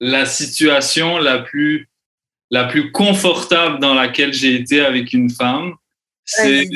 [0.00, 1.88] la situation la plus,
[2.50, 5.74] la plus confortable dans laquelle j'ai été avec une femme,
[6.24, 6.68] c'est,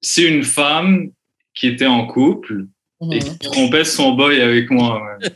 [0.00, 1.10] c'est une femme
[1.54, 2.66] qui était en couple
[3.10, 5.02] et qui trompait son boy avec moi.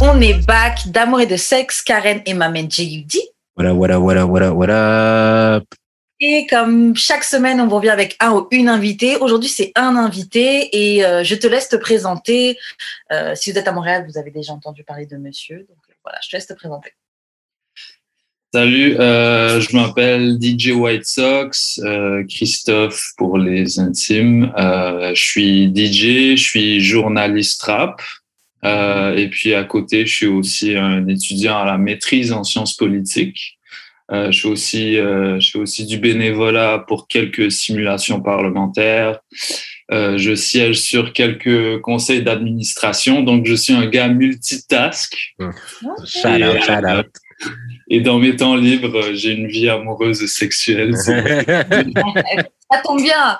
[0.00, 3.18] On est back d'amour et de sexe, Karen et ma mère J.U.D.
[3.56, 5.60] Voilà, voilà, voilà, voilà, voilà.
[6.20, 9.16] Et comme chaque semaine, on revient avec un ou une invitée.
[9.16, 12.58] Aujourd'hui, c'est un invité et euh, je te laisse te présenter.
[13.12, 15.58] Euh, si vous êtes à Montréal, vous avez déjà entendu parler de monsieur.
[15.68, 16.90] Donc voilà, je te laisse te présenter.
[18.52, 21.80] Salut, euh, je m'appelle DJ White Sox,
[22.28, 24.52] Christophe pour les intimes.
[24.56, 28.02] Je suis DJ, je suis journaliste rap.
[28.64, 33.57] Et puis à côté, je suis aussi un étudiant à la maîtrise en sciences politiques.
[34.10, 39.20] Euh, je, fais aussi, euh, je fais aussi du bénévolat pour quelques simulations parlementaires.
[39.90, 45.14] je siège sur quelques conseils d'administration, donc je suis un gars multitask.
[45.38, 47.06] Shout out, shout out.
[47.88, 50.96] Et dans mes temps libres, j'ai une vie amoureuse et sexuelle.
[50.96, 53.38] ça tombe bien.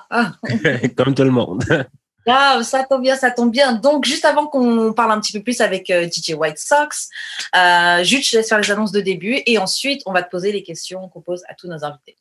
[0.97, 1.64] Comme tout le monde.
[2.28, 3.72] Ah, ça tombe bien, ça tombe bien.
[3.72, 7.08] Donc, juste avant qu'on parle un petit peu plus avec euh, DJ White Sox,
[7.56, 10.52] euh, juste, je laisse faire les annonces de début et ensuite, on va te poser
[10.52, 12.16] les questions qu'on pose à tous nos invités.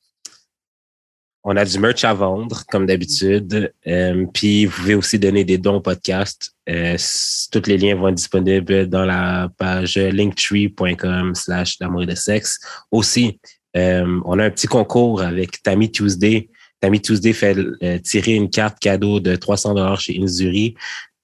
[1.49, 3.73] On a du merch à vendre, comme d'habitude.
[3.88, 6.53] Euh, puis, vous pouvez aussi donner des dons au podcast.
[6.67, 6.97] Euh,
[7.52, 12.59] tous les liens vont être disponibles dans la page linktree.com slash l'amour de sexe.
[12.92, 13.39] Aussi,
[13.77, 16.49] euh, on a un petit concours avec Tammy Tuesday.
[16.80, 17.58] Tammy Tuesday fait
[18.03, 20.75] tirer une carte cadeau de 300 dollars chez Inzuri.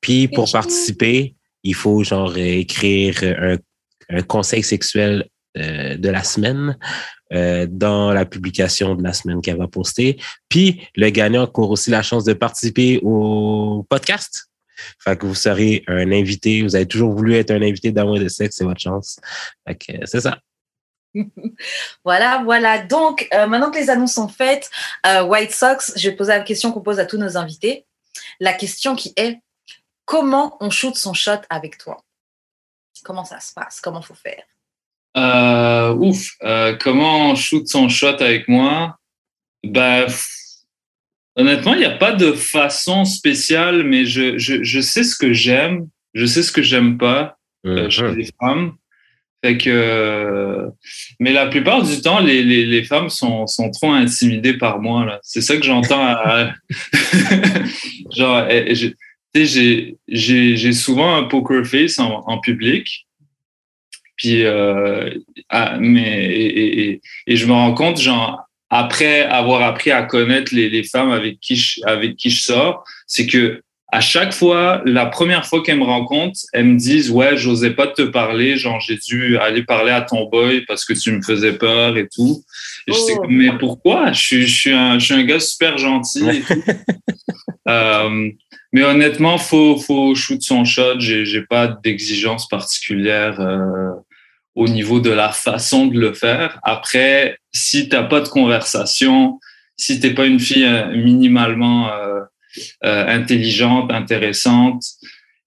[0.01, 3.57] Puis, pour participer, il faut genre écrire un,
[4.09, 6.75] un conseil sexuel de la semaine
[7.33, 10.17] euh, dans la publication de la semaine qu'elle va poster.
[10.49, 14.49] Puis le gagnant court aussi la chance de participer au podcast.
[14.99, 16.61] Fait que vous serez un invité.
[16.61, 19.19] Vous avez toujours voulu être un invité d'amour de sexe, c'est votre chance.
[19.67, 20.37] Fait que c'est ça.
[22.03, 22.79] Voilà, voilà.
[22.79, 24.69] Donc, euh, maintenant que les annonces sont faites,
[25.05, 27.85] euh, White Sox, je vais poser la question qu'on pose à tous nos invités.
[28.39, 29.39] La question qui est
[30.05, 32.03] comment on shoot son shot avec toi?
[33.03, 33.81] Comment ça se passe?
[33.81, 34.43] Comment faut faire?
[35.15, 38.97] Euh, ouf, euh, comment on shoot son shot avec moi?
[39.63, 40.05] Bah,
[41.35, 45.33] honnêtement, il n'y a pas de façon spéciale, mais je, je, je sais ce que
[45.33, 47.37] j'aime, je sais ce que j'aime pas.
[47.65, 48.75] Euh, chez les femmes.
[51.19, 55.05] Mais la plupart du temps, les, les, femmes sont, sont trop intimidées par moi.
[55.05, 55.19] Là.
[55.23, 56.15] C'est ça que j'entends.
[58.15, 58.73] Genre, eh,
[59.35, 63.07] j'ai, j'ai souvent un poker face en, public.
[64.15, 65.09] Puis, euh,
[65.79, 70.83] mais, et, et, je me rends compte, genre, après avoir appris à connaître les, les
[70.83, 73.61] femmes avec qui je, avec qui je sors, c'est que
[73.93, 77.85] à chaque fois, la première fois qu'elles me rencontrent, elles me disent ouais, j'osais pas
[77.85, 81.53] te parler, genre j'ai dû aller parler à ton boy parce que tu me faisais
[81.53, 82.43] peur et tout.
[82.87, 83.25] Et je sais, oh.
[83.29, 84.11] mais pourquoi?
[84.11, 86.27] Je suis, je suis un, je suis un gars super gentil.
[86.27, 86.63] Et tout.
[87.69, 88.29] euh,
[88.71, 90.99] mais honnêtement, faut, faut shoot son shot.
[90.99, 93.39] J'ai, j'ai pas d'exigence particulière.
[93.39, 93.91] Euh,
[94.55, 96.59] au niveau de la façon de le faire.
[96.61, 99.39] Après, si t'as pas de conversation,
[99.77, 102.21] si t'es pas une fille euh, minimalement euh,
[102.83, 104.83] euh, intelligente, intéressante,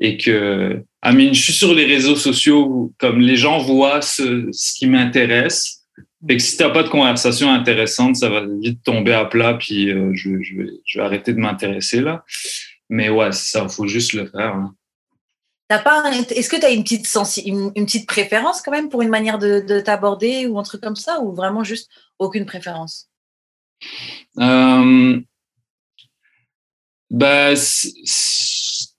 [0.00, 4.74] et que, Amine, je suis sur les réseaux sociaux, comme les gens voient ce, ce
[4.74, 5.82] qui m'intéresse.
[6.28, 9.90] Et que si t'as pas de conversation intéressante, ça va vite tomber à plat, puis
[9.90, 12.24] euh, je, je, vais, je vais arrêter de m'intéresser là.
[12.88, 14.54] Mais ouais, ça, faut juste le faire.
[14.54, 14.74] Hein.
[15.68, 17.08] Est-ce que tu as une petite,
[17.44, 20.80] une, une, petite préférence quand même pour une manière de, de t'aborder ou un truc
[20.80, 23.08] comme ça ou vraiment juste aucune préférence?
[24.38, 25.20] Euh,
[27.10, 27.54] bah,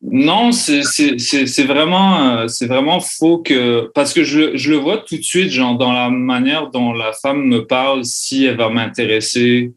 [0.01, 3.91] Non, c'est vraiment, euh, c'est vraiment faux que.
[3.93, 7.13] Parce que je, je le vois tout de suite, genre, dans la manière dont la
[7.13, 9.73] femme me parle, si elle va m'intéresser,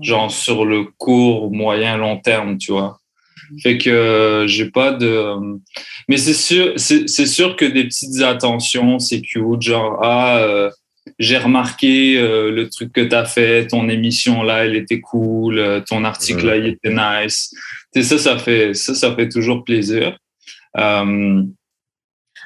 [0.00, 2.98] genre, sur le court, moyen, long terme, tu vois.
[3.62, 5.36] Fait que euh, j'ai pas de.
[6.08, 10.38] Mais c'est sûr, c'est sûr que des petites attentions, c'est cute, genre ah.
[10.38, 10.70] Euh,
[11.18, 15.84] j'ai remarqué euh, le truc que tu as fait, ton émission là, elle était cool,
[15.88, 17.54] ton article là, il était nice.
[17.94, 20.18] Et ça, ça fait, ça, ça fait toujours plaisir.
[20.76, 21.42] Euh,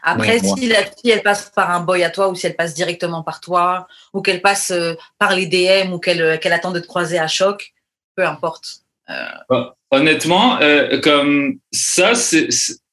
[0.02, 2.74] Après, si la fille, elle passe par un boy à toi ou si elle passe
[2.74, 4.72] directement par toi ou qu'elle passe
[5.18, 7.72] par les DM ou qu'elle qu'elle attend de te croiser à choc,
[8.14, 8.82] peu importe.
[9.92, 12.12] Honnêtement, euh, comme ça,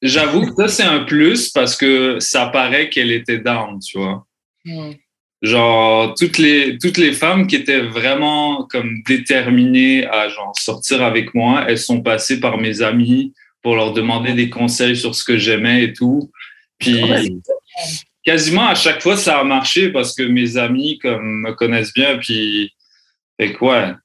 [0.02, 4.26] j'avoue que ça, c'est un plus parce que ça paraît qu'elle était down, tu vois.
[4.66, 4.94] Hmm.
[5.42, 11.34] Genre toutes les toutes les femmes qui étaient vraiment comme déterminées à genre sortir avec
[11.34, 15.38] moi, elles sont passées par mes amis pour leur demander des conseils sur ce que
[15.38, 16.32] j'aimais et tout.
[16.80, 17.42] Puis
[18.24, 22.18] quasiment à chaque fois ça a marché parce que mes amis comme me connaissent bien
[22.18, 22.74] puis
[23.40, 23.96] fait quoi.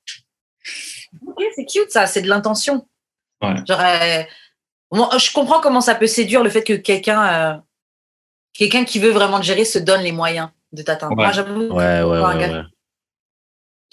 [1.27, 2.87] Ok, c'est cute ça, c'est de l'intention.
[3.43, 3.57] Ouais.
[3.67, 7.57] Genre, euh, je comprends comment ça peut séduire le fait que quelqu'un euh,
[8.53, 11.17] quelqu'un qui veut vraiment te gérer se donne les moyens de t'atteindre.
[11.17, 11.25] Ouais.
[11.25, 12.63] Moi, j'avoue, Ouais, ouais.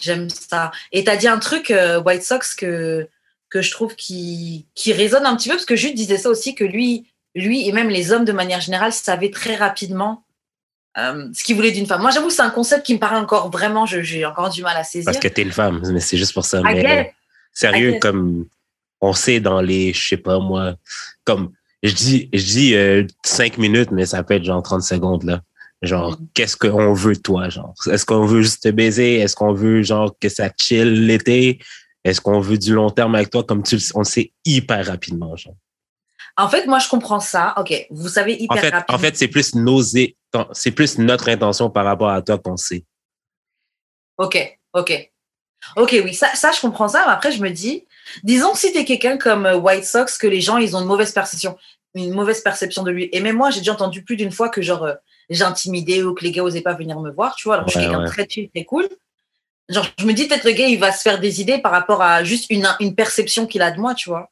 [0.01, 0.71] J'aime ça.
[0.91, 3.07] Et tu as dit un truc, euh, White Sox, que,
[3.49, 6.55] que je trouve qui, qui résonne un petit peu, parce que Jude disait ça aussi,
[6.55, 10.23] que lui, lui et même les hommes de manière générale savaient très rapidement
[10.97, 12.01] euh, ce qu'ils voulaient d'une femme.
[12.01, 14.83] Moi, j'avoue, c'est un concept qui me paraît encore vraiment, j'ai encore du mal à
[14.83, 15.05] saisir.
[15.05, 16.61] Parce que t'es une femme, mais c'est juste pour ça.
[16.61, 17.13] Mais,
[17.51, 18.45] sérieux, comme
[19.01, 20.75] on sait dans les, je sais pas moi,
[21.25, 21.51] comme
[21.83, 25.41] je dis, je dis euh, cinq minutes, mais ça peut être genre 30 secondes là.
[25.81, 26.27] Genre, Mhm.
[26.33, 27.73] qu'est-ce qu'on veut de toi, genre?
[27.89, 29.15] Est-ce qu'on veut juste te baiser?
[29.19, 31.59] Est-ce qu'on veut genre que ça chill l'été?
[32.03, 33.43] Est-ce qu'on veut du long terme avec toi?
[33.45, 35.55] Comme tu le sais, on le sait hyper rapidement, genre.
[36.37, 37.53] En fait, moi, je comprends ça.
[37.57, 38.95] Ok, vous savez hyper En fait, rapidement.
[38.97, 42.83] en fait, c'est plus nos, c'est plus notre intention par rapport à toi qu'on sait.
[44.17, 45.11] Ok, ok.
[45.75, 47.03] Ok, oui, ça, ça, je comprends ça.
[47.05, 47.85] Mais après, je me dis,
[48.23, 50.81] disons que si tu es quelqu'un comme euh, White Sox, que les gens, ils ont
[50.81, 51.57] une mauvaise perception,
[51.95, 53.09] une mauvaise perception de lui.
[53.11, 54.93] Et même moi, j'ai déjà entendu plus d'une fois que genre, euh,
[55.29, 57.55] j'intimidais ou que les gars osaient pas venir me voir, tu vois.
[57.55, 58.87] Alors, que je suis quelqu'un de très chill, très cool.
[59.69, 62.01] Genre, je me dis, peut-être le gars, il va se faire des idées par rapport
[62.01, 64.31] à juste une, une perception qu'il a de moi, tu vois.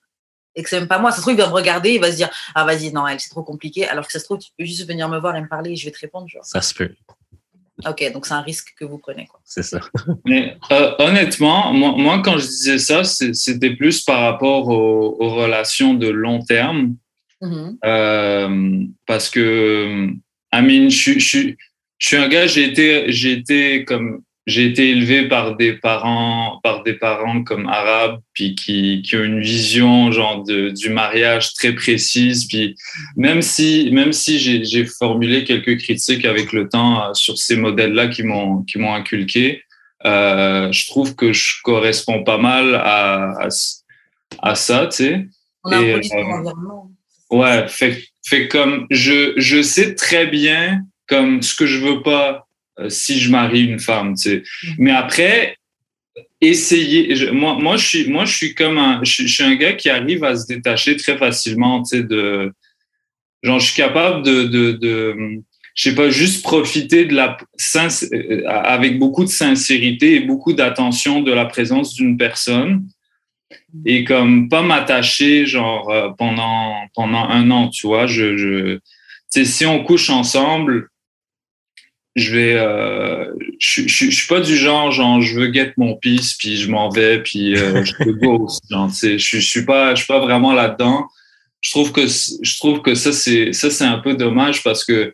[0.55, 1.11] Et que c'est même pas moi.
[1.11, 3.19] Ça se trouve, il va me regarder, il va se dire, ah, vas-y, non, elle,
[3.19, 3.88] c'est trop compliqué.
[3.88, 5.75] Alors que ça se trouve, tu peux juste venir me voir et me parler et
[5.75, 6.89] je vais te répondre, tu Ça se peut.
[7.07, 7.91] vois.
[7.91, 9.39] Ok, donc c'est un risque que vous prenez, quoi.
[9.45, 9.79] C'est ça.
[10.25, 15.29] Mais euh, honnêtement, moi, moi, quand je disais ça, c'était plus par rapport aux, aux
[15.35, 16.95] relations de long terme.
[17.39, 17.77] Mhm.
[17.85, 20.09] Euh, parce que,
[20.57, 21.57] I mean, je, suis- je, suis-
[22.00, 26.59] je suis un gars, j'ai été, j'ai été comme, j'ai été élevé par des parents,
[26.63, 31.54] par des parents comme arabes, puis qui, qui ont une vision genre de, du mariage
[31.54, 32.48] très précise.
[32.48, 32.75] Puis
[33.18, 38.07] même si, même si j'ai, formulé quelques critiques avec le temps euh, sur ces modèles-là
[38.07, 39.63] qui m'ont, qui m'ont inculqué,
[40.06, 43.48] euh, je trouve que je corresponds pas mal à, à,
[44.44, 45.27] à ça, tu sais.
[45.65, 46.92] On a un Et, produit euh, environnement.
[47.31, 52.47] Ouais, fait, fait comme je, je sais très bien comme ce que je veux pas
[52.79, 54.44] euh, si je marie une femme, tu sais.
[54.63, 54.75] Mhm.
[54.79, 55.57] Mais après,
[56.41, 57.15] essayer.
[57.15, 59.56] je- moi, moi, je suis, moi, je suis comme un, je, suis- je suis un
[59.56, 62.51] gars qui arrive à se détacher très facilement, tu sais, de,
[63.44, 65.15] genre, je suis capable de, de, de,
[65.75, 67.38] je sais pas, juste profiter de la,
[67.75, 72.88] euh, avec beaucoup de sincérité et beaucoup d'attention de la présence d'une personne
[73.85, 78.79] et comme pas m'attacher genre euh, pendant pendant un an tu vois je je
[79.44, 80.89] si on couche ensemble
[82.15, 85.95] je vais euh, je, je, je suis pas du genre genre je veux get mon
[85.95, 89.94] pisse puis je m'en vais puis euh, je te ghost genre je, je suis pas
[89.95, 91.07] je suis pas vraiment là dedans
[91.61, 95.13] je trouve que je trouve que ça c'est ça c'est un peu dommage parce que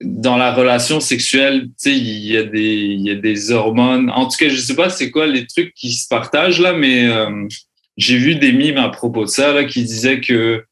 [0.00, 4.10] dans la relation sexuelle, tu sais, il y a des, il y a des hormones.
[4.10, 7.08] En tout cas, je sais pas c'est quoi les trucs qui se partagent là, mais
[7.08, 7.46] euh,
[7.96, 10.64] j'ai vu des mimes à propos de ça là qui disaient que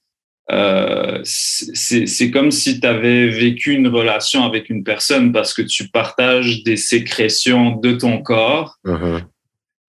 [0.52, 5.62] euh, c'est c'est comme si tu avais vécu une relation avec une personne parce que
[5.62, 8.76] tu partages des sécrétions de ton corps.
[8.84, 9.22] Mhm.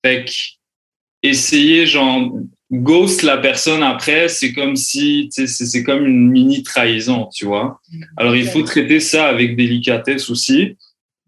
[0.03, 0.31] Fait que
[1.21, 2.31] essayer genre
[2.71, 7.29] ghost la personne après, c'est comme si tu sais, c'est c'est comme une mini trahison,
[7.33, 7.79] tu vois.
[8.17, 10.75] Alors il faut traiter ça avec délicatesse aussi,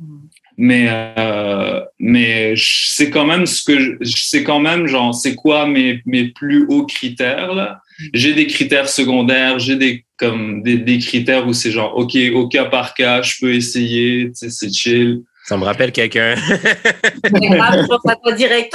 [0.02, 0.30] Mhm.
[0.58, 6.02] mais euh, mais sais quand même ce que sais quand même genre c'est quoi mes
[6.06, 7.82] mes plus hauts critères là?
[8.14, 12.48] J'ai des critères secondaires, j'ai des comme des, des critères où c'est genre ok au
[12.48, 15.24] cas par cas, je peux essayer, tu sais c'est chill.
[15.46, 16.36] Ça me rappelle quelqu'un.
[17.24, 18.74] C'est grave, je pense à toi direct.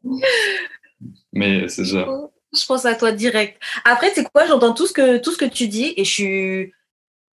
[1.36, 2.06] Mais c'est ça.
[2.52, 3.60] Je pense à toi direct.
[3.84, 6.72] Après, c'est quoi J'entends tout ce que tout ce que tu dis et je suis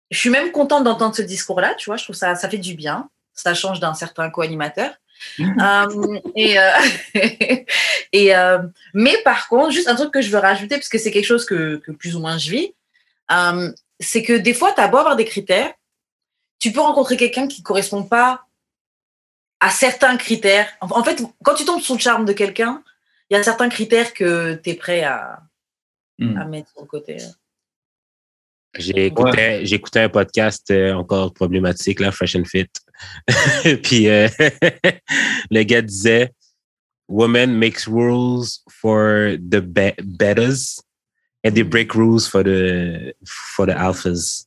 [0.09, 1.75] je suis même contente d'entendre ce discours-là.
[1.75, 3.09] Tu vois, je trouve ça ça fait du bien.
[3.33, 4.91] Ça change d'un certain co-animateur.
[5.39, 6.71] Euh, et euh,
[8.11, 8.57] et euh,
[8.95, 11.45] mais par contre, juste un truc que je veux rajouter parce que c'est quelque chose
[11.45, 12.73] que, que plus ou moins je vis,
[13.99, 15.71] c'est que des fois, tu as beau avoir des critères,
[16.57, 18.47] tu peux rencontrer quelqu'un qui correspond pas
[19.59, 20.67] à certains critères.
[20.81, 22.83] En, en fait, quand tu tombes sous le charme de quelqu'un,
[23.31, 25.41] il y a certains critères que tu es prêt à,
[26.19, 26.37] Mm.
[26.37, 27.17] à mettre sur le côté.
[28.75, 32.67] Écouté, j'ai écouté un podcast euh, encore problématique, là, Fresh and Fit.
[33.83, 34.27] Puis euh,
[35.49, 36.31] le gars disait
[37.07, 39.95] Women makes rules for the be-
[41.43, 44.45] and they break rules for the for the alphas.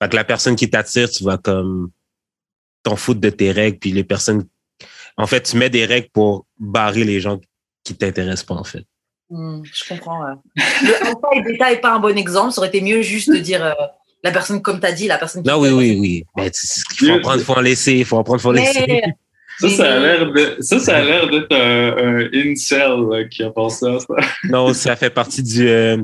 [0.00, 1.90] Fait que la personne qui t'attire, tu vas comme
[2.84, 4.46] t'en foutre de tes règles, puis les personnes.
[5.16, 7.40] En fait, tu mets des règles pour barrer les gens
[7.88, 8.84] qui t'intéressent pas, en fait.
[9.30, 10.20] Hmm, je comprends.
[10.24, 10.34] ouais.
[10.82, 12.52] Le alpha et bêta n'est pas un bon exemple.
[12.52, 13.72] Ça aurait été mieux juste de dire euh,
[14.22, 15.48] la personne, comme tu as dit, la personne qui.
[15.48, 16.24] Non, oui, oui, oui.
[16.36, 16.66] Mais tu-
[17.02, 18.84] il faut en prendre, faut en laisser, il faut en prendre, faut en laisser.
[18.88, 19.02] Mais,
[19.60, 23.42] Ça, ça a l'air de, ça, ça a l'air d'être un, un incel là, qui
[23.42, 24.14] a pensé à ça.
[24.44, 25.96] Non, ça fait partie du euh,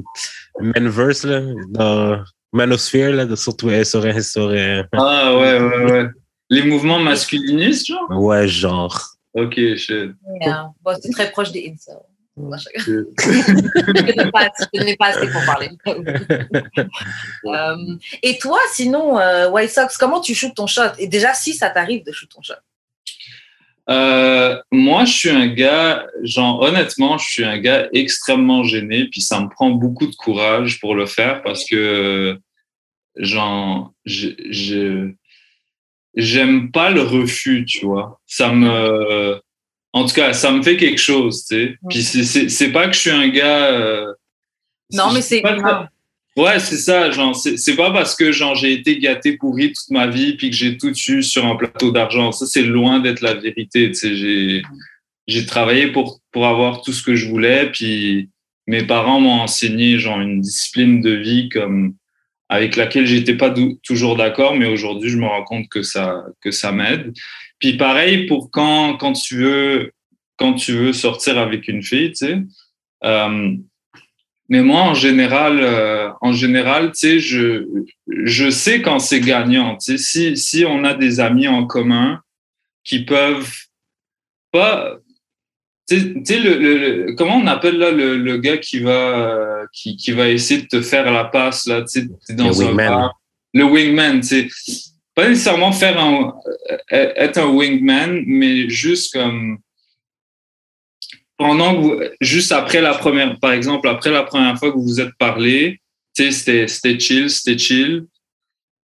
[0.61, 2.19] Manverse, là, dans
[2.53, 6.07] Manosphere, là, de- sur, Twi- sur, sur, euh, Ah ouais, ouais, ouais.
[6.51, 8.09] Les mouvements masculinistes, genre?
[8.11, 9.14] ouais, genre.
[9.35, 9.91] Ok, shit.
[9.91, 10.13] euh,
[10.83, 11.97] bon, c'est très proche des incels.
[12.37, 13.03] Moi, je-
[14.03, 14.49] connais pas,
[14.99, 15.71] pas assez pour parler.
[17.47, 17.77] Euh,
[18.23, 20.93] et toi, sinon, euh, White Sox, comment tu shootes ton shot?
[20.99, 22.55] Et déjà, si ça t'arrive de shoot ton shot.
[23.91, 29.21] Euh, moi, je suis un gars, genre, honnêtement, je suis un gars extrêmement gêné, puis
[29.21, 32.39] ça me prend beaucoup de courage pour le faire parce que,
[33.17, 35.13] genre, je, je,
[36.17, 38.21] j'aime pas le refus, tu vois.
[38.27, 39.41] Ça me,
[39.93, 41.79] en tout cas, ça me fait quelque chose, tu sais.
[41.89, 44.13] Puis c'est, pas que je suis un gars, euh,
[44.93, 45.41] Non, mais c'est.
[45.41, 49.37] pas que- Ouais, c'est ça, genre, c'est c'est pas parce que, genre, j'ai été gâté
[49.37, 52.33] pourri toute ma vie puis que j'ai tout eu sur un plateau d'argent.
[52.33, 54.17] Ça, c'est loin d'être la vérité, tu sais.
[54.17, 54.63] J'ai,
[55.29, 58.31] j'ai travaillé pour, pour avoir tout ce que je voulais puis
[58.67, 61.95] mes parents m'ont enseigné, genre, une discipline de vie comme,
[62.49, 66.51] avec laquelle j'étais pas toujours d'accord, mais aujourd'hui, je me rends compte que ça, que
[66.51, 67.13] ça m'aide.
[67.59, 69.93] Puis pareil pour quand, quand tu veux,
[70.37, 72.43] quand tu veux sortir avec une fille, tu sais.
[73.05, 73.57] Euh,
[74.49, 77.67] mais moi, en général, euh, en général, tu sais, je,
[78.07, 79.77] je sais quand c'est gagnant.
[79.77, 82.21] Tu sais, si, si on a des amis en commun
[82.85, 83.57] qui peuvent
[84.53, 84.99] pas,
[85.89, 86.77] tu sais- le, le,
[87.07, 88.91] le- comment on appelle là le, le gars qui va,
[89.61, 92.51] euh, qui, qui va essayer de te faire la passe là, tu sais, dans Le
[92.51, 92.77] un wingman.
[92.89, 93.21] bar.
[93.53, 96.35] Le wingman, tu sais, pas nécessairement faire un,
[96.71, 99.59] euh, être un wingman, mais juste comme
[101.37, 104.85] pendant que vous, juste après la première, par exemple, après la première fois que vous
[104.85, 105.81] vous êtes parlé,
[106.17, 108.07] tu sais, c'était, c'était chill, c'était chill.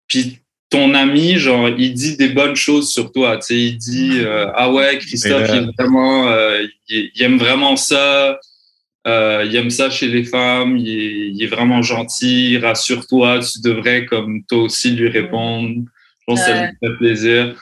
[0.07, 0.39] Puis
[0.69, 4.47] ton ami, genre, il dit des bonnes choses sur toi, tu sais, il dit, euh,
[4.55, 8.39] ah ouais, Christophe, il est vraiment, euh, il, il aime vraiment ça,
[9.07, 13.61] euh, il aime ça chez les femmes, il est, il est vraiment gentil, rassure-toi, tu
[13.61, 15.69] devrais, comme toi aussi, lui répondre.
[15.69, 17.55] Je pense que ça lui fait plaisir.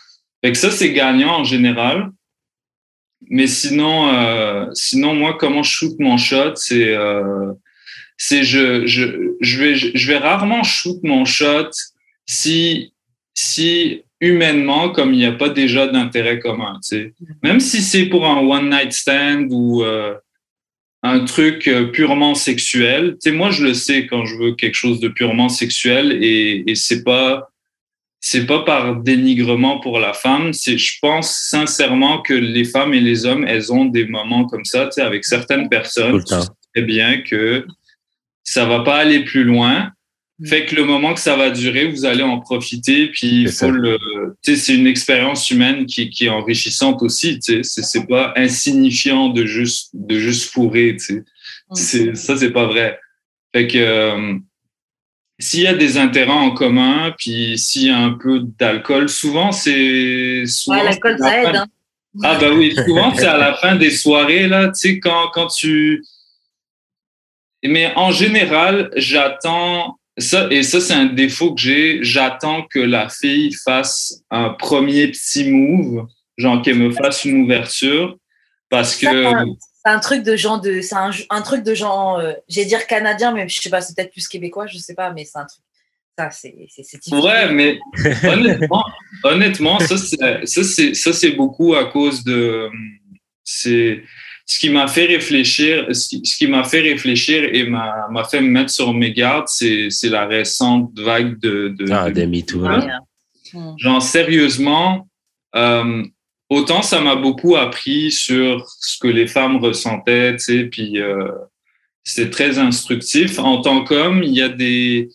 [0.44, 2.12] Fait que ça, c'est gagnant en général.
[3.30, 7.54] Mais sinon, euh, sinon moi, comment je shoot mon shot, c'est euh,
[8.18, 11.70] c'est je, je, je, vais, je vais rarement shoot mon shot
[12.26, 12.94] si,
[13.38, 16.80] si humainement, comme il n'y a pas déjà d'intérêt commun.
[16.82, 17.14] Tu sais.
[17.44, 20.16] Même si c'est pour un one-night stand ou euh,
[21.04, 24.74] un truc euh, purement sexuel, tu sais, moi, je le sais quand je veux quelque
[24.74, 27.50] chose de purement sexuel et, et c'est pas
[28.20, 30.52] c'est pas par dénigrement pour la femme.
[30.52, 34.66] C'est, je pense sincèrement que les femmes et les hommes, elles ont des moments comme
[34.66, 36.18] ça, tu sais, avec certaines Tout personnes.
[36.18, 36.42] le temps.
[36.42, 37.68] Tu sais bien que
[38.44, 39.92] ça va pas aller plus loin.
[40.46, 43.08] Fait que le moment que ça va durer, vous allez en profiter.
[43.08, 43.98] Puis il C'est faut le,
[44.70, 47.40] une expérience humaine qui, qui est enrichissante aussi.
[47.42, 50.96] C'est, c'est pas insignifiant de juste, de juste fourrer.
[51.00, 51.24] Tu sais,
[51.74, 53.00] c'est, ça c'est pas vrai.
[53.52, 54.36] Fait que euh,
[55.40, 59.52] s'il y a des intérêts en commun, puis s'il y a un peu d'alcool, souvent
[59.52, 61.56] c'est souvent Ouais, l'alcool, ça aide.
[61.56, 61.68] fin- Hein.
[62.24, 65.48] ah bah oui, souvent c'est à la fin des soirées là, tu sais quand quand
[65.48, 66.04] tu
[67.64, 73.10] mais en général, j'attends ça et ça c'est un défaut que j'ai, j'attends que la
[73.10, 76.08] fille fasse un premier petit move,
[76.38, 78.18] genre qu'elle me fasse une ouverture
[78.70, 82.34] parce que C'est un truc de gens de, c'est un, un truc de gens, euh,
[82.50, 85.24] j'ai dire canadien, mais je sais pas, c'est peut-être plus québécois, je sais pas, mais
[85.24, 85.64] c'est un truc.
[86.18, 86.56] Ça, c'est.
[87.12, 87.80] Ouais, mais
[88.24, 88.84] honnêtement,
[89.24, 89.96] honnêtement, ça
[91.14, 92.70] c'est beaucoup à cause de
[93.44, 94.04] c'est
[94.50, 98.70] ce qui m'a fait réfléchir, ce qui, m'a fait réfléchir et m'a fait me mettre
[98.72, 102.80] sur mes gardes, c'est c'est la récente vague de de, Ah, de- de MeToo, Ah,
[102.80, 102.86] ouais.
[103.54, 103.76] Hmm.
[103.78, 105.08] genre sérieusement
[105.56, 106.04] euh,
[106.50, 111.28] autant ça m'a beaucoup appris sur ce que les femmes ressentaient, tu sais, puis euh,
[112.04, 113.40] c'était très instructif.
[113.40, 115.10] En tant qu'homme, il y a des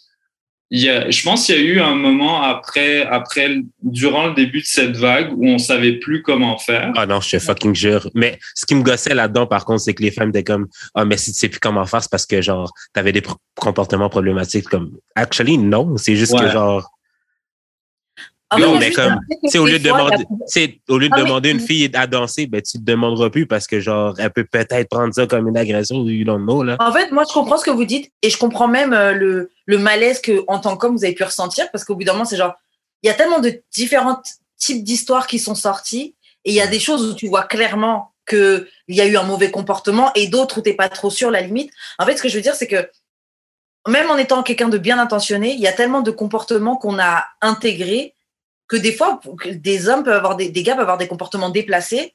[0.74, 4.34] il y a, je pense qu'il y a eu un moment après, après, durant le
[4.34, 6.90] début de cette vague où on savait plus comment faire.
[6.96, 8.08] Ah non, je te fucking jure.
[8.14, 11.04] Mais ce qui me gossait là-dedans, par contre, c'est que les femmes étaient comme, ah,
[11.04, 14.08] mais si tu sais plus comment faire, c'est parce que, genre, t'avais des pro- comportements
[14.08, 14.66] problématiques.
[14.66, 15.98] Comme, actually, non.
[15.98, 16.88] C'est juste que, genre,
[18.50, 20.98] En Non, mais comme, tu sais, au lieu de fois, il y a- demander, au
[20.98, 23.80] lieu de Ah, demander une fille à danser, ben, tu te demanderas plus parce que,
[23.80, 26.76] genre, elle peut peut-être prendre ça comme une agression ou you don't know, là.
[26.80, 29.50] En fait, moi, je comprends ce que vous dites et je comprends même euh, le,
[29.66, 32.24] le malaise que, en tant qu'homme, vous avez pu ressentir parce qu'au bout d'un moment,
[32.24, 32.54] c'est genre,
[33.02, 34.20] il y a tellement de différents
[34.56, 36.14] types d'histoires qui sont sorties
[36.44, 39.24] et il y a des choses où tu vois clairement qu'il y a eu un
[39.24, 41.72] mauvais comportement et d'autres où tu n'es pas trop sûr la limite.
[41.98, 42.88] En fait, ce que je veux dire, c'est que
[43.88, 47.24] même en étant quelqu'un de bien intentionné, il y a tellement de comportements qu'on a
[47.40, 48.14] intégrés
[48.68, 52.14] que des fois, des hommes peuvent avoir des, des gars peuvent avoir des comportements déplacés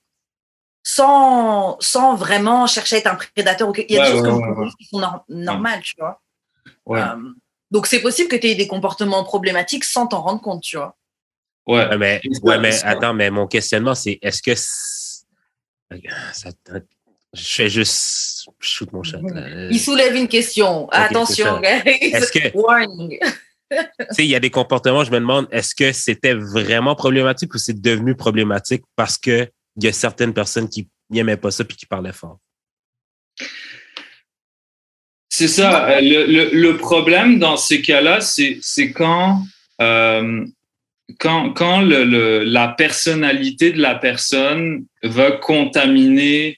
[0.83, 3.71] sans, sans vraiment chercher à être un prédateur.
[3.75, 6.21] Il y a des choses comme qui sont normales, tu vois.
[6.89, 7.15] Euh,
[7.71, 10.97] donc, c'est possible que tu aies des comportements problématiques sans t'en rendre compte, tu vois.
[11.67, 14.53] Ouais, mais, ouais, mais attends, mais mon questionnement, c'est est-ce que.
[17.33, 19.19] je fais juste shoot mon chat.
[19.69, 20.87] Il soulève une question.
[20.89, 22.57] Attention, Est-ce que.
[22.57, 23.19] Warning.
[24.17, 27.79] il y a des comportements, je me demande, est-ce que c'était vraiment problématique ou c'est
[27.79, 31.85] devenu problématique parce que il y a certaines personnes qui n'aimaient pas ça puis qui
[31.85, 32.39] parlaient fort?
[35.37, 36.01] C'est ça.
[36.01, 39.43] Le, le, problème dans ces cas-là, c'est quand,
[39.79, 40.43] euh,
[41.19, 46.57] quand, quand le, la personnalité de la personne va contaminer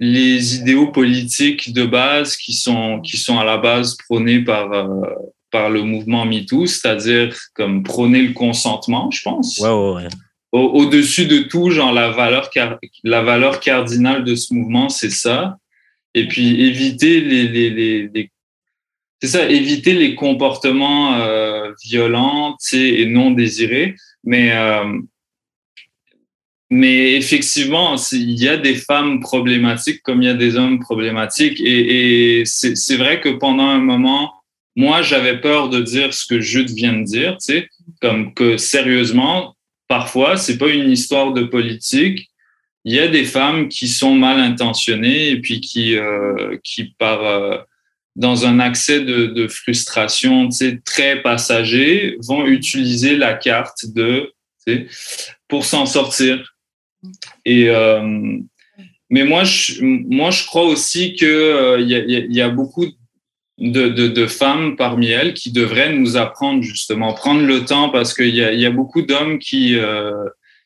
[0.00, 5.06] les idéaux politiques de base qui sont, qui sont à la base prônés par, euh,
[5.52, 9.56] par le mouvement MeToo, c'est-à-dire comme prôner le consentement, je pense.
[9.58, 10.08] Ouais, ouais, ouais.
[10.50, 12.50] Au-dessus de tout, genre la valeur,
[13.04, 15.58] la valeur cardinale de ce mouvement, c'est ça.
[16.14, 17.70] Et puis éviter les, les,
[18.08, 18.30] les,
[19.20, 23.94] c'est ça, éviter les comportements euh, violents et non désirés.
[24.24, 24.98] Mais euh,
[26.72, 31.60] mais effectivement, il y a des femmes problématiques comme il y a des hommes problématiques.
[31.60, 34.32] Et, et c'est vrai que pendant un moment,
[34.76, 37.36] moi, j'avais peur de dire ce que Jude vient de dire,
[38.00, 39.56] comme que sérieusement,
[39.88, 42.29] parfois, c'est pas une histoire de politique.
[42.84, 47.24] Il y a des femmes qui sont mal intentionnées et puis qui, euh, qui par
[47.24, 47.58] euh,
[48.16, 50.48] dans un accès de, de frustration,
[50.84, 54.32] très passager, vont utiliser la carte de,
[55.48, 56.54] pour s'en sortir.
[57.44, 58.38] Et euh,
[59.10, 62.86] mais moi, je, moi, je crois aussi que euh, y, a, y, a, beaucoup
[63.58, 68.14] de, de, de, femmes parmi elles qui devraient nous apprendre justement, prendre le temps parce
[68.14, 70.12] qu'il y a, y a beaucoup d'hommes qui, euh,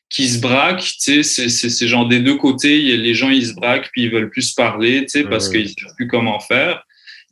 [0.09, 3.47] qui se braquent, tu sais, c'est genre des deux côtés, y a, les gens ils
[3.47, 6.83] se braquent puis ils veulent plus parler, tu sais, parce qu'ils savent plus comment faire.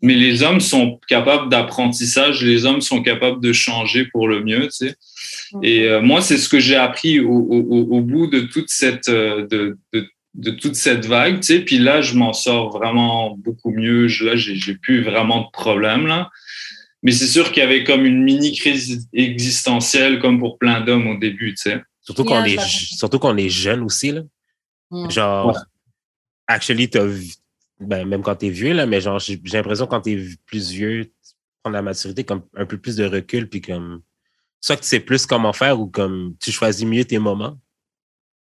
[0.01, 4.63] Mais les hommes sont capables d'apprentissage, les hommes sont capables de changer pour le mieux,
[4.67, 4.95] tu sais.
[5.61, 9.07] Et euh, moi, c'est ce que j'ai appris au, au, au, bout de toute cette
[9.07, 11.59] euh, de, de, de toute cette vague, tu sais.
[11.59, 14.07] Puis là, je m'en sors vraiment beaucoup mieux.
[14.07, 16.29] Je, là, j'ai plus vraiment de problème là.
[17.03, 21.07] Mais c'est sûr qu'il y avait comme une mini crise existentielle, comme pour plein d'hommes
[21.07, 21.81] au début, tu sais.
[22.03, 24.21] Surtout quand on est, surtout quand on est jeune aussi là.
[24.91, 25.09] Mm.
[25.09, 25.57] Genre,
[26.47, 27.07] actually, t'as
[27.79, 31.11] ben, même quand t'es vieux là, mais genre, j'ai l'impression quand t'es plus vieux, tu
[31.63, 34.01] prends la maturité comme un peu plus de recul, puis comme
[34.61, 37.57] soit que tu sais plus comment faire ou comme tu choisis mieux tes moments.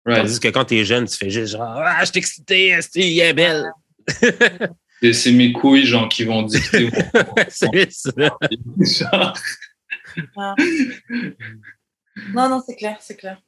[0.06, 0.22] Right.
[0.22, 3.18] Tandis que quand tu es jeune, tu fais juste genre Ah, je t'ai excité, elle
[3.18, 3.70] est belle.
[5.12, 6.90] c'est mes couilles, genre, qui vont dicter.
[7.48, 9.34] c'est ça.
[12.34, 13.40] non, non, c'est clair, c'est clair.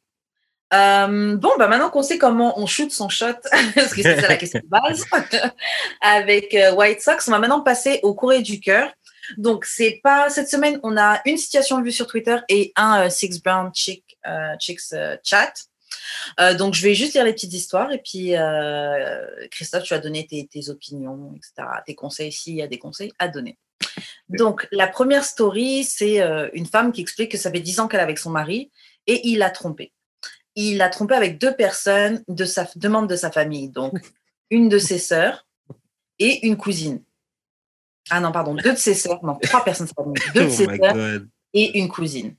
[0.72, 3.34] Euh, bon, bah maintenant qu'on sait comment on shoot son shot,
[3.74, 5.04] parce que c'est la question de base,
[6.00, 8.90] avec euh, White Sox, on va maintenant passer au courrier du cœur.
[9.36, 13.10] Donc, c'est pas cette semaine, on a une situation vue sur Twitter et un euh,
[13.10, 14.18] Six Brown Chick,
[14.58, 15.52] Chicks chat.
[16.58, 18.34] Donc, je vais juste lire les petites histoires et puis
[19.50, 23.12] Christophe, tu vas donner tes, tes, opinions, etc., tes conseils s'il y a des conseils
[23.18, 23.58] à donner.
[24.28, 26.20] Donc, la première story, c'est
[26.54, 28.70] une femme qui explique que ça fait 10 ans qu'elle est avec son mari
[29.06, 29.92] et il l'a trompé.
[30.54, 33.94] Il l'a trompé avec deux personnes de sa demande de sa famille, donc
[34.50, 35.46] une de ses sœurs
[36.18, 37.02] et une cousine.
[38.10, 39.88] Ah non, pardon, deux de ses sœurs, non, trois personnes,
[40.34, 41.22] deux de oh ses sœurs
[41.54, 42.34] et une cousine.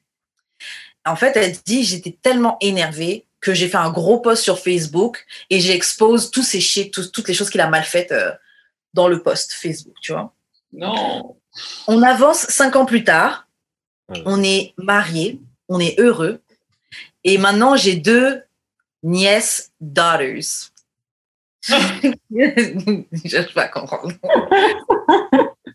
[1.05, 5.25] En fait, elle dit J'étais tellement énervée que j'ai fait un gros post sur Facebook
[5.49, 8.31] et j'expose tous ces shit, toutes les choses qu'il a mal faites euh,
[8.93, 10.33] dans le post Facebook, tu vois.
[10.71, 11.35] Non.
[11.87, 13.47] On avance cinq ans plus tard,
[14.25, 15.39] on est mariés,
[15.69, 16.41] on est heureux,
[17.23, 18.43] et maintenant j'ai deux
[19.03, 20.71] nièces daughters.
[21.69, 24.11] je pas comprendre.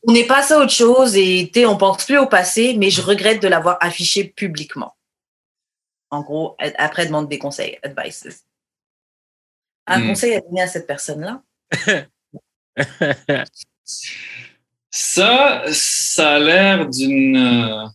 [0.06, 3.40] on est passé à autre chose et on pense plus au passé, mais je regrette
[3.40, 4.94] de l'avoir affiché publiquement.
[6.10, 8.44] En gros, après, demande des conseils, advices.
[9.86, 10.08] Un hmm.
[10.08, 11.42] conseil à donner à cette personne-là?
[14.98, 17.36] ça, ça a l'air d'une.
[17.36, 17.86] Euh,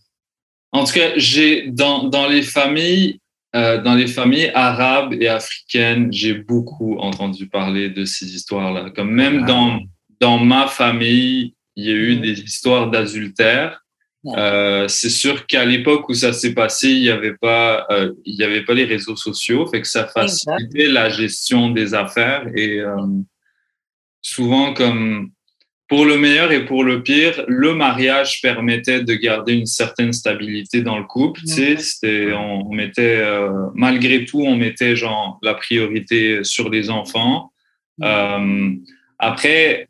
[0.72, 3.20] en tout cas, j'ai dans, dans les familles,
[3.54, 8.88] euh, dans les familles arabes et africaines, j'ai beaucoup entendu parler de ces histoires-là.
[8.96, 9.46] Comme même ah.
[9.46, 9.80] dans,
[10.18, 12.20] dans ma famille, il y a eu mm.
[12.22, 13.84] des histoires d'adultère.
[14.26, 18.34] Euh, c'est sûr qu'à l'époque où ça s'est passé, il n'y avait pas, euh, il
[18.34, 22.80] y avait pas les réseaux sociaux, fait que ça facilitait la gestion des affaires et
[24.22, 25.33] souvent comme
[25.94, 30.82] pour le meilleur et pour le pire, le mariage permettait de garder une certaine stabilité
[30.82, 31.40] dans le couple.
[31.42, 33.24] Tu sais, c'était, on, mettait
[33.74, 37.52] malgré tout, on mettait genre la priorité sur les enfants.
[39.20, 39.88] après,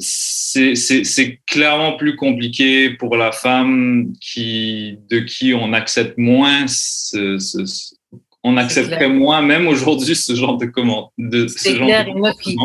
[0.00, 7.94] c'est clairement plus compliqué pour la femme qui, de qui on accepte moins, ce, ce,
[8.42, 11.12] on accepterait moins, même aujourd'hui, ce genre de comment.
[11.46, 12.56] C'est clair, une, meuf qui,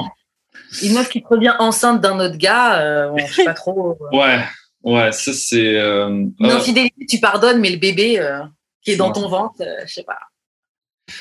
[0.82, 3.92] une meuf qui revient enceinte d'un autre gars, euh, je sais pas trop.
[3.92, 3.96] Euh.
[4.18, 4.44] ouais,
[4.84, 5.78] ouais, ça c'est.
[5.78, 6.08] Euh,
[6.40, 8.42] une infidélité, tu pardonnes, mais le bébé euh,
[8.82, 10.20] qui est dans ton ventre, je sais pas.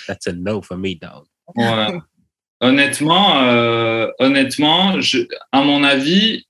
[0.06, 1.24] That's a no for me, dog.
[1.56, 1.98] Ouais.
[2.60, 5.18] Honnêtement, euh, honnêtement, je,
[5.50, 6.46] à mon avis,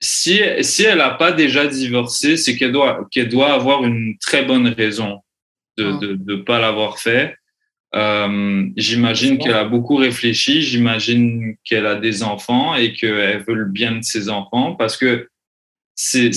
[0.00, 4.42] si, si elle n'a pas déjà divorcé, c'est qu'elle doit, qu'elle doit avoir une très
[4.42, 5.20] bonne raison
[5.76, 7.36] de ne de, de pas l'avoir fait.
[7.94, 13.66] Euh, j'imagine qu'elle a beaucoup réfléchi, j'imagine qu'elle a des enfants et qu'elle veut le
[13.66, 15.28] bien de ses enfants parce que
[15.94, 16.30] c'est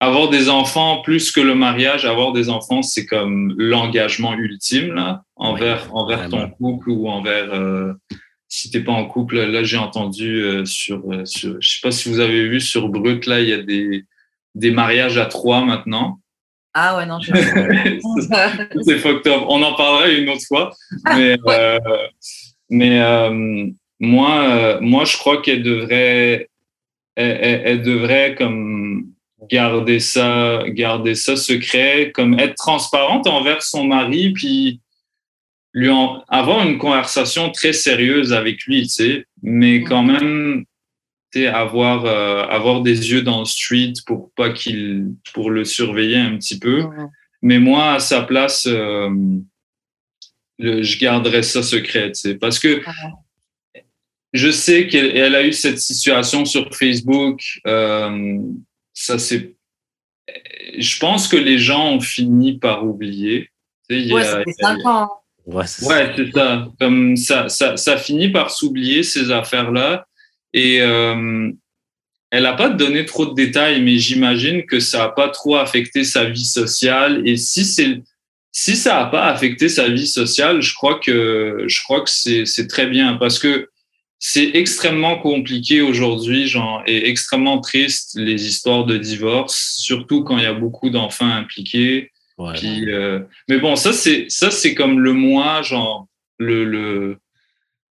[0.00, 5.24] avoir des enfants plus que le mariage, avoir des enfants, c'est comme l'engagement ultime là,
[5.36, 7.92] envers, envers ton couple ou envers euh,
[8.48, 11.92] si t'es pas en couple, là j'ai entendu euh, sur, euh, sur, je sais pas
[11.92, 14.04] si vous avez vu sur Brut, là il y a des,
[14.54, 16.20] des mariages à trois maintenant.
[16.72, 17.32] Ah ouais, non, je
[18.82, 19.42] C'est fucked up.
[19.48, 20.70] On en parlera une autre fois.
[21.16, 21.78] Mais, euh,
[22.68, 23.66] mais euh,
[23.98, 26.48] moi, euh, moi, je crois qu'elle devrait,
[27.16, 29.06] elle, elle, devrait comme
[29.50, 34.80] garder ça, garder ça secret, comme être transparente envers son mari, puis
[35.72, 35.90] lui
[36.28, 40.64] avoir une conversation très sérieuse avec lui, tu sais, mais quand même,
[41.36, 46.36] avoir euh, avoir des yeux dans le street pour pas qu'il pour le surveiller un
[46.36, 46.84] petit peu.
[47.42, 49.10] Mais moi, à sa place, euh,
[50.58, 52.82] je garderais ça secret, tu sais, parce que
[54.32, 57.40] je sais qu'elle a eu cette situation sur Facebook.
[57.66, 58.38] Euh,
[58.92, 59.54] ça c'est,
[60.78, 63.50] je pense que les gens ont fini par oublier.
[63.88, 64.24] Tu sais, ouais,
[64.60, 65.08] ça ans.
[65.46, 65.84] Ouais, c'est
[66.32, 66.68] ça.
[66.78, 70.06] Comme ça, ça, ça finit par s'oublier ces affaires-là.
[70.52, 71.50] Et euh,
[72.30, 76.04] elle n'a pas donné trop de détails, mais j'imagine que ça n'a pas trop affecté
[76.04, 77.26] sa vie sociale.
[77.26, 78.02] Et si c'est
[78.52, 82.46] si ça n'a pas affecté sa vie sociale, je crois que je crois que c'est
[82.46, 83.68] c'est très bien parce que
[84.18, 90.44] c'est extrêmement compliqué aujourd'hui, genre et extrêmement triste les histoires de divorce, surtout quand il
[90.44, 92.10] y a beaucoup d'enfants impliqués.
[92.54, 96.06] Puis, euh, mais bon, ça c'est ça c'est comme le moi, genre
[96.38, 97.18] le le.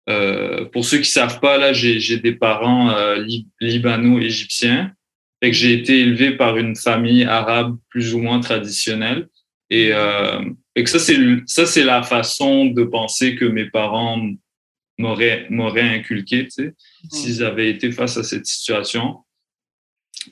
[0.10, 3.26] Euh, pour ceux qui savent pas, là, j'ai des parents euh,
[3.60, 4.94] libano-égyptiens,
[5.42, 9.28] et que j'ai été élevé par une famille arabe plus ou moins traditionnelle,
[9.70, 10.42] et, euh,
[10.76, 14.22] et que ça c'est ça c'est la façon de penser que mes parents
[14.98, 16.74] m'auraient m'auraient inculqué, tu sais,
[17.12, 19.18] s'ils avaient été face à cette situation.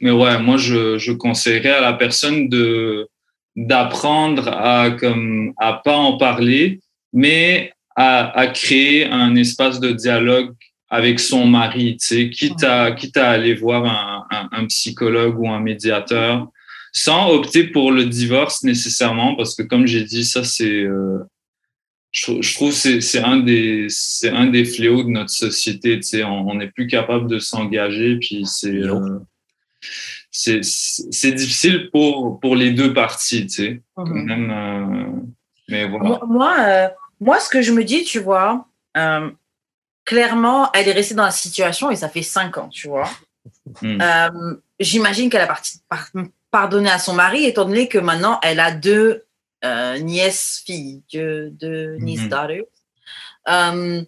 [0.02, 3.08] Mais ouais, moi je je conseillerais à la personne de
[3.56, 6.80] d'apprendre à comme à pas en parler,
[7.12, 10.54] mais à, à, créer un espace de dialogue
[10.90, 15.40] avec son mari, tu sais, quitte à quitte à aller voir un, un, un, psychologue
[15.40, 16.48] ou un médiateur,
[16.92, 21.20] sans opter pour le divorce nécessairement, parce que comme j'ai dit, ça c'est euh,
[22.12, 26.08] je, je, trouve c'est c'est un des c'est un des fléaux de notre société, tu
[26.08, 29.20] sais, on n'est plus capable de s'engager, puis c'est euh,
[30.34, 33.82] c'est difficile pour, pour les deux parties, tu sais.
[33.98, 34.24] Mhm.
[34.24, 35.20] Même, euh,
[35.70, 36.20] mais voilà.
[36.28, 36.88] Moi, euh,
[37.24, 39.32] moi, ce que je me dis, tu vois, euh,
[40.04, 43.10] clairement, elle est restée dans la situation et ça fait cinq ans, tu vois.
[43.82, 44.02] Hmm.
[44.02, 46.10] Euh, J'imagine qu'elle a parti, par,
[46.52, 49.24] pardonné à son mari, étant donné que maintenant, elle a deux
[49.64, 52.06] euh, nièces filles, deux, mm
[53.48, 54.06] -hmm.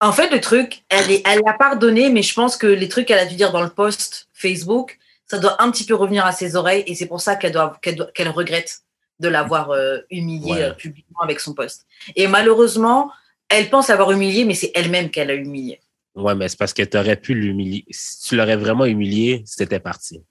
[0.00, 3.06] En fait, le truc, elle est, elle l'a pardonné, mais je pense que les trucs
[3.08, 6.32] qu'elle a dû dire dans le post Facebook, ça doit un petit peu revenir à
[6.32, 8.85] ses oreilles, et c'est pour ça qu'elle regrette
[9.18, 10.62] de l'avoir euh, humilié ouais.
[10.62, 11.86] euh, publiquement avec son post.
[12.14, 13.10] Et malheureusement,
[13.48, 15.80] elle pense avoir humilié, mais c'est elle-même qu'elle a humilié.
[16.14, 17.84] Ouais, mais c'est parce que tu aurais pu l'humilier.
[17.90, 20.22] Si tu l'aurais vraiment humilié, c'était parti.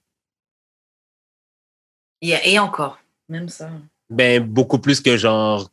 [2.20, 3.70] Et, et encore, même ça.
[4.10, 5.70] Ben, beaucoup plus que genre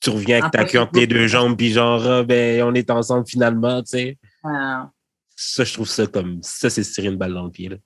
[0.00, 2.90] tu reviens avec ta queue entre les deux jambes, puis genre, ah, ben, on est
[2.90, 4.18] ensemble finalement, tu sais.
[5.36, 7.70] Ça, je trouve ça comme, ça, c'est se tirer une balle dans le pied.
[7.70, 7.76] Là.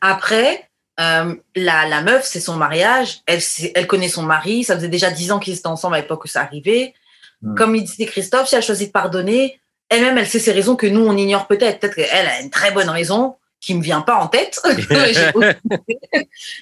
[0.00, 0.69] Après,
[1.00, 3.40] euh, la, la meuf, c'est son mariage, elle,
[3.74, 6.28] elle connaît son mari, ça faisait déjà dix ans qu'ils étaient ensemble à l'époque où
[6.28, 6.94] ça arrivait.
[7.42, 7.54] Mm.
[7.54, 10.86] Comme il disait Christophe, si elle choisit de pardonner, elle-même, elle sait ses raisons que
[10.86, 11.80] nous, on ignore peut-être.
[11.80, 14.60] Peut-être qu'elle a une très bonne raison, qui me vient pas en tête.
[14.64, 14.76] mais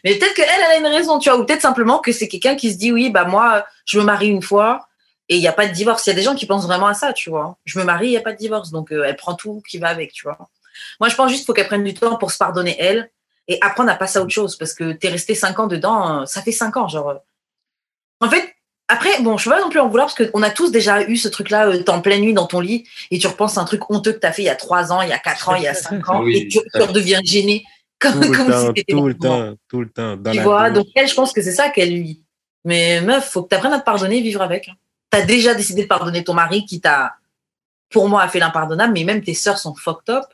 [0.03, 2.73] peut-être qu'elle, elle a une raison, tu vois, ou peut-être simplement que c'est quelqu'un qui
[2.73, 4.89] se dit, oui, bah moi, je me marie une fois
[5.29, 6.07] et il n'y a pas de divorce.
[6.07, 7.57] Il y a des gens qui pensent vraiment à ça, tu vois.
[7.65, 9.79] Je me marie, il n'y a pas de divorce, donc euh, elle prend tout qui
[9.79, 10.39] va avec, tu vois.
[11.01, 13.11] Moi, je pense juste qu'il faut qu'elle prenne du temps pour se pardonner elle
[13.49, 16.21] et apprendre à passer à autre chose parce que tu es resté cinq ans dedans,
[16.23, 17.15] euh, ça fait cinq ans, genre.
[18.21, 18.55] En fait,
[18.89, 21.03] après, bon, je ne veux pas non plus en vouloir parce qu'on a tous déjà
[21.03, 23.65] eu ce truc-là, euh, en pleine nuit dans ton lit et tu repenses à un
[23.65, 25.49] truc honteux que tu as fait il y a trois ans, il y a quatre
[25.49, 27.65] ans, il y a cinq ans et tu, redeviens gêné
[27.99, 30.17] comme, tout comme le temps, tout le temps, tout le temps.
[30.17, 30.85] Dans Tu la vois, douche.
[30.85, 32.23] donc elle, je pense que c'est ça qu'elle lui.
[32.65, 34.71] Mais meuf, faut que tu apprennes à te pardonner et vivre avec.
[35.11, 37.15] Tu as déjà décidé de pardonner ton mari qui t'a,
[37.91, 40.25] pour moi, a fait l'impardonnable, mais même tes sœurs sont fucked up.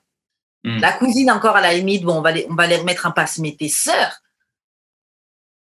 [0.64, 0.78] Mm.
[0.80, 3.10] La cousine, encore à la limite, bon, on va les, on va les remettre un
[3.10, 4.16] passe, mais tes sœurs,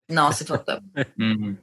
[0.10, 0.80] non, c'est fucked up.
[1.18, 1.56] Mhm.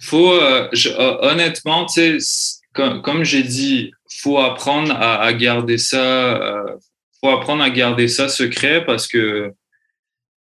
[0.00, 5.20] Faut, euh, je- euh, honnêtement, tu sais, c- comme, comme j'ai dit, faut apprendre à,
[5.20, 6.76] à garder ça, euh,
[7.20, 9.52] faut apprendre à garder ça secret parce que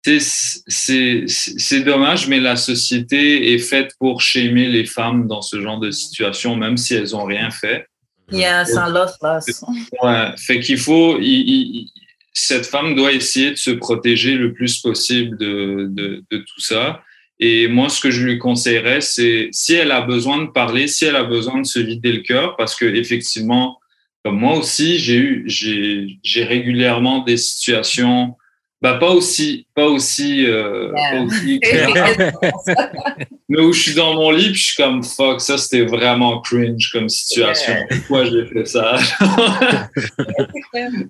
[0.05, 5.91] c'est dommage, mais la société est faite pour shamer les femmes dans ce genre de
[5.91, 7.87] situation, même si elles ont rien fait.
[8.31, 9.65] Yeah, c'est un loss, loss.
[10.03, 11.93] Ouais, fait qu'il faut, il- il- il-
[12.33, 17.03] cette femme doit essayer de se protéger le plus possible de, de, de tout ça.
[17.39, 21.07] Et moi, ce que je lui conseillerais, c'est si elle a besoin de parler, si
[21.07, 23.81] elle a besoin de se vider le cœur, parce que effectivement,
[24.25, 28.37] comme moi aussi, j'ai eu, j'ai, régulièrement des situations,
[28.83, 31.11] bah pas aussi, pas aussi, euh, Yeah.
[31.13, 31.61] pas aussi
[33.49, 36.41] mais où je suis dans mon lit, puis je suis comme fuck, ça c'était vraiment
[36.41, 37.75] cringe comme situation.
[37.91, 38.97] Pourquoi j'ai fait ça?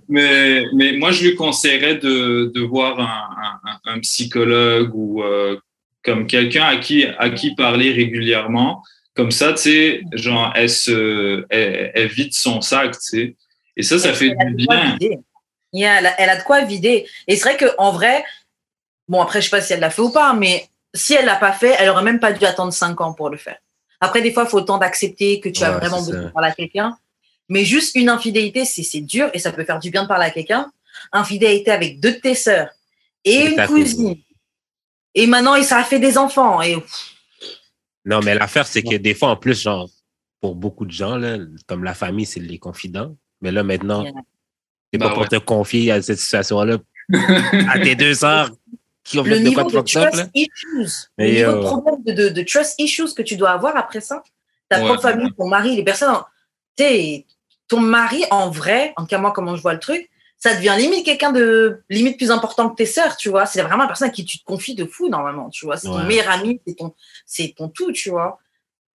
[0.08, 5.56] mais, mais moi, je lui conseillerais de, de voir un, un, un psychologue ou euh,
[6.02, 8.82] comme quelqu'un à qui, à qui parler régulièrement.
[9.14, 13.36] Comme ça, tu sais, genre, elle, se, elle, elle vide son sac, tu sais.
[13.76, 14.96] Et ça, ça fait du bien.
[15.72, 17.06] Yeah, elle, a, elle a de quoi vider.
[17.26, 18.24] Et c'est vrai qu'en vrai,
[19.08, 21.36] bon, après, je sais pas si elle l'a fait ou pas, mais si elle l'a
[21.36, 23.58] pas fait, elle aurait même pas dû attendre cinq ans pour le faire.
[24.00, 26.48] Après, des fois, il faut le temps d'accepter que tu as vraiment besoin de parler
[26.48, 26.96] à quelqu'un.
[27.48, 30.30] Mais juste une infidélité, c'est dur et ça peut faire du bien de parler à
[30.30, 30.72] quelqu'un.
[31.12, 32.70] Infidélité avec deux de tes sœurs
[33.24, 34.16] et Et une cousine.
[35.14, 36.62] Et maintenant, ça a fait des enfants.
[36.62, 36.76] Et
[38.04, 39.88] Non, mais l'affaire, c'est que des fois, en plus, genre,
[40.40, 43.16] pour beaucoup de gens, là, comme la famille, c'est les confidents.
[43.40, 44.12] Mais là, maintenant, Yeah.
[44.92, 45.28] C'est Bah pas pour ouais.
[45.28, 46.78] te confier à cette situation-là
[47.68, 48.50] à tes deux sœurs
[49.04, 52.12] qui ont le fait de quoi de trust issues, Mais le niveau de problème de,
[52.12, 54.22] de, de trust issues que tu dois avoir après ça,
[54.68, 54.84] ta Ouais.
[54.84, 56.14] propre famille, ton mari, les personnes,
[56.76, 57.26] tu sais,
[57.66, 60.74] ton mari en vrai, en tout cas moi comment je vois le truc, ça devient
[60.78, 63.44] limite quelqu'un de limite plus important que tes sœurs, tu vois.
[63.46, 65.76] C'est vraiment la personne à qui tu te confies de fou normalement, tu vois.
[65.76, 66.94] C'est ton meilleur ami, c'est ton,
[67.26, 68.38] c'est ton tout, tu vois.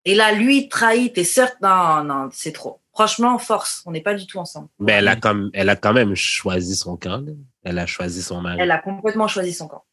[0.06, 2.80] Et là, lui trahit tes sœurs, non, non, c'est trop.
[2.94, 4.68] Franchement, force, on n'est pas du tout ensemble.
[4.78, 7.24] Mais elle a, comme, elle a quand même choisi son camp.
[7.64, 8.58] Elle a choisi son mari.
[8.60, 9.84] Elle a complètement choisi son camp.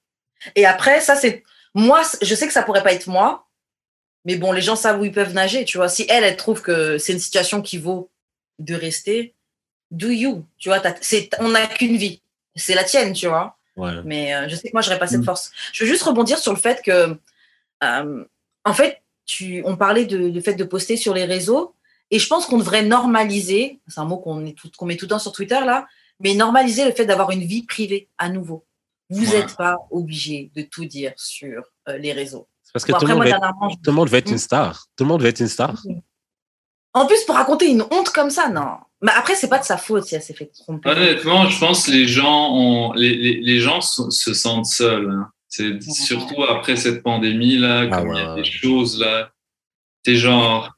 [0.56, 1.44] Et après, ça, c'est.
[1.74, 3.48] Moi, je sais que ça pourrait pas être moi,
[4.26, 5.90] mais bon, les gens savent où ils peuvent nager, tu vois.
[5.90, 8.12] Si elle, elle trouve que c'est une situation qui vaut
[8.60, 9.34] de rester,
[9.90, 10.82] do you, tu vois.
[11.40, 12.22] On n'a qu'une vie.
[12.56, 13.58] C'est la tienne, tu vois.
[13.78, 13.94] Ouais.
[14.06, 15.26] Mais euh, je sais que moi, j'aurais pas cette Mm.
[15.26, 15.52] force.
[15.74, 17.18] Je veux juste rebondir sur le fait que,
[17.84, 18.26] euh,
[18.66, 21.74] en fait, tu, on parlait de, du fait de poster sur les réseaux,
[22.12, 25.32] et je pense qu'on devrait normaliser, c'est un mot qu'on met tout le temps sur
[25.32, 25.88] Twitter là,
[26.20, 28.66] mais normaliser le fait d'avoir une vie privée à nouveau.
[29.10, 29.40] Vous Ouais.
[29.40, 32.48] n'êtes pas obligé de tout dire sur euh, les réseaux.
[32.74, 34.10] Parce que Bon, tout, après, le moi, monde veut être, dernièrement, je- tout le monde
[34.10, 34.86] veut être une star.
[34.96, 35.76] Tout le monde veut être une star.
[36.94, 38.78] En plus, pour raconter une honte comme ça, non.
[39.02, 40.90] Mais après, c'est pas de sa faute si elle s'est fait tromper.
[40.90, 45.10] Honnêtement, je pense que les gens ont, les, les, les gens se, se sentent seuls.
[45.10, 45.30] hein.
[45.48, 49.32] C'est surtout après cette pandémie là, Ah comme il y a des choses là.
[50.04, 50.72] T'es genre,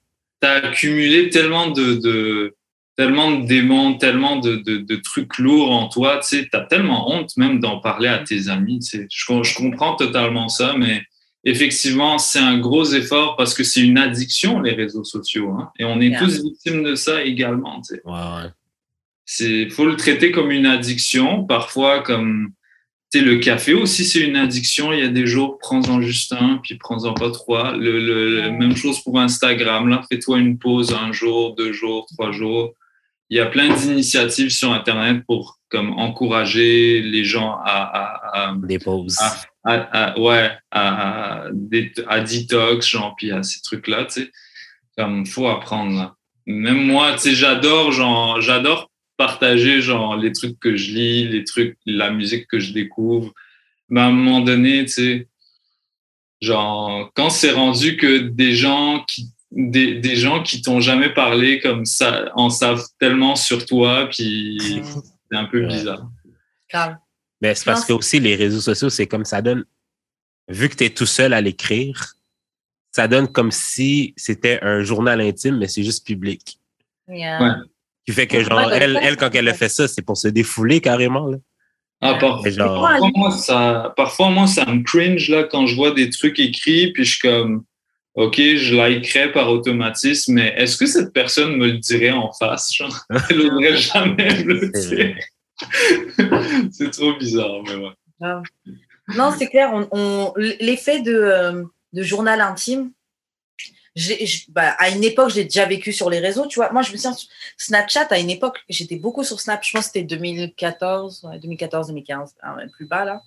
[0.43, 2.53] t'as accumulé tellement de, de
[2.97, 6.19] tellement de démons, tellement de, de, de trucs lourds en toi.
[6.19, 8.79] Tu sais, t'as tellement honte même d'en parler à tes amis.
[8.79, 9.08] Tu sais.
[9.10, 11.01] je, je comprends totalement ça, mais
[11.45, 15.86] effectivement, c'est un gros effort parce que c'est une addiction les réseaux sociaux, hein, et
[15.86, 16.19] on est Yeah.
[16.19, 17.79] tous victimes de ça également.
[17.82, 18.49] Tu sais Ouais, ouais.
[19.25, 22.49] c'est faut le traiter comme une addiction parfois comme
[23.21, 26.76] le café aussi c'est une addiction il y a des jours prends-en juste un puis
[26.76, 27.73] prends-en pas trois.
[27.78, 32.32] Le, le, même chose pour Instagram là fais-toi une pause un jour deux jours trois
[32.32, 32.73] jours.
[33.30, 38.56] Il y a plein d'initiatives sur internet pour comme encourager les gens à, à, à,
[38.56, 39.17] Des pauses.
[39.63, 39.76] À-
[40.13, 44.32] à- ouais à, detox genre puis à ces trucs là tu sais.
[44.97, 46.15] Comme faut apprendre là.
[46.45, 51.43] Même moi tu sais j'adore genre j'adore partager genre les trucs que je lis les
[51.43, 53.34] trucs la musique que je découvre
[53.89, 55.28] mais à un moment donné tu sais
[56.41, 61.60] genre quand c'est rendu que des gens qui des, des gens qui t'ont jamais parlé
[61.60, 64.58] comme ça en savent tellement sur toi puis
[65.32, 65.67] c'est un peu Ouais.
[65.67, 66.10] bizarre.
[67.41, 69.63] Mais c'est parce que aussi les réseaux sociaux, c'est comme ça donne,
[70.47, 72.13] vu que tu es tout seul à l'écrire,
[72.91, 76.60] ça donne comme si c'était un journal intime, mais c'est juste public.
[77.08, 77.41] Yeah.
[77.43, 77.56] Ouais.
[78.06, 80.82] Qui fait que, genre, elle, elle, quand elle a fait ça, c'est pour se défouler
[80.82, 81.28] carrément.
[81.28, 81.38] Là.
[82.02, 85.76] Ah, par- Mais genre, parfois, moi, ça, parfois, moi, ça me cringe là, quand je
[85.76, 87.63] vois des trucs écrits, puis je suis comme,
[88.16, 92.74] OK, je likerais par automatisme, mais est-ce que cette personne me le dirait en face?
[92.76, 92.94] Genre,
[93.30, 95.16] elle n'oserait jamais me le dire.
[96.72, 98.36] C'est trop bizarre, mais ouais.
[99.16, 99.72] Non, c'est clair.
[99.74, 101.63] On, on- L'effet de, euh,
[101.94, 102.92] de journal intime,
[104.49, 106.47] bah, à une époque, j'ai déjà vécu sur les réseaux.
[106.47, 107.15] Tu vois, moi, je me souviens,
[107.58, 109.63] Snapchat, à une époque, j'étais beaucoup sur Snap.
[109.63, 113.21] Je pense que c'était 2014, ouais, 2014, 2015, hein, ouais, plus bas là.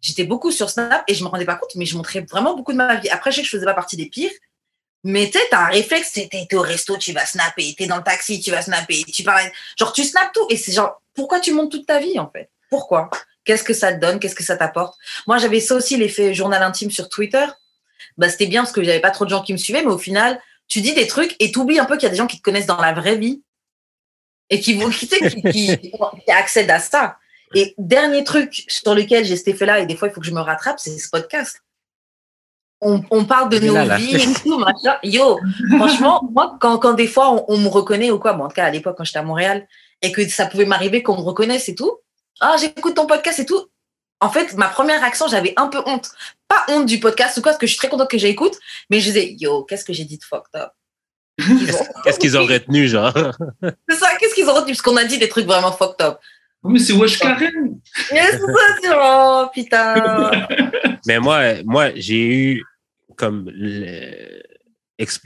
[0.00, 2.72] J'étais beaucoup sur Snap et je me rendais pas compte, mais je montrais vraiment beaucoup
[2.72, 3.08] de ma vie.
[3.10, 4.30] Après, je sais que je faisais pas partie des pires.
[5.02, 8.02] Mais tu sais, t'as un réflexe, t'es au resto, tu vas snapper, t'es dans le
[8.02, 9.50] taxi, tu vas snapper, tu parles.
[9.78, 10.46] Genre, tu snaps tout.
[10.50, 12.50] Et c'est genre, pourquoi tu montes toute ta vie, en fait?
[12.68, 13.10] Pourquoi?
[13.44, 14.20] Qu'est-ce que ça te donne?
[14.20, 14.98] Qu'est-ce que ça t'apporte?
[15.26, 17.46] Moi, j'avais ça aussi, l'effet journal intime sur Twitter.
[18.20, 19.98] Bah, c'était bien parce que j'avais pas trop de gens qui me suivaient, mais au
[19.98, 22.26] final, tu dis des trucs et tu oublies un peu qu'il y a des gens
[22.26, 23.42] qui te connaissent dans la vraie vie
[24.50, 25.78] et qui vont qui, tu sais, qui, qui-
[26.24, 27.16] qui accèdent à ça.
[27.54, 30.32] Et dernier truc sur lequel j'ai cet effet-là, et des fois il faut que je
[30.32, 31.60] me rattrape, c'est ce podcast.
[32.82, 33.96] On, on parle de nos là, là.
[33.96, 34.96] vies et tout, machin.
[35.02, 35.38] Yo,
[35.76, 38.54] franchement, moi, quand, quand des fois on, on me reconnaît ou quoi, bon, en tout
[38.54, 39.66] cas à l'époque quand j'étais à Montréal,
[40.02, 41.98] et que ça pouvait m'arriver qu'on me reconnaisse et tout,
[42.40, 43.66] ah, j'écoute ton podcast et tout.
[44.20, 46.10] En fait, ma première réaction, j'avais un peu honte.
[46.48, 48.58] Pas honte du podcast ou quoi, parce que je suis très contente que j'écoute,
[48.90, 50.70] mais je disais, yo, qu'est-ce que j'ai dit de fucked up?
[52.04, 53.14] Qu'est-ce qu'ils ont retenu, genre?
[53.88, 54.72] C'est ça, qu'est-ce qu'ils ont retenu?
[54.72, 56.18] Parce qu'on a dit des trucs vraiment fucked up.
[56.62, 57.80] Oh, mais c'est Wesh Karen!
[58.12, 60.30] Mais c'est ça, c'est oh putain.
[61.06, 62.64] Mais moi, moi j'ai eu
[63.16, 64.42] comme le,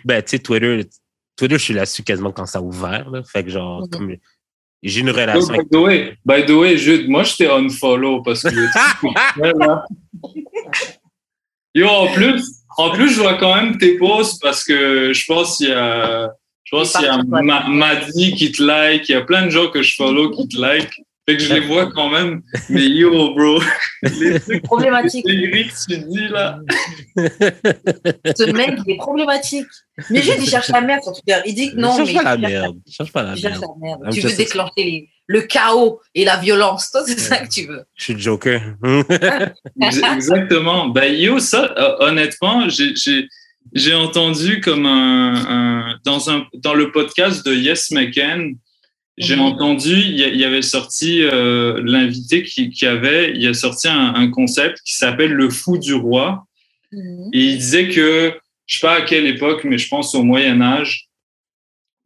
[0.05, 0.89] ben, tu sais, Twitter,
[1.37, 3.11] Twitter, je suis là-dessus quasiment quand ça a ouvert.
[3.11, 3.23] Là.
[3.25, 3.91] Fait que genre, Mhm.
[3.91, 4.17] comme
[4.85, 8.43] j'ai une relation by the way, by the way, Jude, moi, je t'ai unfollow parce
[8.43, 8.55] que.
[9.59, 9.85] Là.
[11.75, 12.45] Yo, en plus,
[12.77, 16.31] en plus, je vois quand même tes posts parce que je pense qu'il y a,
[16.65, 19.69] je pense qu'il y a Maddy qui te like, il y a plein de gens
[19.71, 20.93] que je follow qui te like.
[21.27, 22.43] Fait que je les vois quand même.
[22.69, 23.59] Mais yo, bro,
[24.03, 25.25] les trucs Problématique.
[25.27, 26.59] les que tu dis là.
[27.17, 29.67] Ce mec, il est problématique.
[30.11, 31.37] Mais juste, il cherche la merde sur Twitter.
[31.47, 32.77] Il dit que non, cherche mais pas la il cherche merde.
[32.91, 33.73] Cherche pas la Il cherche merde.
[33.81, 34.01] la merde.
[34.05, 36.91] I'm Tu veux déclencher les- le chaos et la violence.
[36.91, 37.85] Toi, c'est ça que tu veux.
[37.95, 38.61] Je suis Joker.
[39.81, 40.89] Ex- Exactement.
[40.89, 43.29] Ben, yo, ça, euh, honnêtement, j'ai- j'ai
[43.73, 48.53] j'ai entendu comme un, un- dans un dans le podcast de Yes McCann,
[49.17, 49.43] j'ai Mhm.
[49.43, 54.29] entendu, il y, avait sorti euh, l'invité qui, qui avait, il a sorti un, un
[54.31, 56.47] concept qui s'appelle le fou du roi,
[57.33, 58.35] et il disait que
[58.67, 61.09] je sais pas à quelle époque, mais je pense au Moyen Âge,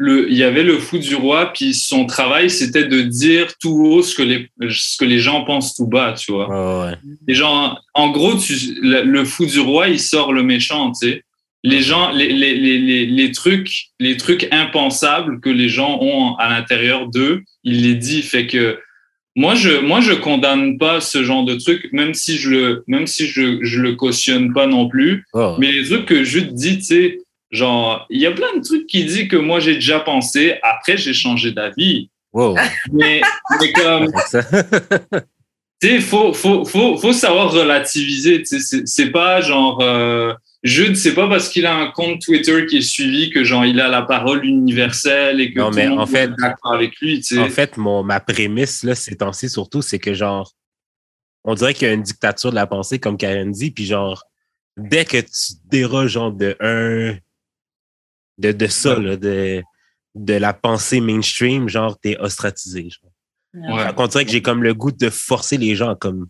[0.01, 3.85] le, il y avait le fou du roi, puis son travail c'était de dire tout
[3.85, 6.49] haut ce que les ce que les gens pensent tout bas, tu vois.
[6.49, 6.97] Ouais, ouais.
[7.27, 11.09] Et genre, en gros, tu, le, le fou du roi, il sort le méchant, tu
[11.09, 11.25] sais.
[11.65, 16.37] Les gens, les, les, les, les, les trucs, les trucs impensables que les gens ont
[16.37, 18.23] à l'intérieur d'eux, il les dit.
[18.23, 18.79] Fait que
[19.35, 23.07] moi, je, moi, je condamne pas ce genre de trucs, même si je le, même
[23.07, 25.25] si je, je le cautionne pas non plus.
[25.33, 27.19] Oh, Mais les trucs que je te dis, tu sais,
[27.51, 30.55] genre, il y a plein de trucs qui disent que moi, j'ai déjà pensé.
[30.63, 32.11] Après, j'ai changé d'avis.
[32.33, 32.57] wow.
[32.93, 33.21] Mais,
[33.61, 34.07] mais comme,
[35.81, 38.39] tu sais, faut, faut, faut, faut savoir relativiser.
[38.41, 40.33] tu sais, C'est, c'est pas genre, euh,
[40.65, 43.81] Jude, c'est pas parce qu'il a un compte Twitter qui est suivi que genre il
[43.81, 46.99] a la parole universelle et que Non, tout mais le monde en fait- d'accord avec
[47.01, 47.19] lui.
[47.21, 47.39] Tu sais.
[47.39, 50.53] En fait, mon, ma prémisse, là, ces temps-ci, surtout, c'est que genre,
[51.45, 54.25] on dirait qu'il y a une dictature de la pensée, comme Karen dit, puis genre,
[54.77, 57.17] dès que tu déroges, genre, de un,
[58.39, 59.63] de, de ça, là, de,
[60.17, 62.89] de la pensée mainstream, genre, t'es ostratisé.
[62.91, 63.13] Genre.
[63.77, 63.87] Ouais.
[63.87, 66.27] Fait qu'on dirait que j'ai comme le goût de forcer les gens, comme,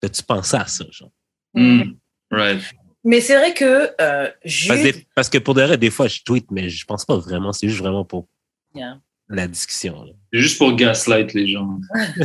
[0.00, 1.10] tu pensé à ça, genre.
[1.54, 1.94] Mm.
[2.30, 2.62] Right.
[3.08, 6.08] Mais c'est vrai que euh, Parce, Jude, que- parce que pour de vrai, des fois,
[6.08, 8.26] je tweet, mais je pense pas vraiment, c'est juste vraiment pour
[8.74, 8.98] Yeah.
[9.30, 10.04] la discussion.
[10.04, 10.12] là.
[10.32, 11.78] C'est juste pour gaslight les gens.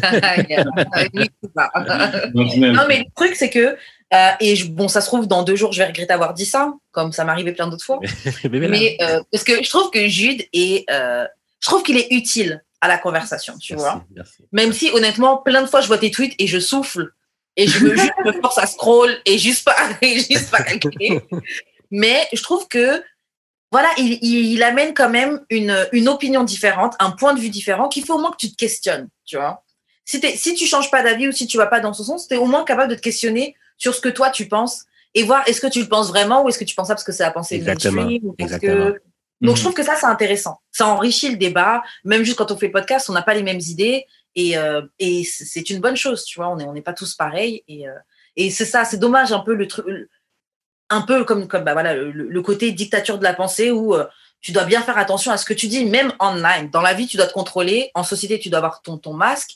[2.34, 3.78] Non, mais le truc, c'est que,
[4.14, 6.46] euh, et je- bon, ça se trouve, dans deux jours, je vais regretter d'avoir dit
[6.46, 8.00] ça, comme ça m'arrivait plein d'autres fois.
[8.52, 11.26] Mais euh, parce que je trouve que Jude est, euh,
[11.62, 14.06] je trouve qu'il est utile à la conversation, tu Merci, vois.
[14.14, 14.44] merci.
[14.52, 17.12] Même si, honnêtement, plein de fois, je vois tes tweets et je souffle
[17.56, 21.22] et je me, juste me force à scroll et juste pas, et juste pas calculer.
[21.92, 23.04] Mais je trouve que,
[23.72, 27.50] voilà, il, il, il amène quand même une, une opinion différente, un point de vue
[27.50, 29.64] différent qu'il faut au moins que tu te questionnes, tu vois.
[30.06, 32.34] Si, si tu changes pas d'avis ou si tu vas pas dans ce sens, tu
[32.34, 34.84] es au moins capable de te questionner sur ce que toi tu penses
[35.14, 37.06] et voir est-ce que tu le penses vraiment ou est-ce que tu penses ça parce
[37.06, 38.92] que c'est la pensée Exactement, mainstream ou parce exactement.
[38.92, 39.02] que
[39.42, 39.56] donc, Mhm.
[39.58, 40.62] je trouve que ça, c'est intéressant.
[40.72, 41.84] Ça enrichit le débat.
[42.06, 44.06] Même juste quand on fait le podcast, on n'a pas les mêmes idées.
[44.36, 46.50] Et, euh, et c'est une bonne chose, tu vois.
[46.50, 47.64] On n'est on est pas tous pareils.
[47.68, 47.94] Et, euh,
[48.36, 49.86] et c'est ça, c'est dommage un peu le truc,
[50.90, 54.06] un peu comme, comme bah, voilà, le, le côté dictature de la pensée où euh,
[54.42, 56.70] tu dois bien faire attention à ce que tu dis, même online.
[56.72, 57.92] Dans la vie, tu dois te contrôler.
[57.96, 59.52] En société, tu dois avoir ton, ton masque.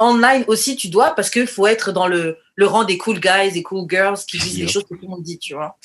[0.00, 3.52] Online aussi, tu dois, parce qu'il faut être dans le, le rang des cool guys
[3.56, 4.66] et cool girls qui disent Yep.
[4.66, 5.78] les choses que tout le monde dit, tu vois.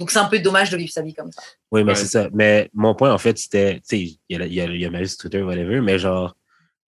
[0.00, 1.42] Donc, c'est un peu dommage de vivre sa vie comme ça.
[1.70, 1.98] Oui, mais Ouais.
[1.98, 2.28] c'est ça.
[2.32, 4.84] Mais mon point, en fait, c'était, tu sais, il y a, il y a, y
[4.86, 6.34] a ma liste Twitter, whatever, mais genre,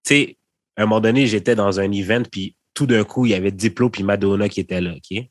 [0.04, 0.36] tu sais,
[0.76, 3.50] à un moment donné, j'étais dans un event, puis tout d'un coup, il y avait
[3.50, 5.24] Diplo puis Madonna qui étaient là, OK?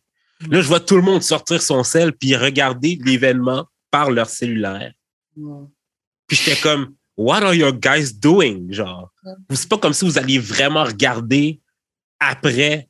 [0.50, 4.94] Là, je vois tout le monde sortir son sel puis regarder l'événement par leur cellulaire.
[5.36, 8.72] Puis j'étais comme, what are your guys doing?
[8.72, 9.12] Genre,
[9.52, 11.60] c'est pas comme si vous alliez vraiment regarder
[12.20, 12.90] après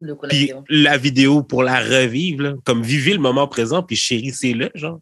[0.00, 0.64] Le coup, la vidéo.
[0.68, 2.54] la vidéo pour la revivre, là.
[2.64, 5.00] Comme vivez le moment présent puis chérissez-le, genre.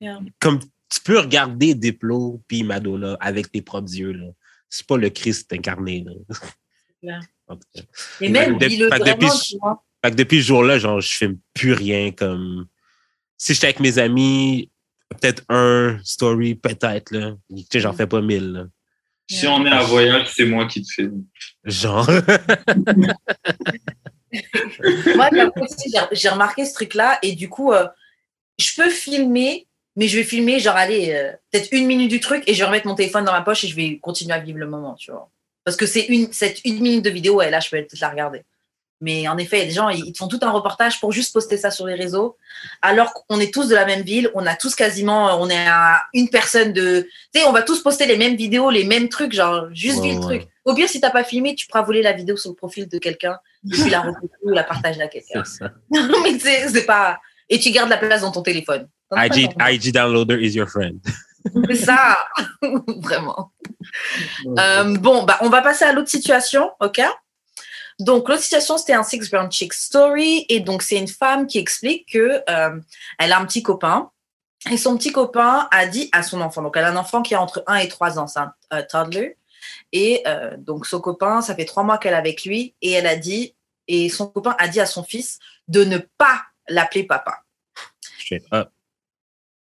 [0.00, 0.20] Yeah.
[0.38, 4.26] Comme tu peux regarder Diplo puis Madonna avec tes propres yeux, là.
[4.70, 7.20] C'est pas le Christ incarné, là.
[8.20, 9.82] Et même, depuis- vraiment, depuis- tu vois.
[10.04, 12.66] Fait que depuis ce jour-là, genre, je filme plus rien comme.
[13.36, 14.70] Si j'étais avec mes amis,
[15.08, 17.34] peut-être un story, peut-être, là.
[17.48, 18.64] Tu sais, j'en fais pas mille, là.
[19.30, 21.24] Si on est à voyage, c'est moi qui te filme.
[21.64, 22.08] Genre.
[25.16, 25.30] Moi,
[26.12, 27.86] j'ai remarqué ce truc-là et du coup, euh,
[28.58, 29.66] je peux filmer,
[29.98, 32.66] mais je vais filmer, genre, allez, euh, peut-être une minute du truc et je vais
[32.66, 35.10] remettre mon téléphone dans ma poche et je vais continuer à vivre le moment, tu
[35.10, 35.28] vois.
[35.64, 38.10] Parce que c'est une, cette une minute de vidéo, et là, je peux peut-être la
[38.10, 38.44] regarder.
[39.00, 41.84] Mais en effet, des gens, ils font tout un reportage pour juste poster ça sur
[41.84, 42.36] les réseaux,
[42.80, 45.66] alors qu'on est tous de la même ville, on a tous quasiment, euh, on est
[45.66, 49.08] à une personne de, tu sais, on va tous poster les mêmes vidéos, les mêmes
[49.08, 50.38] trucs, genre, juste Ouais, vivre le ouais.
[50.38, 50.50] truc.
[50.64, 52.98] Au pire, si t'as pas filmé, tu pourras voler la vidéo sur le profil de
[52.98, 53.36] quelqu'un,
[53.66, 54.12] et puis la
[54.44, 55.42] ou la partager à quelqu'un.
[55.90, 57.18] Non, mais c'est pas.
[57.48, 58.88] Et tu gardes la place dans ton téléphone.
[59.12, 61.00] IG, IG downloader is your friend.
[61.68, 62.18] C'est ça,
[62.98, 63.52] vraiment.
[64.58, 67.00] Euh, bon, bah, on va passer à l'autre situation, ok?
[67.98, 70.46] Donc, l'autre situation, c'était un Six Brown Chick Story.
[70.48, 72.80] Et donc, c'est une femme qui explique que euh,
[73.18, 74.10] elle a un petit copain.
[74.70, 77.34] Et son petit copain a dit à son enfant, donc elle a un enfant qui
[77.34, 79.36] a entre 1 et 3 ans, c'est un euh, toddler.
[79.92, 82.74] Et euh, donc, son copain, ça fait trois mois qu'elle est avec lui.
[82.82, 83.54] Et elle a dit,
[83.86, 87.42] et son copain a dit à son fils de ne pas l'appeler papa.
[88.18, 88.70] Straight up.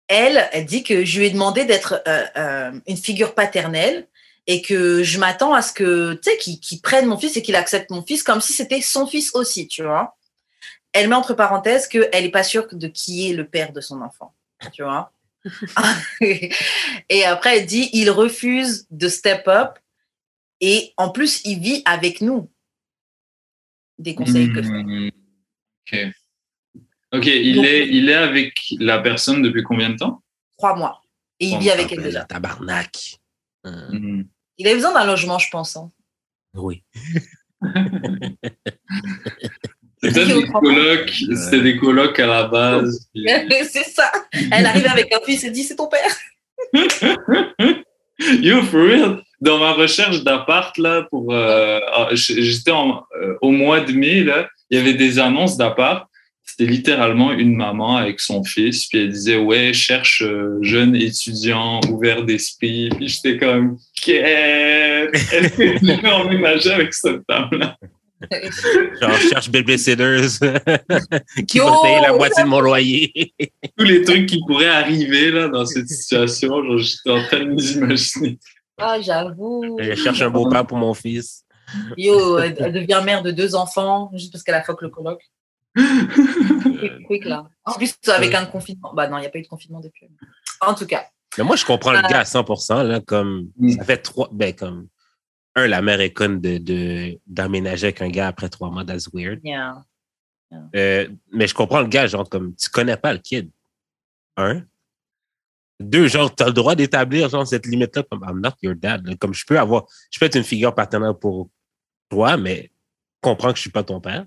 [0.08, 4.08] Elle, elle dit que je lui ai demandé d'être euh, euh, une figure paternelle
[4.45, 7.41] et que je m'attends à ce que, tu sais, qu'il qu'il prenne mon fils et
[7.41, 10.18] qu'il accepte mon fils comme si c'était son fils aussi, tu vois.
[10.93, 14.01] Elle met entre parenthèses qu'elle n'est pas sûre de qui est le père de son
[14.01, 14.34] enfant,
[14.72, 15.12] tu vois.
[16.22, 19.78] et après, elle dit, il refuse de step up
[20.62, 22.49] et en plus, il vit avec nous.
[23.99, 25.10] Des conseils que Hmm,
[25.91, 25.97] Ok.
[27.14, 30.22] Ok, il Donc- est, il est avec la personne depuis combien de temps?
[30.58, 31.01] Trois mois.
[31.39, 32.24] Et il vit avec elle déjà.
[32.26, 33.18] tabarnak.
[33.64, 34.24] Hum, Hmm.
[34.58, 35.76] Il avait besoin d'un logement, je pense.
[35.78, 35.91] hein.
[36.55, 36.84] Oui.
[40.01, 43.10] C'est peut-être des colocs, c'était des colocs à la base.
[43.16, 44.12] c'est ça.
[44.51, 46.16] Elle arrive avec un fils et dit c'est ton père.
[48.41, 53.80] Yo, for real, dans ma recherche d'appart, là, pour, euh, ah, j'étais euh, au mois
[53.82, 56.08] de mai, là, il y avait des annonces d'appart.
[56.50, 61.82] C'était littéralement une maman avec son fils, puis elle disait, ouais, cherche euh, jeune étudiant
[61.91, 62.89] ouvert d'esprit.
[62.95, 65.36] Puis j'étais comme, qu'est-ce?
[65.36, 67.78] Est-ce que je vais emménager avec cette dame-là?
[68.32, 70.39] Genre, je cherche Babysitters
[71.48, 73.34] qui va payer la moitié de mon loyer.
[73.78, 77.52] Tous les trucs qui pourraient arriver, là, dans cette situation, genre, j'étais en train de
[77.52, 78.39] m'imaginer.
[78.80, 79.78] Ah, j'avoue.
[79.80, 81.43] Je cherche un beau-père pour mon fils.
[81.98, 85.20] Yo, elle, elle devient mère de deux enfants juste parce qu'elle a fuck le coloc.
[86.80, 87.49] Quick, quick, là.
[87.65, 88.93] En plus, avec un confinement.
[88.93, 90.07] Bah non, il n'y a pas eu de confinement depuis.
[90.61, 91.05] En tout cas.
[91.38, 93.69] Mais moi, je comprends le Euh, gars à 100%, là, comme, Mm.
[93.71, 94.88] ça fait trois, ben, comme,
[95.55, 99.39] un, la mère est conne de, avec un gars après trois mois, that's weird.
[99.43, 99.84] Yeah.
[100.75, 103.49] Euh, mais je comprends le gars, genre, comme, tu connais pas le kid.
[104.38, 104.63] Un.
[105.80, 109.05] Deux, genre, tu as le droit d'établir, genre, cette limite-là, comme, I'm not your dad.
[109.05, 109.15] là.
[109.15, 111.49] Comme, je peux avoir, je peux être une figure paternelle pour
[112.09, 112.71] toi, mais
[113.21, 114.25] comprends que je suis pas ton père.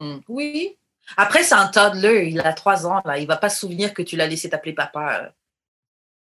[0.00, 0.18] Mm.
[0.28, 0.76] Oui.
[1.16, 2.28] Après, c'est un toddler.
[2.30, 3.18] Il a trois ans, là.
[3.18, 5.28] Il va pas se souvenir que tu l'as laissé t'appeler papa euh,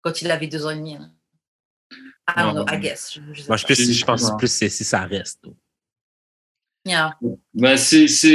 [0.02, 0.94] quand il avait deux ans et demi.
[0.94, 1.06] là.
[2.28, 3.14] I don't know, I guess.
[3.14, 3.74] Je, je sais Moi, je, pas.
[3.74, 5.42] plus, je pense plus c'est si ça reste.
[6.84, 7.16] Yeah.
[7.54, 8.30] Ben, c'est, c'est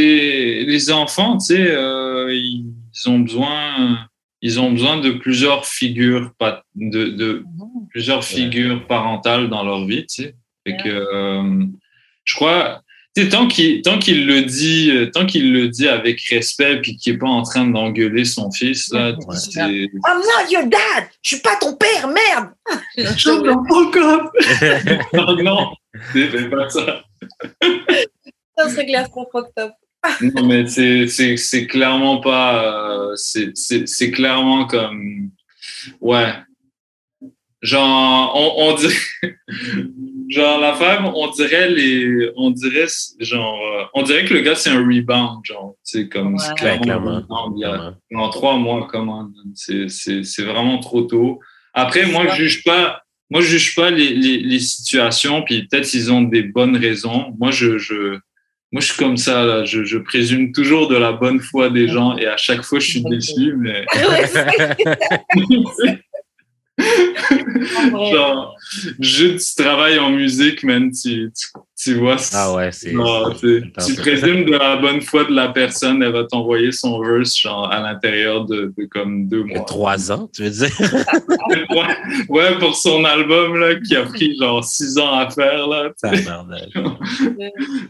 [0.68, 2.66] les enfants, tu sais, euh, ils
[3.08, 4.08] ont besoin,
[4.42, 7.88] ils ont besoin de plusieurs figures, pat- de, de Mhm.
[7.90, 10.36] plusieurs figures parentales dans leur vie, tu sais.
[10.68, 11.66] Fait que, euh,
[12.26, 12.84] je crois,
[13.16, 16.82] Tu sais, tant qu'il tant qu'il le dit euh, tant qu'il le dit avec respect
[16.82, 19.36] puis qu'il est pas en train d'engueuler son fils là Ouais.
[19.38, 21.10] c'est I'm not your dad!
[21.22, 22.50] Je suis pas ton père, merde!
[22.98, 23.06] The
[23.70, 24.32] fuck up
[25.14, 25.74] non non
[26.12, 27.04] fais pas ça
[28.58, 29.72] Ça serait clair, trop fucked up.
[30.22, 35.30] non mais c'est c'est c'est clairement pas euh, c'est c'est c'est clairement comme
[36.02, 36.34] ouais
[37.62, 38.94] genre on, on dirait
[40.34, 42.88] genre la femme on dirait les on dirait
[43.20, 46.40] genre euh, on dirait que le gars c'est un rebound genre c'est comme Ouais.
[46.58, 47.54] clairement Ouais, un rebound.
[47.58, 51.40] Il y a- en trois mois, comment C'est c'est c'est vraiment trop tôt.
[51.74, 53.02] Après, moi, je juge pas.
[53.32, 55.42] Moi, je juge pas les, les, les situations.
[55.42, 57.34] Puis peut-être ils ont des bonnes raisons.
[57.40, 58.20] Moi, je je
[58.72, 59.44] moi, je suis comme ça.
[59.44, 59.66] Là.
[59.66, 62.88] Je, je présume toujours de la bonne foi des gens et à chaque fois, je
[62.92, 63.56] suis déçu.
[63.58, 63.86] Mais
[66.80, 68.56] genre,
[69.00, 70.92] juste tu travailles en musique, man.
[70.92, 71.48] Tu tu,
[71.78, 72.18] tu vois.
[72.34, 72.92] Ah ouais, c'est.
[72.92, 77.72] Tu, présumes de la bonne foi de la personne, elle va t'envoyer son verse genre,
[77.72, 79.60] à l'intérieur de, de comme deux mois.
[79.62, 80.76] trois ans, tu veux dire?
[81.70, 81.96] ouais,
[82.30, 85.92] ouais, pour son album là, qui a pris genre six ans à faire là.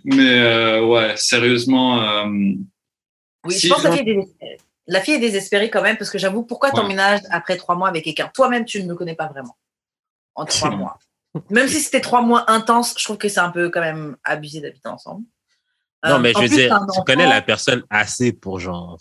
[0.04, 2.26] Mais euh, ouais, sérieusement, euh,
[3.46, 3.94] Oui, Si je pense que
[4.88, 5.70] la fille est désespérée.
[5.70, 6.76] Quand même parce que j'avoue, pourquoi Ouais.
[6.76, 8.30] t'emménages après trois mois avec quelqu'un?
[8.34, 9.56] Toi-même, tu ne me connais pas vraiment.
[10.36, 10.98] En trois mois.
[11.50, 14.62] Même si c'était trois mois intenses, je trouve que c'est un peu quand même abusé
[14.62, 15.26] d'habiter ensemble.
[16.06, 17.04] Non, Euh, mais je veux plus, dire, tu enfant.
[17.04, 18.98] connais la personne assez pour genre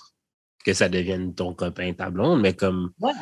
[0.64, 3.12] que ça devienne ton copain, ta blonde, mais comme Ouais.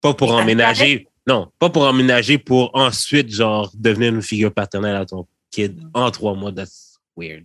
[0.00, 1.08] pas pour Et emménager.
[1.26, 5.90] Non, pas pour emménager pour ensuite genre devenir une figure paternelle à ton kid Mm.
[5.94, 6.52] en trois mois.
[6.52, 7.44] That's weird.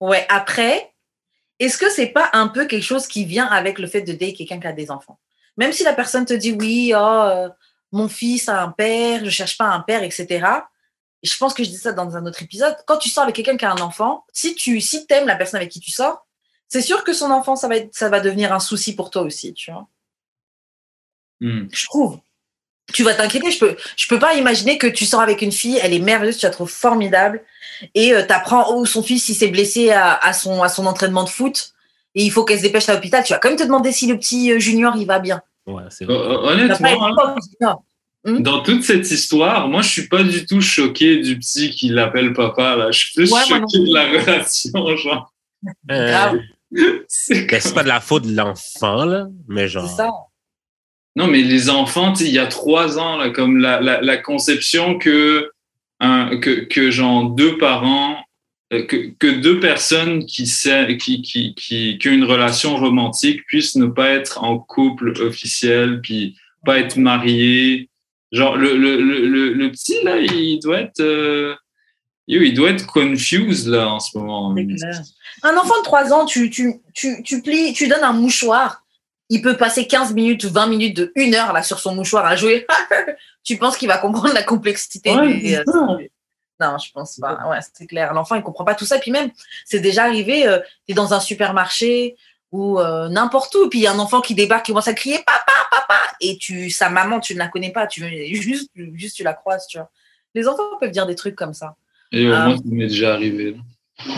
[0.00, 0.92] Ouais, après,
[1.58, 4.36] est-ce que c'est pas un peu quelque chose qui vient avec le fait de date
[4.36, 5.18] quelqu'un qui a des enfants?
[5.56, 7.48] Même si la personne te dit oui, oh, euh,
[7.92, 10.46] mon fils a un père, je cherche pas un père, etc.
[11.22, 12.76] Et je pense que je dis ça dans un autre épisode.
[12.86, 15.58] Quand tu sors avec quelqu'un qui a un enfant, si tu si aimes la personne
[15.58, 16.26] avec qui tu sors,
[16.68, 19.22] c'est sûr que son enfant, ça va, être, ça va devenir un souci pour toi
[19.22, 19.88] aussi, tu vois?
[21.40, 21.68] hmm.
[21.72, 22.18] Je trouve.
[22.92, 23.50] Tu vas t'inquiéter.
[23.50, 26.38] Je peux, je peux pas imaginer que tu sors avec une fille, elle est merveilleuse,
[26.38, 27.42] tu la trouves formidable,
[27.94, 31.24] et tu apprends où son fils il s'est blessé à, à son, à son entraînement
[31.24, 31.72] de foot,
[32.14, 33.22] et il faut qu'elle se dépêche à l'hôpital.
[33.24, 35.42] Tu vas quand même te demander si le petit euh, junior il va bien.
[35.66, 36.16] Ouais, c'est vrai.
[36.16, 37.82] Tu Honnêtement, hein, junior.
[38.24, 42.32] dans toute cette histoire, moi, je suis pas du tout choqué du petit qui l'appelle
[42.32, 42.76] papa.
[42.76, 45.32] Là, je suis plus Ouais, choqué de la relation, genre.
[45.90, 46.38] Euh.
[47.08, 50.25] C'est ben, c'est pas de la faute de l'enfant, là, mais genre.
[51.16, 55.50] Non, mais les enfants, il y a trois ans, là, comme la, la, conception que,
[55.98, 58.18] un, que, que genre deux parents,
[58.74, 60.44] euh, que, que deux personnes qui,
[60.98, 66.36] qui, qui, qui, ont une relation romantique puissent ne pas être en couple officiel, puis
[66.66, 67.88] pas être mariés.
[68.32, 69.00] Genre, le, le,
[69.54, 71.54] le, petit, là, il doit être, euh,
[72.26, 74.54] il doit être confused, là, en ce moment.
[75.42, 78.82] Un enfant de 3 ans, tu, tu, tu, tu plies, tu donnes un mouchoir.
[79.28, 82.24] Il peut passer 15 minutes ou 20 minutes de une heure là sur son mouchoir
[82.24, 82.66] à jouer.
[83.44, 85.64] tu penses qu'il va comprendre la complexité Ouais, des-.
[86.58, 87.48] Non, je pense pas.
[87.48, 88.14] Ouais, c'est clair.
[88.14, 88.98] L'enfant, il comprend pas tout ça.
[88.98, 89.30] Puis même,
[89.64, 92.16] c'est déjà arrivé, euh, tu es dans un supermarché
[92.52, 94.94] ou euh, n'importe où, puis il y a un enfant qui débarque, qui commence à
[94.94, 98.02] crier papa, papa, et tu, sa maman, tu ne la connais pas, tu
[98.34, 99.90] juste, juste tu la croises, tu vois.
[100.34, 101.76] Les enfants peuvent dire des trucs comme ça.
[102.12, 103.56] Et au moins, ça m'est déjà arrivé.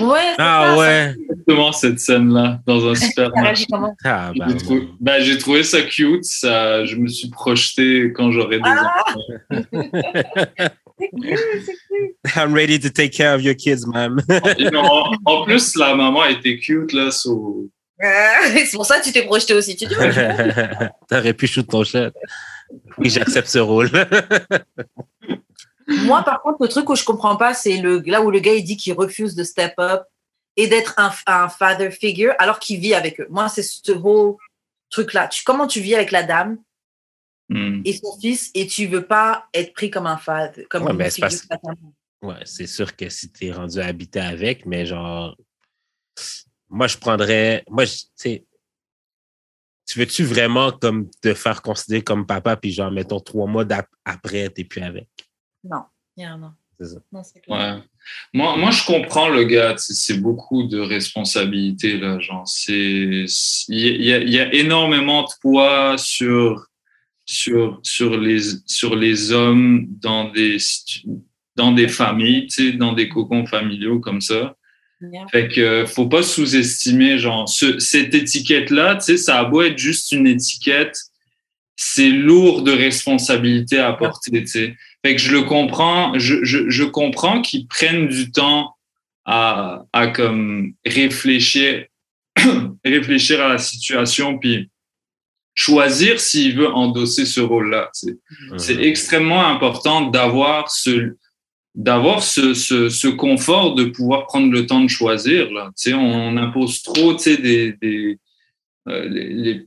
[0.01, 0.19] Ouais.
[0.31, 1.15] c'est Ah ça, ouais.
[1.31, 3.67] Exactement cette scène-là, dans un supermarché.
[4.05, 6.25] Ah, J'ai trouvé, ben, j'ai trouvé ça cute.
[6.25, 9.05] Ça, je me suis projeté quand j'aurai des Ah!
[9.07, 9.21] enfants.
[11.01, 12.09] C'est cool, c'est cool.
[12.35, 14.19] I'm ready to take care of your kids, ma'am.
[14.59, 17.13] Et non, en, en plus, la maman était cute là.
[17.13, 17.69] so-
[18.01, 19.77] c'est pour ça que tu t'es projeté aussi.
[19.77, 19.95] Tu dis,
[21.09, 22.11] T'aurais pu shoot ton chat.
[22.99, 23.91] Oui, j'accepte ce rôle.
[25.89, 28.55] Moi, par contre, le truc où je comprends pas, c'est le là où le gars
[28.55, 30.03] il dit qu'il refuse de step up
[30.57, 33.27] et d'être un, un father figure alors qu'il vit avec eux.
[33.31, 34.37] Moi, c'est ce whole
[34.91, 35.29] truc là.
[35.29, 36.59] Tu, comment tu vis avec la dame
[37.51, 37.81] Hmm.
[37.87, 41.11] et son fils et tu veux pas être pris comme un father, comme Ouais, une
[41.11, 41.41] c'est figure.
[42.21, 45.35] Ouais, c'est sûr que si t'es rendu à habiter avec, mais genre,
[46.69, 48.47] moi, je prendrais, moi, je- tu sais,
[49.87, 53.89] tu veux-tu vraiment comme te faire considérer comme papa, puis genre, mettons, trois mois d'ap-
[54.05, 55.09] après, t'es plus avec?
[55.69, 55.83] Non,
[56.17, 56.53] yeah, non.
[56.81, 56.97] C'est ça.
[57.13, 57.77] Non, c'est clair.
[57.77, 57.83] Ouais.
[58.33, 59.75] Moi, moi, je comprends le gars.
[59.79, 62.21] C'est beaucoup de responsabilités là.
[62.21, 63.25] Genre, c'est
[63.69, 66.69] il y, a, il y a énormément de poids sur
[67.25, 70.57] sur sur les sur les hommes dans des
[71.57, 74.57] dans des familles, tu sais, dans des cocons familiaux comme ça.
[75.01, 75.27] Yeah.
[75.31, 79.63] Fait que faut pas sous-estimer genre ce, cette étiquette là, tu sais, ça a beau
[79.63, 80.97] être juste une étiquette,
[81.77, 84.77] c'est lourd de responsabilité à porter, tu sais.
[85.05, 88.75] Fait que je le comprends, je, je, je comprends qu'ils prennent du temps
[89.25, 91.85] à, à comme réfléchir,
[92.85, 94.71] réfléchir à la situation, puis
[95.55, 97.91] choisir s'il veut endosser ce rôle-là.
[98.59, 101.17] C'est extrêmement important d'avoir ce
[101.75, 105.53] d'avoir ce, ce, ce confort de pouvoir prendre le temps de choisir.
[105.53, 105.71] Là.
[105.95, 108.19] On impose trop des, des,
[108.89, 109.67] euh, les, les-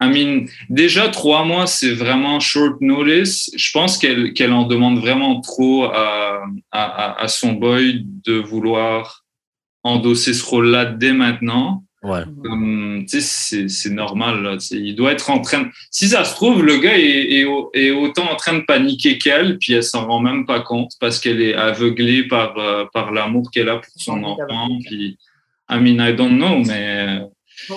[0.00, 3.50] I mean, déjà, trois mois, c'est vraiment short notice.
[3.56, 8.34] Je pense qu'elle qu'elle en demande vraiment trop à, à, à, à son boy de
[8.34, 9.24] vouloir
[9.82, 11.82] endosser ce rôle-là dès maintenant.
[12.04, 12.20] Ouais.
[13.08, 14.42] Sais, c'est c'est normal.
[14.44, 14.76] Là, tu sais.
[14.76, 15.62] il doit être en train.
[15.62, 19.18] de- Si ça se trouve, le gars est, est, est autant en train de paniquer
[19.18, 23.10] qu'elle, puis elle s'en rend même pas compte parce qu'elle est aveuglée par euh, par
[23.10, 24.68] l'amour qu'elle a pour son enfant.
[24.86, 25.18] Puis,
[25.68, 27.20] I mean, I don't know, mais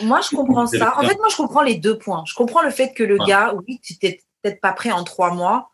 [0.03, 0.93] Moi, je comprends ça.
[0.97, 2.23] En fait, moi, je comprends les deux points.
[2.27, 3.25] Je comprends le fait que le Ouais.
[3.27, 5.69] gars, oui, tu n'étais peut-être pas prêt en trois mois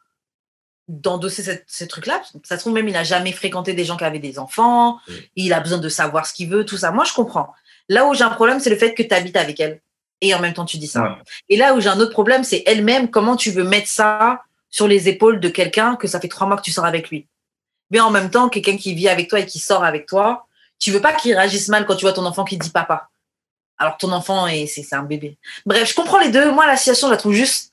[0.87, 2.21] d'endosser cette- ce truc-là.
[2.43, 4.99] Ça se trouve, même, il n'a jamais fréquenté des gens qui avaient des enfants.
[5.35, 6.91] Il a besoin de savoir ce qu'il veut, tout ça.
[6.91, 7.53] Moi, je comprends.
[7.89, 9.81] Là où j'ai un problème, c'est le fait que tu habites avec elle.
[10.21, 11.03] Et en même temps, tu dis ça.
[11.03, 11.09] Ouais.
[11.49, 13.09] Et là où j'ai un autre problème, c'est elle-même.
[13.09, 16.57] Comment tu veux mettre ça sur les épaules de quelqu'un que ça fait trois mois
[16.57, 17.27] que tu sors avec lui
[17.91, 20.47] Mais en même temps, quelqu'un qui vit avec toi et qui sort avec toi,
[20.79, 23.09] tu veux pas qu'il réagisse mal quand tu vois ton enfant qui dit papa
[23.77, 25.37] alors que ton enfant est c'est un bébé.
[25.65, 26.51] Bref, je comprends les deux.
[26.51, 27.71] Moi, la situation, je la trouve juste.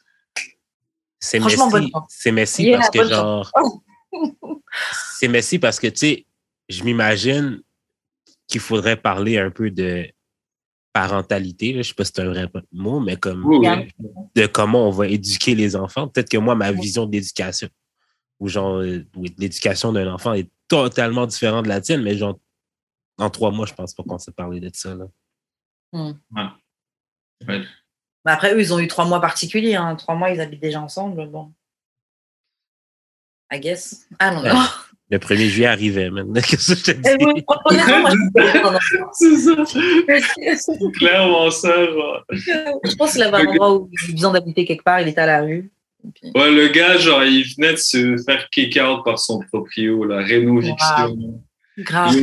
[1.18, 1.90] C'est Franchement, bonne
[2.32, 2.72] messy.
[2.72, 2.90] chance.
[2.90, 3.52] C'est parce que genre.
[5.18, 6.26] c'est messy parce que tu sais,
[6.68, 7.62] je m'imagine
[8.46, 10.06] qu'il faudrait parler un peu de
[10.92, 11.72] parentalité.
[11.72, 11.82] Là.
[11.82, 13.66] Je sais pas si c'est un vrai mot, mais comme oui,
[14.34, 16.08] de comment on va éduquer les enfants.
[16.08, 17.68] Peut-être que moi, ma vision de l'éducation,
[18.38, 19.04] ou genre euh,
[19.38, 22.38] l'éducation d'un enfant est totalement différente de la tienne, mais genre
[23.18, 24.94] en trois mois, je pense pas qu'on s'est parlé de ça.
[24.94, 25.06] Là.
[27.46, 29.74] Mais après, eux, ils ont eu trois mois particuliers.
[29.74, 29.96] Hein.
[29.96, 31.26] Trois mois, ils habitent déjà ensemble.
[31.28, 31.52] Bon.
[33.52, 34.06] I guess.
[34.18, 34.60] Ah non, non.
[35.10, 36.10] Le 1er juillet arrivait.
[36.48, 37.44] Qu'est-ce que je te oui, dis?
[37.66, 38.10] honnêtement, moi,
[38.80, 40.72] je C'est ça.
[40.72, 41.84] C'est clairement ça.
[41.92, 42.24] genre.
[42.30, 45.00] je pense qu'il avait un endroit où il avait besoin d'habiter quelque part.
[45.02, 45.70] Il était à la rue.
[46.06, 49.40] Et puis- Ouais, le gars, genre, il venait de se faire kick out par son
[49.40, 51.38] proprio, la rénoviction.
[51.78, 52.14] Grave.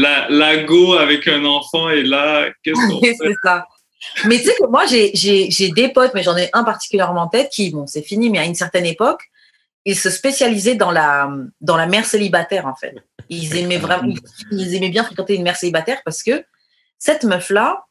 [0.00, 2.48] La, la go avec un enfant est là.
[2.62, 3.14] Qu'est-ce qu'on fait?
[3.18, 3.66] c'est ça.
[4.24, 7.22] Mais tu sais que moi, j'ai- j'ai j'ai des potes, mais j'en ai un particulièrement
[7.22, 9.22] en tête qui, bon, c'est fini, mais à une certaine époque,
[9.84, 11.30] ils se spécialisaient dans la,
[11.60, 12.94] dans la mère célibataire, en fait.
[13.28, 14.14] Ils aimaient vraiment,
[14.52, 16.44] ils aimaient bien fréquenter une mère célibataire parce que
[16.98, 17.84] cette meuf-là,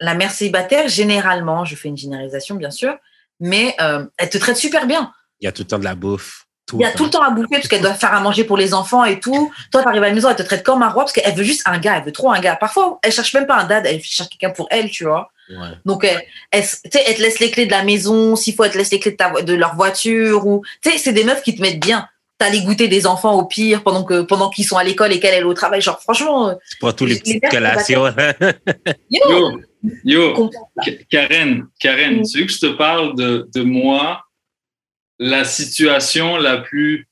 [0.00, 2.96] la mère célibataire, généralement, je fais une généralisation, bien sûr,
[3.40, 5.12] mais euh, elle te traite super bien.
[5.40, 6.46] Il y a tout le temps de la bouffe.
[6.66, 8.44] Tout Il y a tout le temps à bouffer parce qu'elle doit faire à manger
[8.44, 9.52] pour les enfants et tout.
[9.70, 11.42] Toi, tu arrives à la maison, elle te traite comme un roi parce qu'elle veut
[11.44, 12.56] juste un gars, elle veut trop un gars.
[12.56, 15.30] Parfois, elle cherche même pas un dad, elle cherche quelqu'un pour elle, tu vois.
[15.50, 15.56] Ouais.
[15.84, 18.64] Donc, elle, elle, tu sais, elle te laisse les clés de la maison, s'il faut,
[18.64, 20.46] elle te laisse les clés de, ta, de leur voiture.
[20.46, 22.08] ou Tu sais, c'est des meufs qui te mettent bien.
[22.38, 25.20] T'as les goûter des enfants au pire pendant que pendant qu'ils sont à l'école et
[25.20, 25.80] qu'elle elle est au travail.
[25.82, 28.06] Genre, franchement, euh, C'est pas tous les Les petites collations.
[29.10, 29.60] yo,
[30.02, 30.50] Yo,
[31.10, 32.22] Karen, Karen, Mm.
[32.26, 34.22] tu veux que je te parle de, de moi,
[35.18, 37.08] la situation la plus,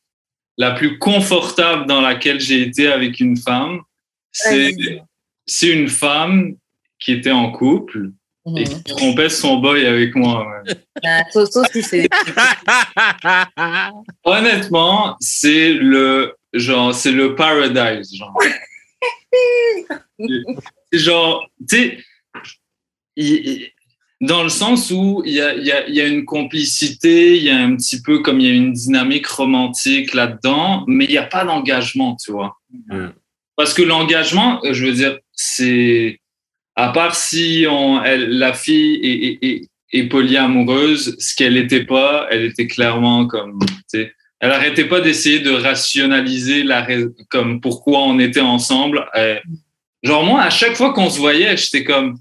[0.59, 3.81] la plus confortable dans laquelle j'ai été avec une femme,
[4.31, 4.75] c'est,
[5.47, 6.57] c'est une femme
[6.99, 8.11] qui était en couple
[8.57, 8.83] et Mhm.
[8.83, 10.47] qui trompait son boy avec moi.
[10.65, 10.75] ouais.
[11.05, 12.09] Ah, c'est-
[14.25, 18.37] Honnêtement, c'est le genre, c'est le paradise, genre.
[20.93, 22.05] Genre, tu
[23.17, 23.73] sais,
[24.23, 27.37] dans le sens où il y a, il y, a, il y a une complicité,
[27.37, 31.07] il y a un petit peu comme il y a une dynamique romantique là-dedans, mais
[31.07, 32.57] il n'y a pas d'engagement, tu vois.
[33.57, 36.21] Parce que l'engagement, euh, je veux dire, c'est
[36.77, 41.85] à part si on, elle, la fille est, est, est, est polyamoureuse, ce qu'elle n'était
[41.85, 46.87] pas, elle était clairement comme, tu sais, elle arrêtait pas d'essayer de rationaliser la
[47.29, 49.05] comme pourquoi on était ensemble.
[49.17, 49.39] Euh,
[50.05, 52.19] genre moi, à chaque fois qu'on se voyait, j'étais comme,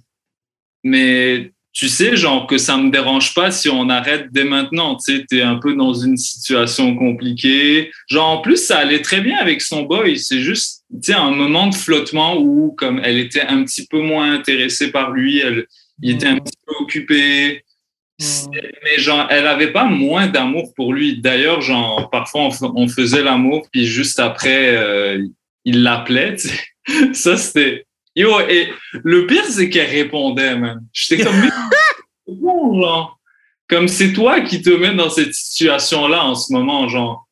[0.83, 4.95] mais tu sais, genre que ça me dérange pas si on arrête dès maintenant.
[4.95, 7.91] Tu sais, t'es un peu dans une situation compliquée.
[8.07, 10.19] Genre en plus, ça allait très bien avec son boy.
[10.19, 14.01] C'est juste, tu sais, un moment de flottement où comme elle était un petit peu
[14.01, 15.65] moins intéressée par lui, elle,
[16.01, 17.63] il était un petit peu occupé.
[18.19, 18.49] C'est-
[18.83, 21.21] Mais genre, elle avait pas moins d'amour pour lui.
[21.21, 25.25] D'ailleurs, genre, parfois on, faisait l'amour, puis juste après, euh,
[25.65, 26.35] il l'appelait.
[27.13, 27.85] Ça, c'était.
[28.15, 28.69] Yo, et
[29.03, 30.83] le pire, c'est qu'elle répondait, man.
[30.93, 31.35] J'étais comme,
[32.27, 33.17] bon, genre.
[33.69, 37.25] Comme c'est toi qui te mets dans cette situation-là en ce moment, genre.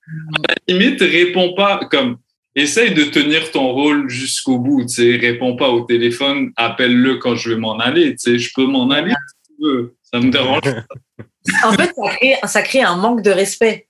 [0.48, 2.18] À la limite, réponds pas, comme,
[2.56, 5.18] essaye de tenir ton rôle jusqu'au bout, tu sais.
[5.18, 8.40] Réponds pas au téléphone, appelle-le quand je vais m'en aller, tu sais.
[8.40, 9.96] Je peux m'en aller si tu veux.
[10.02, 10.62] Ça me dérange
[11.64, 13.88] En fait, ça crée, ça crée un manque de respect.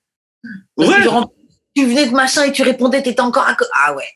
[0.75, 0.95] Parce Ouais.
[1.03, 1.09] que,
[1.75, 4.07] tu venais de machin et tu répondais, t'étais encore à Ah ouais.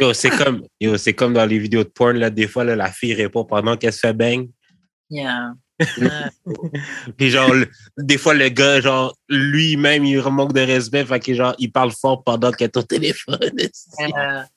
[0.00, 2.76] Yo, c'est comme, yo, c'est comme dans les vidéos de porn, là, des fois, là,
[2.76, 4.48] la fille répond pendant qu'elle se fait bang.
[5.10, 5.54] Yeah.
[7.16, 11.34] Puis genre, le- des fois, le gars, genre, lui-même, il manque de respect, fait que
[11.34, 13.38] genre, il parle fort pendant qu'elle est au téléphone.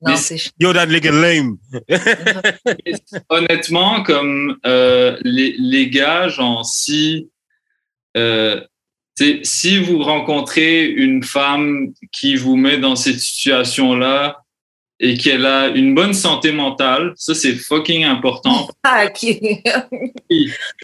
[0.00, 1.56] Non, c'est Yo, that nigga lame.
[3.28, 7.28] Honnêtement, comme euh, les, les gars, genre, si,
[8.16, 8.64] euh,
[9.18, 14.44] t'sais, si vous rencontrez une femme qui vous met dans cette situation-là
[15.00, 18.68] et qu'elle a une bonne santé mentale, ça, c'est fucking important.
[18.84, 19.36] Ah, ok.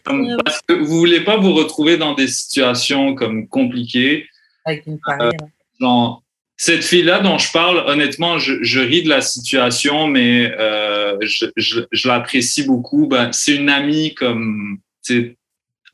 [0.04, 4.26] Comme- parce que vous voulez pas vous retrouver dans des situations comme compliquées.
[4.66, 5.32] Avec une barrière.
[5.80, 6.22] genre,
[6.56, 11.46] cette fille-là dont je parle, honnêtement, je, je ris de la situation, mais euh, je,
[11.56, 13.06] je, je l'apprécie beaucoup.
[13.06, 15.36] Ben, c'est une amie comme, c'est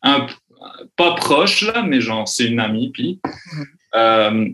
[0.03, 0.27] un
[0.97, 2.91] pas proche là, mais genre c'est une amie.
[2.93, 3.21] Puis,
[3.95, 4.49] euh,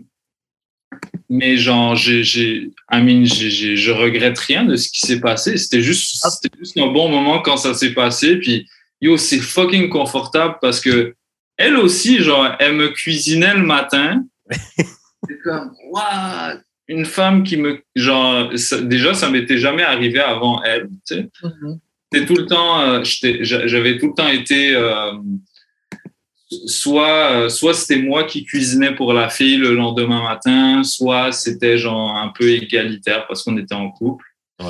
[1.29, 5.57] mais genre, j'ai, j'ai, I mean, je regrette rien de ce qui s'est passé.
[5.57, 8.37] C'était juste, c'était juste un bon moment quand ça s'est passé.
[8.37, 8.65] Puis,
[9.01, 11.15] yo, c'est fucking confortable parce que
[11.57, 14.23] elle aussi, genre, elle me cuisinait le matin.
[15.27, 20.61] C'est comme, waouh, une femme qui me, genre, ça- déjà, ça m'était jamais arrivé avant
[20.63, 21.29] elle, tu sais.
[21.43, 21.79] Mhm.
[22.13, 25.13] C'était tout le temps, euh, j'avais tout le temps été, euh,
[26.49, 31.77] soit, euh, soit c'était moi qui cuisinais pour la fille le lendemain matin, soit c'était
[31.77, 34.25] genre un peu égalitaire parce qu'on était en couple.
[34.59, 34.67] Ouais.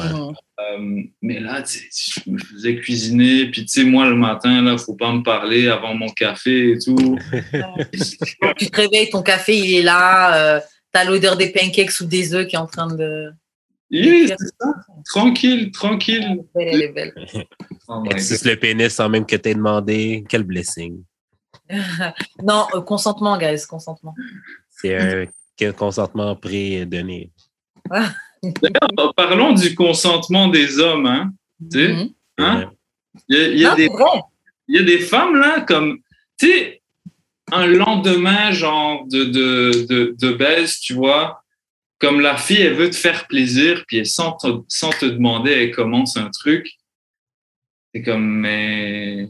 [0.59, 4.61] Euh, mais là, tu sais, je me faisais cuisiner, puis tu sais, moi le matin,
[4.61, 7.17] là, faut pas me parler avant mon café et tout.
[8.57, 10.55] Tu te réveilles, ton café, il est là.
[10.57, 10.59] euh,
[10.91, 13.30] T'as l'odeur des pancakes ou des œufs qui est en train de.
[13.91, 14.73] Oui, c'est ça.
[15.05, 16.43] Tranquille, tranquille.
[16.55, 17.13] Elle, elle est belle.
[17.89, 20.25] Oh le pénis sans même que t'aies demandé.
[20.28, 21.03] Quel blessing.
[22.43, 24.15] Non, euh, consentement, guys, consentement.
[24.70, 27.32] C'est un quel consentement pré-donné.
[27.89, 31.07] D'ailleurs, parlons du consentement des hommes.
[31.07, 31.34] Hein?
[31.72, 32.11] Tu sais?
[33.28, 34.22] Il y a, il y a Non, des, c'est vrai.
[34.68, 35.99] il y a des femmes, là, comme,
[36.38, 36.82] tu sais,
[37.51, 41.43] un lendemain, genre, de, de, de, de baise, tu vois,
[41.99, 45.51] comme la fille, elle veut te faire plaisir, puis elle, sans, te, sans te demander,
[45.51, 46.68] elle commence un truc.
[47.93, 49.30] C'est comme, mais.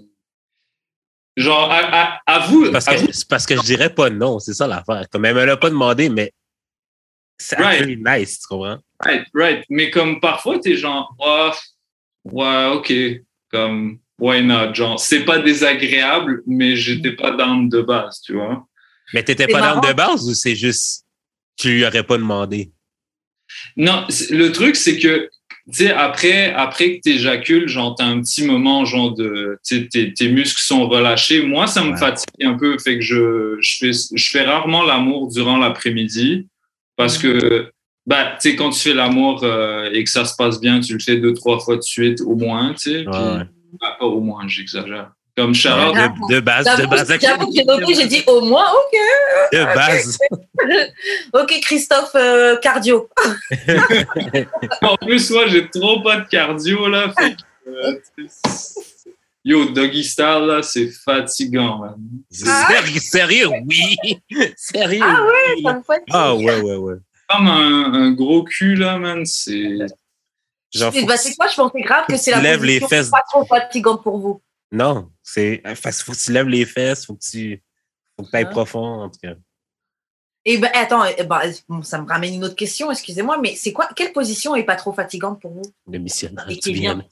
[1.38, 2.72] Genre, à, à, à vous.
[2.72, 5.06] Parce à que, vous- c'est parce que je dirais pas non, c'est ça l'affaire.
[5.12, 6.34] Comme elle me l'a pas demandé, mais
[7.38, 8.00] c'est Right.
[8.04, 8.80] nice, tu comprends?
[9.06, 9.64] Right, right.
[9.70, 11.52] Mais comme parfois, t'es genre, oh,
[12.26, 12.92] ouais, ok,
[13.52, 14.74] comme, why not?
[14.74, 18.66] Genre, c'est pas désagréable, mais j'étais pas down de base, tu vois.
[19.14, 21.06] Mais t'étais pas down de base ou c'est juste
[21.56, 22.72] tu lui aurais pas demandé?
[23.76, 25.30] Non, le truc, c'est que,
[25.72, 30.30] tu sais, après, après que t'éjacules, genre, t'as un petit moment, genre, de, tes, tes
[30.30, 31.42] muscles sont relâchés.
[31.42, 31.98] Moi, ça me Ouais.
[31.98, 36.48] fatigue un peu, fait que je, je fais, je fais rarement l'amour durant l'après-midi
[36.96, 37.70] parce que,
[38.06, 40.94] bah, tu sais, quand tu fais l'amour euh, et que ça se passe bien, tu
[40.94, 43.08] le fais deux, trois fois de suite, au moins, tu sais.
[43.08, 43.44] Ouais.
[43.80, 45.12] Pas au moins, j'exagère.
[45.38, 47.14] Comme Charles, De, de base, de base.
[47.22, 49.00] j'avoue que j'ai noté, j'ai dit au moins, ok.
[49.54, 50.18] De base.
[51.34, 53.08] Ok, Christophe, euh, cardio.
[54.82, 57.14] en plus, moi, j'ai trop pas de cardio, là.
[57.18, 58.00] fait que, euh,
[59.46, 61.96] Yo, doggy style, là, c'est fatigant, man.
[62.32, 63.96] Sérieux, sérieux, oui.
[64.58, 65.04] Sérieux.
[65.04, 65.62] Ah oui.
[65.64, 66.08] Ça me fatigue.
[66.12, 66.96] Ah ouais, ouais, ouais.
[67.30, 69.78] Comme un, un gros cul, là, man, c'est...
[70.74, 73.10] Genre, bah, que c'est quoi, je pensais grave que c'est la lèves les fesses.
[73.10, 74.42] pas trop fatigante pour vous.
[74.72, 75.62] Non, c'est.
[75.76, 77.62] Faut que tu lèves les fesses, faut que tu.
[78.16, 78.50] Faut que tu ailles Hein?
[78.50, 79.36] profond, en tout cas.
[80.46, 83.90] Et ben attends, ben, bon, ça me ramène une autre question, excusez-moi, mais c'est quoi,
[83.94, 85.74] quelle position est pas trop fatigante pour vous?
[85.92, 86.46] Le missionnaire.
[86.48, 86.96] Tu qui viens.
[86.96, 87.06] vient.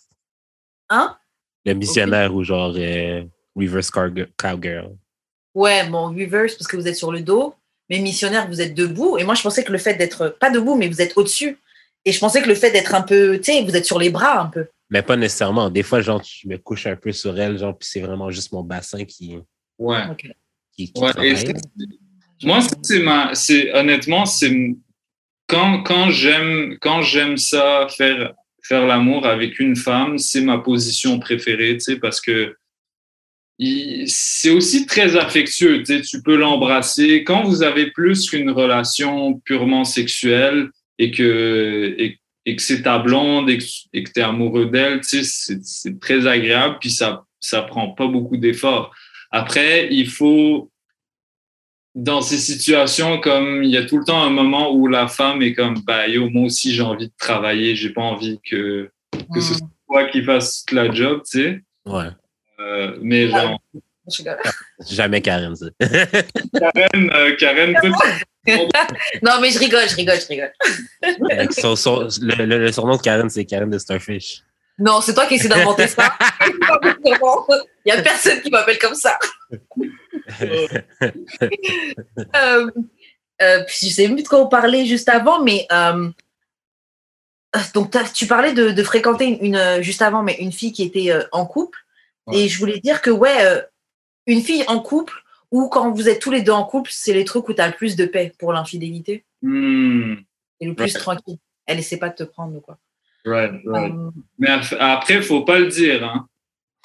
[0.90, 1.18] Hein?
[1.66, 3.24] Le missionnaire ou genre euh,
[3.56, 4.96] reverse cowgirl.
[5.54, 7.54] Ouais, bon, reverse parce que vous êtes sur le dos,
[7.90, 9.18] mais missionnaire, vous êtes debout.
[9.18, 11.58] Et moi, je pensais que le fait d'être pas debout, mais vous êtes au-dessus.
[12.06, 14.10] Et je pensais que le fait d'être un peu, tu sais, vous êtes sur les
[14.12, 14.68] bras un peu.
[14.96, 15.70] Mais pas nécessairement.
[15.70, 18.54] Des fois, genre, je me couche un peu sur elle, genre, puis c'est vraiment juste
[18.54, 19.38] mon bassin qui,
[19.78, 20.04] Ouais.
[20.72, 21.38] Qui, qui ouais et travaille.
[21.38, 23.36] c'est- moi, c'est ma...
[23.36, 24.56] C'est, honnêtement, c'est...
[25.48, 31.20] Quand, quand j'aime quand j'aime ça, faire, faire l'amour avec une femme, c'est ma position
[31.20, 32.56] préférée, tu sais, parce que
[34.08, 37.26] c'est aussi très affectueux, tu sais, tu peux l'embrasser.
[37.26, 40.70] Quand vous avez plus qu'une relation purement sexuelle
[41.00, 44.68] et que, et, et que c'est ta blonde et que, et que tu es amoureux
[44.68, 48.94] d'elle, tu sais, c'est, très agréable, puis ça, ça prend pas beaucoup d'efforts.
[49.32, 50.72] Après, il faut,
[51.96, 55.42] dans ces situations, comme il y a tout le temps un moment où la femme
[55.42, 58.90] est comme, bah, yo, moi aussi j'ai envie de travailler, j'ai pas envie que,
[59.34, 59.58] que ce Hmm.
[59.58, 61.62] soit toi qui fasse toute la job, tu sais.
[61.86, 62.10] Ouais.
[62.60, 63.42] Euh, mais Ah.
[63.42, 63.62] genre.
[64.90, 65.66] Jamais Karen, ça.
[65.80, 67.92] Karen, euh, Karen peut
[69.24, 70.52] non, mais je rigole, je rigole, je rigole.
[71.32, 74.42] Avec son- son- le, le- le surnom de Karen, c'est Karen de Starfish.
[74.78, 76.14] Non, c'est toi qui essaie d'inventer ça.
[77.06, 79.18] Il n'y a personne qui m'appelle comme ça.
[82.36, 82.70] Euh,
[83.42, 86.10] euh, puis je sais plus de quoi on parlait juste avant, mais euh,
[87.74, 90.84] donc tu parlais de, de fréquenter une, une, euh, juste avant, mais une fille qui
[90.84, 91.80] était euh, en couple.
[92.28, 92.40] Ouais.
[92.40, 93.64] Et je voulais dire que ouais,
[94.26, 95.14] une fille en couple
[95.56, 97.68] ou quand vous êtes tous les deux en couple, c'est les trucs où tu as
[97.68, 100.16] le plus de paix pour l'infidélité Hmm,
[100.60, 101.38] et le plus tranquille.
[101.66, 102.78] Elle essaie pas de te prendre ou quoi.
[103.26, 103.94] right, right.
[103.94, 104.50] Euh, Mais
[104.80, 106.04] après, faut pas le dire.
[106.04, 106.28] Hein.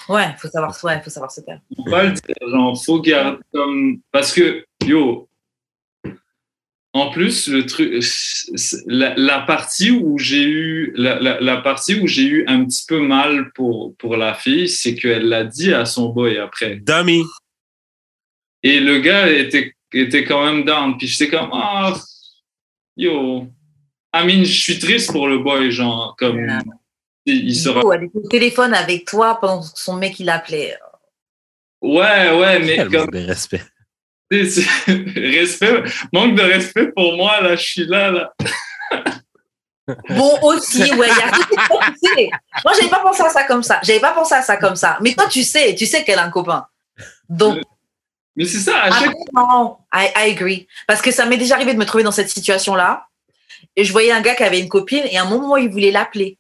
[0.09, 1.61] ouais, faut savoir, ouais, faut savoir se taire.
[1.77, 2.35] Faut pas le dire.
[2.49, 3.99] Genre, faut garder comme.
[4.13, 5.29] Parce que, yo,
[6.93, 8.03] en plus, le truc,
[8.87, 12.85] la, la partie où j'ai eu, la, la, la partie où j'ai eu un petit
[12.87, 16.77] peu mal pour, pour la fille, c'est qu'elle l'a dit à son boy après.
[16.77, 17.23] Dummy.
[18.63, 20.97] Et le gars était, était quand même down.
[20.99, 21.95] Puis j'étais comme, ah,
[22.97, 23.47] yo.
[24.13, 26.59] I mean, je suis triste pour le boy, genre, comme, Ouais.
[27.27, 27.81] il, il sera.
[27.85, 30.77] Oh, elle était au téléphone avec toi pendant que son mec il l'appelait.
[31.81, 33.63] Ouais, ouais, mais Quel comme, manque de respect.
[34.31, 35.83] respect,
[36.13, 38.33] manque de respect pour moi, là, je suis là, là.
[40.09, 42.39] Bon aussi, ouais, il y a.
[42.65, 43.81] Moi, j'avais pas pensé à ça comme ça.
[43.83, 44.99] J'avais pas pensé à ça comme ça.
[45.01, 46.65] Mais toi, tu sais, tu sais qu'elle a un copain.
[47.29, 47.59] Donc,
[48.37, 50.67] Mais c'est ça, à ah, chaque non, I, I agree.
[50.87, 53.07] Parce que ça m'est déjà arrivé de me trouver dans cette situation-là.
[53.77, 55.91] Et je voyais un gars qui avait une copine et à un moment, il voulait
[55.91, 56.39] l'appeler.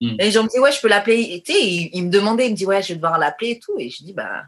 [0.00, 0.16] Hmm.
[0.20, 1.20] Et je me dis, ouais, je peux l'appeler.
[1.20, 3.52] Et Tu sais, il, il me demandait, il me dit, ouais, je vais devoir l'appeler
[3.52, 3.74] et tout.
[3.78, 4.44] Et je dis, bah.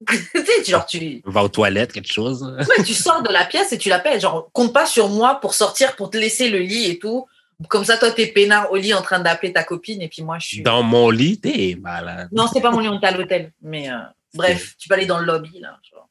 [0.08, 2.42] tu sais, genre, tu, Va aux toilettes, quelque chose.
[2.42, 4.20] ouais, tu sors de la pièce et tu l'appelles.
[4.20, 7.26] Genre, compte pas sur moi pour sortir, pour te laisser le lit et tout.
[7.68, 10.38] Comme ça, toi, t'es peinard au lit en train d'appeler ta copine et puis moi,
[10.38, 10.62] je suis.
[10.62, 12.28] Dans mon lit, t'es malade.
[12.30, 13.52] Non, c'est pas mon lit, on était à l'hôtel.
[13.60, 13.96] Mais euh,
[14.34, 15.78] bref, tu peux aller dans le lobby, là.
[15.90, 16.08] genre.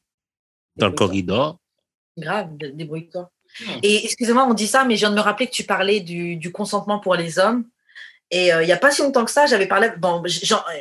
[0.76, 1.58] Dans le corridor.
[2.16, 3.30] Grave, dé- débrouille-toi.
[3.60, 3.78] Hmm.
[3.82, 6.36] Et excusez-moi, on dit ça, mais je viens de me rappeler que tu parlais du,
[6.36, 7.64] du consentement pour les hommes.
[8.30, 10.22] Et euh, il y a pas si longtemps que ça, j'avais parlé, bon,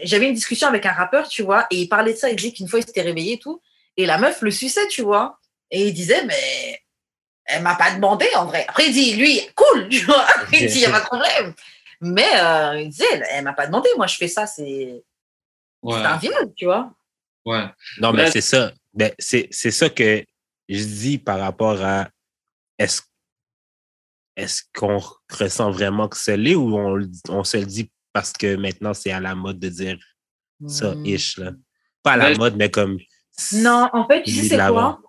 [0.03, 2.51] j'avais une discussion avec un rappeur, tu vois, et il parlait de ça, il disait
[2.51, 3.61] qu'une fois il s'était réveillé et tout,
[3.95, 5.39] et la meuf le suçait, tu vois,
[5.71, 6.81] et il disait, mais
[7.45, 8.65] elle m'a pas demandé en vrai.
[8.67, 11.53] Après il dit, lui, cool, tu vois, il dit, il y a pas de problème.
[12.01, 15.01] Mais euh, il disait, elle m'a pas demandé, moi je fais ça, c'est
[15.83, 16.91] Ouais, c'est un viol, tu vois.
[17.48, 17.66] Ouais.
[18.00, 18.72] Non, mais c'est ça.
[18.93, 20.24] Ben, c'est c'est ça que
[20.70, 22.10] je dis par rapport à
[22.78, 23.02] est-ce
[24.36, 26.78] est-ce qu'on ressent vraiment que c'est l'est ou
[27.30, 29.98] on, se le dit parce que maintenant c'est à la mode de dire
[30.68, 31.06] ça, Hmm.
[31.06, 31.52] ish, là.
[32.04, 33.00] Pas à la mode, mais comme.
[33.54, 35.00] Non, en fait, tu sais c'est quoi?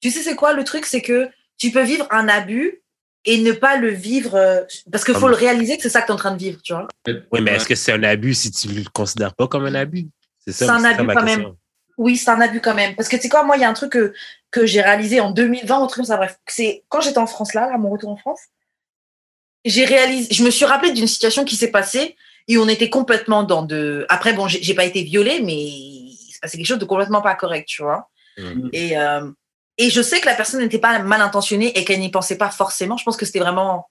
[0.00, 0.52] Tu sais c'est quoi?
[0.52, 2.82] Le truc C'est que tu peux vivre un abus
[3.24, 4.62] et ne pas le vivre euh,
[4.92, 6.60] parce qu'il faut le réaliser que c'est ça que tu es en train de vivre,
[6.62, 6.86] tu vois?
[7.32, 10.08] Oui, mais est-ce que c'est un abus si tu le considères pas comme un abus?
[10.52, 11.42] C'est ça, C'est un ça ma quand question.
[11.42, 11.54] même.
[11.96, 12.94] Oui, c'est un abus quand même.
[12.94, 14.14] Parce que tu sais quoi, moi, il y a un truc que,
[14.50, 16.38] que j'ai réalisé en 2020, autre comme ça, bref.
[16.46, 18.40] C'est quand j'étais en France, là, à mon retour en France,
[19.64, 23.42] j'ai réalisé, je me suis rappelé d'une situation qui s'est passée et on était complètement
[23.42, 24.06] dans de.
[24.08, 27.34] Après, bon, j'ai pas été violée, mais il se passait quelque chose de complètement pas
[27.34, 28.08] correct, tu vois.
[28.38, 28.70] Mhm.
[28.72, 29.28] Et, euh,
[29.76, 32.50] et je sais que la personne n'était pas mal intentionnée et qu'elle n'y pensait pas
[32.50, 32.96] forcément.
[32.96, 33.90] Je pense que c'était vraiment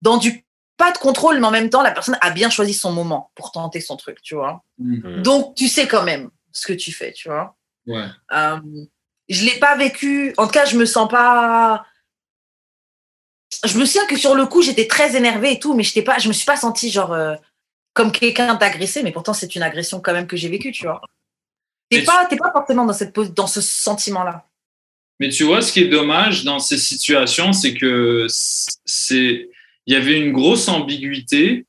[0.00, 0.44] dans du
[0.76, 3.52] pas de contrôle, mais en même temps, la personne a bien choisi son moment pour
[3.52, 4.64] tenter son truc, tu vois.
[4.78, 5.22] Mhm.
[5.22, 7.56] Donc, tu sais quand même ce que tu fais, tu vois.
[7.86, 8.06] Ouais.
[8.32, 8.58] Euh,
[9.28, 10.34] je l'ai pas vécu.
[10.36, 11.84] En tout cas, je me sens pas.
[13.64, 16.18] Je me souviens que sur le coup, j'étais très énervée et tout, mais j'étais pas.
[16.18, 17.34] Je me suis pas sentie genre euh,
[17.94, 21.00] comme quelqu'un d'agressé, mais pourtant c'est une agression quand même que j'ai vécue, tu vois.
[21.90, 24.46] T'es pas, t'es pas forcément dans cette dans ce sentiment-là.
[25.20, 29.50] Mais tu vois, ce qui est dommage dans ces situations, c'est que c'est,
[29.86, 31.66] il y avait une grosse ambiguïté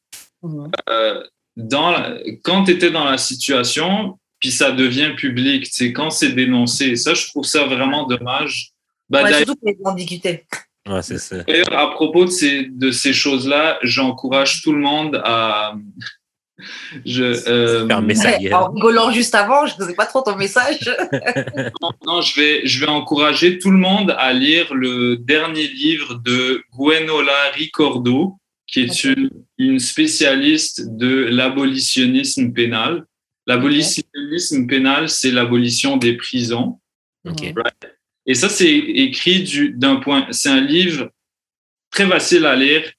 [0.90, 1.24] euh,
[1.56, 5.68] dans la- quand tu étais dans la situation, puis ça devient public.
[5.72, 6.88] C'est quand c'est dénoncé.
[6.90, 8.72] Et ça, je trouve ça vraiment dommage.
[9.10, 10.46] Bah, Ouais, surtout qu'il y a des ambiguïtés.
[10.88, 11.44] Ouais, c'est ça.
[11.44, 15.76] D'ailleurs, à propos de ces, de ces choses-là, j'encourage tout le monde à.
[17.06, 17.86] Je, euh.
[18.54, 20.90] En rigolant juste avant, je ne sais pas trop ton message.
[21.82, 26.16] non, non, je vais, je vais encourager tout le monde à lire le dernier livre
[26.16, 28.38] de Gwenola Ricordo,
[28.68, 33.06] qui est une, une spécialiste de l'abolitionnisme pénal.
[33.46, 36.80] L'abolitionnisme pénal, c'est l'abolition des prisons.
[38.26, 40.28] Et ça, c'est écrit du- d'un point.
[40.32, 41.10] C'est un livre
[41.92, 42.90] très facile à lire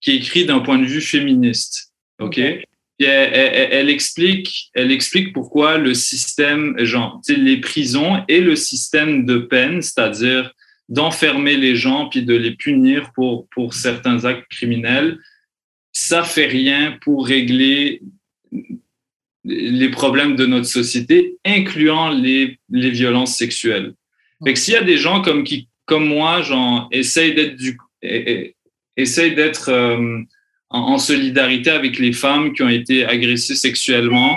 [0.00, 1.92] qui est écrit d'un point de vue féministe.
[2.20, 2.38] OK?
[2.38, 2.66] Ok.
[2.98, 9.82] Elle, explique, elle explique pourquoi le système, genre, les prisons et le système de peine,
[9.82, 10.52] c'est-à-dire
[10.88, 15.18] d'enfermer les gens puis de les punir pour, pour certains actes criminels,
[15.92, 18.02] ça fait rien pour régler
[19.44, 23.94] les problèmes de notre société, incluant les, les violences sexuelles.
[24.44, 27.78] Fait que s'il y a des gens comme qui, comme moi, genre, essaye d'être du,
[28.96, 30.20] essaye d'être euh,
[30.70, 34.36] en, en, solidarité avec les femmes qui ont été agressées sexuellement,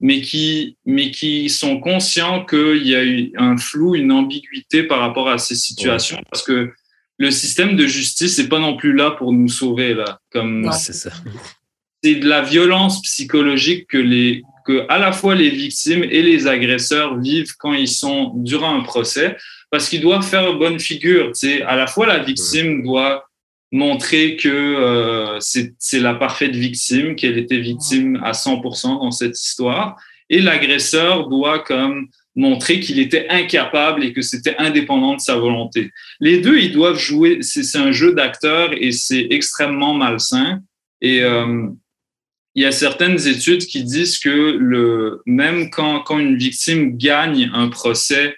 [0.00, 5.00] mais qui, mais qui sont conscients qu'il y a eu un flou, une ambiguïté par
[5.00, 6.72] rapport à ces situations, parce que
[7.18, 10.20] le système de justice n'est pas non plus là pour nous sauver là.
[10.30, 11.10] Comme c'est ça.
[12.02, 16.46] C'est de la violence psychologique que les que à la fois les victimes et les
[16.46, 19.36] agresseurs vivent quand ils sont durant un procès,
[19.70, 21.32] parce qu'ils doivent faire bonne figure.
[21.32, 23.27] Tu à la fois la victime doit
[23.70, 29.96] montrer que euh, c'est la parfaite victime, qu'elle était victime à 100% dans cette histoire,
[30.30, 35.90] et l'agresseur doit comme montrer qu'il était incapable et que c'était indépendant de sa volonté.
[36.20, 40.60] Les deux, ils doivent jouer, c'est un jeu d'acteurs et c'est extrêmement malsain.
[41.00, 41.66] Et euh,
[42.54, 47.50] il y a certaines études qui disent que le, même quand, quand une victime gagne
[47.52, 48.36] un procès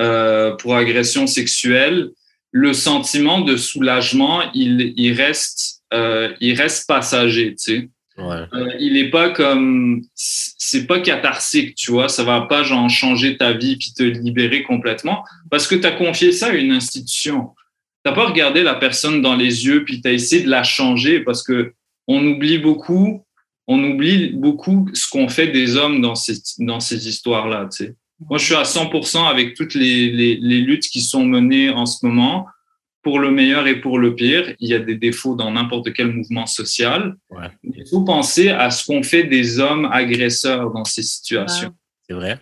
[0.00, 2.10] euh, pour agression sexuelle,
[2.58, 7.88] le sentiment de soulagement, il, il reste, euh, il reste passager, tu sais.
[8.16, 8.46] Ouais.
[8.54, 12.08] Euh, il est pas comme, c'est pas catharsique, tu vois.
[12.08, 15.92] Ça va pas genre changer ta vie puis te libérer complètement parce que tu as
[15.92, 17.50] confié ça à une institution.
[18.04, 21.42] T'as pas regardé la personne dans les yeux puis t'as essayé de la changer parce
[21.42, 21.74] que
[22.08, 23.22] on oublie beaucoup,
[23.66, 27.94] on oublie beaucoup ce qu'on fait des hommes dans ces dans ces histoires-là, tu sais.
[28.20, 31.84] Moi, je suis à 100% avec toutes les, les, les, luttes qui sont menées en
[31.84, 32.46] ce moment,
[33.02, 34.54] pour le meilleur et pour le pire.
[34.58, 37.14] Il y a des défauts dans n'importe quel mouvement social.
[37.30, 37.48] Ouais.
[37.62, 41.72] Il faut penser à ce qu'on fait des hommes agresseurs dans ces situations.
[42.08, 42.40] C'est vrai.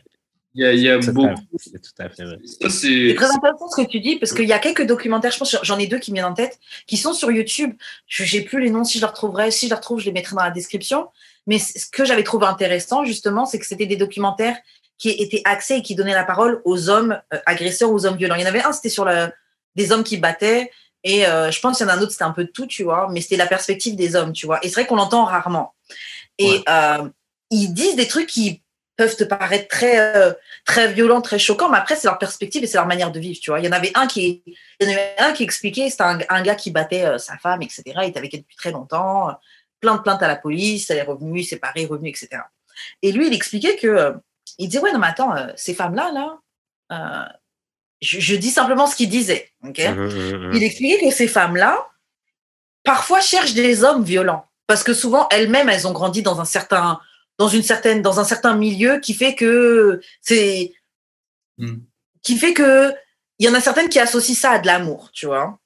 [0.55, 1.35] Il y a, il y a C'est beaucoup.
[1.57, 2.39] C'est tout à fait vrai.
[2.45, 5.33] Ça, c'est C'est très intéressant ce que tu dis parce qu'il y a quelques documentaires,
[5.33, 7.75] je pense, j'en ai deux qui me viennent en tête, qui sont sur YouTube.
[8.07, 10.13] Je j'ai plus les noms, si je les retrouverai, si je les retrouve, je les
[10.13, 11.09] mettrai dans la description.
[11.47, 14.57] Mais ce que j'avais trouvé intéressant, justement, c'est que c'était des documentaires
[14.99, 18.37] qui étaient axés et qui donnaient la parole aux hommes euh, agresseurs, aux hommes violents.
[18.37, 19.29] Il y en avait un, c'était sur le,
[19.75, 20.71] des hommes qui battaient.
[21.03, 22.67] Et euh, je pense qu'il y en a un autre, c'était un peu de tout,
[22.67, 23.09] tu vois.
[23.11, 24.59] Mais c'était la perspective des hommes, tu vois.
[24.65, 25.75] Et c'est vrai qu'on l'entend rarement.
[26.39, 26.63] Et Ouais.
[26.69, 27.09] euh,
[27.51, 28.63] ils disent des trucs qui
[28.97, 30.33] peuvent te paraître très, euh,
[30.65, 33.39] très violents, très choquants, mais après, c'est leur perspective et c'est leur manière de vivre,
[33.43, 33.59] tu vois.
[33.59, 36.19] Il y en avait un qui, il y en avait un qui expliquait, c'était un,
[36.29, 37.83] un gars qui battait sa femme, etc.
[37.87, 39.37] Il était avec elle depuis très longtemps,
[39.81, 42.29] plein de plaintes à la police, elle est revenue, séparée, revenue, etc.
[43.03, 44.15] Et lui, il expliquait que,
[44.59, 46.39] il disait, ouais, non, mais attends, euh, ces femmes-là, là,
[46.93, 47.29] euh,
[48.01, 49.79] je, je dis simplement ce qu'il disait, ok?
[49.79, 50.55] Mhm, mhm, mhm.
[50.55, 51.89] il expliquait que ces femmes-là,
[52.83, 54.47] parfois cherchent des hommes violents.
[54.67, 57.01] Parce que souvent, elles-mêmes, elles ont grandi dans un certain,
[57.39, 60.73] dans une certaine, dans un certain milieu qui fait que c'est,
[62.23, 62.95] qui fait que
[63.39, 65.59] il y en a certaines qui associent ça à de l'amour, tu vois?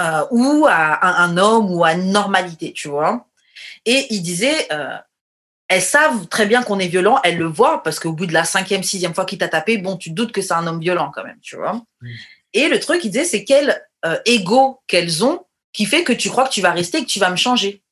[0.00, 3.26] Euh, ou à un, un homme ou à une normalité, tu vois?
[3.84, 4.96] Et il disait, euh,
[5.68, 8.44] elles savent très bien qu'on est violent, elles le voient parce qu'au bout de la
[8.44, 11.10] cinquième, sixième fois qu'il t'a tapé, bon, tu te doutes que c'est un homme violent
[11.12, 11.82] quand même, tu vois.
[12.52, 16.30] Et le truc, il disait, c'est quel euh, ego qu'elles ont qui fait que tu
[16.30, 17.82] crois que tu vas rester et que tu vas me changer.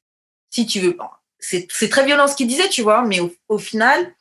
[0.51, 0.97] Si tu veux.
[1.39, 4.15] C'est très violent ce qu'il disait, tu vois, mais au, au final,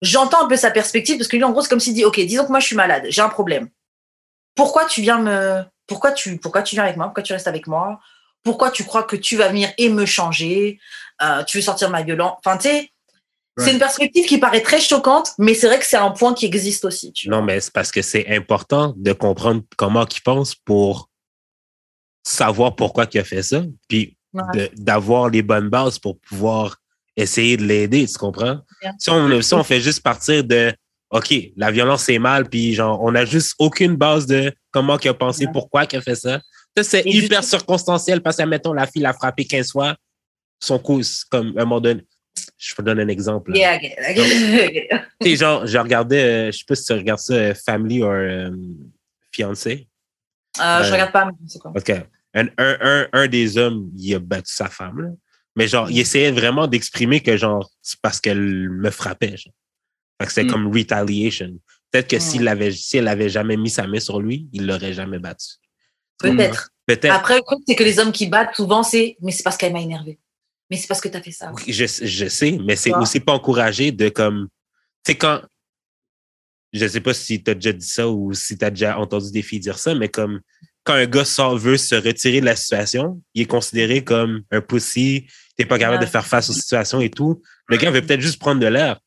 [0.00, 2.18] j'entends un peu sa perspective parce que lui, en gros, c'est comme s'il dit, OK,
[2.20, 3.68] disons que moi, je suis malade, j'ai un problème.
[4.54, 5.62] Pourquoi tu viens me.
[5.86, 7.06] Pourquoi tu, pourquoi tu viens avec moi?
[7.06, 8.00] Pourquoi tu restes avec moi?
[8.42, 10.78] Pourquoi tu crois que tu vas venir et me changer?
[11.22, 12.90] Euh, Tu veux sortir ma violence Enfin, tu sais,
[13.56, 16.44] c'est une perspective qui paraît très choquante, mais c'est vrai que c'est un point qui
[16.46, 17.12] existe aussi.
[17.12, 17.38] Tu vois.
[17.38, 21.08] Non, mais c'est parce que c'est important de comprendre comment il pense pour
[22.26, 24.68] savoir pourquoi il a fait ça, puis Ouais.
[24.74, 26.78] d'avoir les bonnes bases pour pouvoir
[27.16, 28.58] essayer de l'aider, tu comprends?
[28.98, 30.74] Si on, si on fait juste partir de
[31.10, 35.08] OK, la violence c'est mal, puis genre, on n'a juste aucune base de comment il
[35.08, 35.52] a pensé, Ouais.
[35.52, 36.40] pourquoi il a fait ça.
[36.76, 39.94] Ça, c'est hyper circonstanciel parce que, mettons, la fille l'a frappé 15 fois,
[40.64, 42.02] son coup, c'est comme à un moment donné.
[42.58, 43.52] Je vous donne un exemple.
[43.52, 43.58] là.
[43.58, 44.88] Yeah, okay, okay.
[45.22, 48.12] Sais, genre, je regardais, euh, je sais pas si tu regardes ça, euh, Family or
[48.12, 48.50] euh,
[49.32, 49.88] Fiancé.
[50.60, 51.72] Euh, je regarde pas, mais c'est quoi.
[51.76, 51.90] OK.
[52.34, 55.08] Un, un, un, un des hommes, il a battu sa femme, là.
[55.56, 58.40] Mais genre, il essayait vraiment d'exprimer que genre, c'est parce qu'elle
[58.70, 59.36] me frappait.
[59.36, 59.52] Genre.
[60.20, 60.50] Fait que c'est Mm.
[60.50, 61.58] comme retaliation.
[61.92, 62.20] Peut-être que Mm.
[62.20, 65.46] s'il avait, si elle avait jamais mis sa main sur lui, il l'aurait jamais battu.
[66.18, 66.70] Peut-être.
[66.86, 67.14] Peut-être.
[67.14, 69.72] Après, le truc, c'est que les hommes qui battent, souvent, c'est mais c'est parce qu'elle
[69.72, 70.18] m'a énervé.
[70.70, 71.52] Mais c'est parce que tu as fait ça.
[71.52, 74.48] Oui, Je, je sais, mais c'est aussi pas encouragé de comme.
[75.04, 75.42] Tu sais, quand.
[76.72, 79.30] Je sais pas si tu as déjà dit ça ou si tu as déjà entendu
[79.30, 80.40] des filles dire ça, mais comme
[80.82, 84.60] quand un gars sort, veut se retirer de la situation, il est considéré comme un
[84.60, 87.40] pussy, t'es pas capable de faire face aux situations et tout.
[87.68, 88.98] Le gars veut peut-être juste prendre de l'air.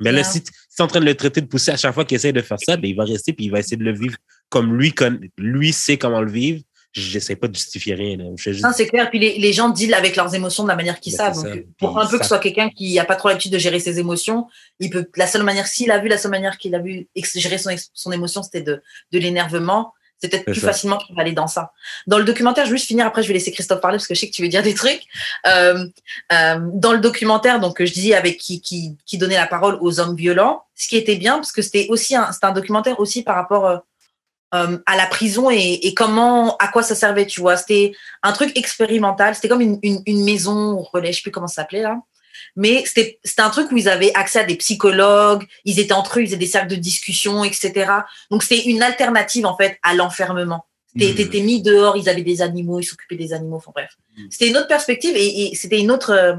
[0.00, 2.06] Mais là, si tu es en train de le traiter de pussy à chaque fois
[2.06, 3.92] qu'il essaie de faire ça, ben, il va rester puis il va essayer de le
[3.92, 4.16] vivre
[4.48, 6.62] comme lui, con- lui sait comment le vivre.
[6.92, 8.16] J'essaie pas de justifier rien.
[8.16, 8.24] Là.
[8.36, 9.08] Juste- Non, c'est clair.
[9.10, 11.44] Puis les, les gens dealent avec leurs émotions de la manière qu'ils Ben, savent.
[11.44, 13.78] Donc, pour un peu que ce soit quelqu'un qui n'a pas trop l'habitude de gérer
[13.78, 14.46] ses émotions,
[14.80, 17.58] il peut, la seule manière, s'il a vu, la seule manière qu'il a vu gérer
[17.58, 18.82] son, son émotion, c'était de,
[19.12, 19.92] de l'énervement.
[20.22, 20.66] C'est peut-être plus ça.
[20.66, 21.72] facilement qu'il va aller dans ça.
[22.06, 24.14] Dans le documentaire, je vais juste finir, après je vais laisser Christophe parler parce que
[24.14, 25.00] je sais que tu veux dire des trucs.
[25.46, 25.86] Euh,
[26.32, 29.98] euh, dans le documentaire, donc je disais avec qui, qui, qui donnait la parole aux
[29.98, 33.34] hommes violents, ce qui était bien, parce que c'était aussi un, un documentaire aussi par
[33.36, 33.82] rapport
[34.54, 37.56] euh, à la prison et, et comment, à quoi ça servait, tu vois.
[37.56, 37.92] C'était
[38.22, 41.62] un truc expérimental, c'était comme une, une, une maison relais, je sais plus comment ça
[41.62, 41.98] s'appelait là.
[42.56, 46.18] Mais c'était c'était un truc où ils avaient accès à des psychologues, ils étaient entre
[46.18, 47.92] eux, ils faisaient des cercles de discussion, etc.
[48.30, 50.66] Donc c'était une alternative en fait à l'enfermement.
[50.98, 51.16] T'étais Mhm.
[51.30, 53.90] t'étais mis dehors, ils avaient des animaux, ils s'occupaient des animaux, enfin bref.
[54.16, 54.26] Mhm.
[54.30, 56.34] C'était une autre perspective et, et c'était une autre, euh,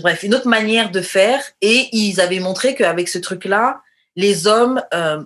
[0.00, 1.42] bref, une autre manière de faire.
[1.60, 3.80] Et ils avaient montré qu'avec ce truc-là,
[4.14, 5.24] les hommes euh,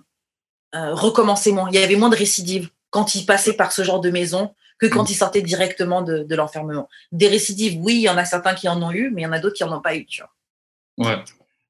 [0.75, 1.69] euh, recommençaient moins.
[1.71, 4.87] Il y avait moins de récidives quand ils passaient par ce genre de maison que
[4.87, 6.89] quand ils sortaient directement de, de l'enfermement.
[7.11, 9.27] Des récidives, oui, il y en a certains qui en ont eu, mais il y
[9.27, 10.05] en a d'autres qui en ont pas eu.
[10.07, 11.11] Tu vois.
[11.11, 11.17] Ouais.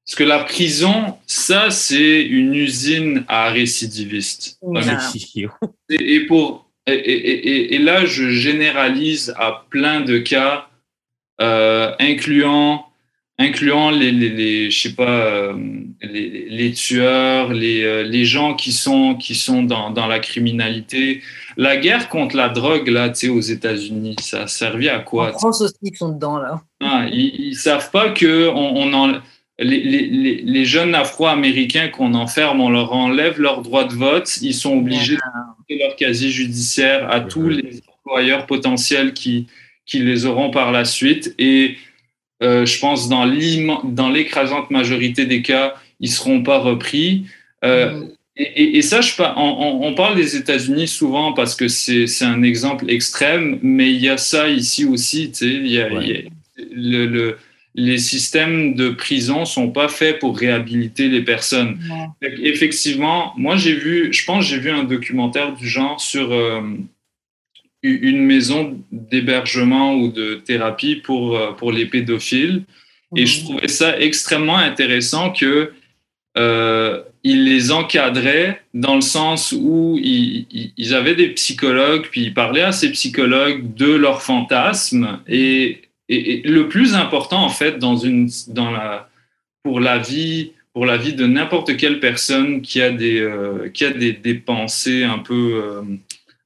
[0.05, 4.57] Parce que la prison, ça, c'est une usine à récidivistes.
[4.61, 4.81] Ouais.
[5.89, 10.67] Et, et pour, et, et- et- et là, je généralise à plein de cas,
[11.41, 12.88] euh, incluant,
[13.41, 15.53] incluant les, les, les- je sais pas, euh,
[16.01, 21.21] les, les tueurs, les, euh, les gens qui sont, qui sont dans, dans la criminalité.
[21.57, 25.33] La guerre contre la drogue, là, tu sais, aux États-Unis, ça a servi à quoi?
[25.35, 26.61] en France aussi, ils sont dedans, là.
[26.81, 29.07] Ah, ils, ils savent pas que on, on en,
[29.57, 34.37] les, les, les, les jeunes Afro-Américains qu'on enferme, on leur enlève leur droit de vote.
[34.41, 35.21] Ils sont obligés de
[35.69, 39.47] donner leur casier judiciaire à tous les employeurs potentiels qui,
[39.85, 41.35] qui les auront par la suite.
[41.39, 41.75] Et
[42.41, 43.25] euh, je pense dans
[43.83, 47.25] dans l'écrasante majorité des cas, ils seront pas repris.
[47.65, 48.09] Euh, Mhm.
[48.37, 52.89] et, et, et ça, je, on, parle des États-Unis souvent parce que c'est un exemple
[52.89, 55.31] extrême, mais il y a ça ici aussi.
[55.31, 56.03] Tu sais, il y a, Ouais.
[56.03, 56.21] il y a-
[56.73, 57.37] le, le-
[57.75, 61.77] les systèmes de prison sont pas faits pour réhabiliter les personnes.
[62.43, 66.61] Effectivement, moi j'ai vu, je pense j'ai vu un documentaire du genre sur euh,
[67.81, 72.63] une maison d'hébergement ou de thérapie pour, euh, pour les pédophiles.
[73.15, 75.71] Et je trouvais ça extrêmement intéressant que
[76.37, 82.21] euh, ils les encadraient dans le sens où ils, ils- ils avaient des psychologues, puis
[82.25, 85.19] ils parlaient à ces psychologues de leurs fantasmes.
[85.27, 89.09] Et, et- et le plus important, en fait, dans une, dans la,
[89.63, 93.85] pour la vie, pour la vie de n'importe quelle personne qui a des, euh, qui
[93.85, 95.81] a des, des pensées un peu, euh,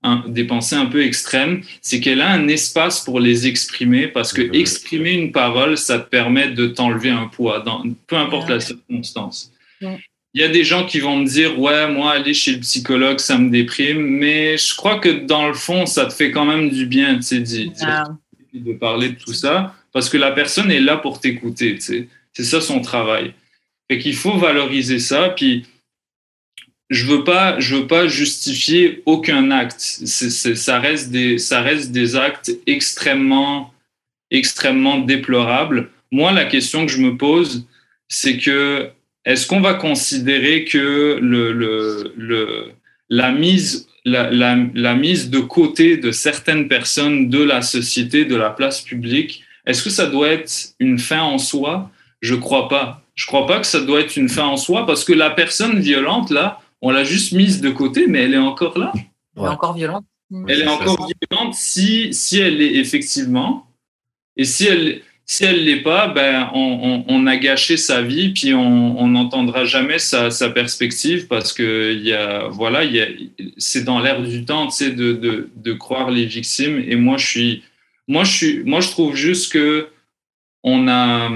[0.03, 4.33] un- des pensées un peu extrêmes, c'est qu'elle a un espace pour les exprimer parce
[4.33, 8.55] que exprimer une parole, ça te permet de t'enlever un poids, dans, peu importe Ouais.
[8.55, 9.51] la circonstance.
[9.81, 9.99] Ouais.
[10.35, 13.19] Il y a des gens qui vont me dire, ouais, moi, aller chez le psychologue,
[13.19, 16.69] ça me déprime, mais je crois que dans le fond, ça te fait quand même
[16.69, 18.05] du bien, tu sais, Ah,
[18.53, 22.07] de parler de tout ça, parce que la personne est là pour t'écouter, tu sais.
[22.33, 23.33] C'est ça son travail.
[23.91, 25.65] Fait qu'il faut valoriser ça, puis
[26.89, 29.79] je veux pas, je veux pas justifier aucun acte.
[29.79, 33.73] Ça reste des, ça reste des actes extrêmement,
[34.31, 35.89] extrêmement déplorables.
[36.11, 37.67] Moi, la question que je me pose,
[38.07, 38.89] c'est que
[39.25, 42.71] est-ce qu'on va considérer que le, le, le,
[43.09, 48.49] la mise la, la, mise de côté de certaines personnes de la société, de la
[48.49, 51.89] place publique, est-ce que ça doit être une fin en soi?
[52.21, 53.01] Je crois pas.
[53.15, 55.79] Je crois pas que ça doit être une fin en soi parce que la personne
[55.79, 58.91] violente, là, on l'a juste mise de côté, mais elle est encore là.
[59.37, 60.05] elle est encore violente.
[60.49, 63.67] Elle est encore violente si, si elle l'est effectivement.
[64.35, 68.33] Et si elle si elle l'est pas, ben on, on, on, a gâché sa vie,
[68.33, 73.01] puis on n'entendra jamais sa, sa, perspective parce que il y a voilà, il y
[73.01, 73.07] a,
[73.57, 76.83] c'est dans l'air du temps, tu sais, de, de, de croire les victimes.
[76.85, 77.63] Et moi, je suis
[78.09, 79.87] moi, je suis moi, je trouve juste que
[80.63, 81.31] on a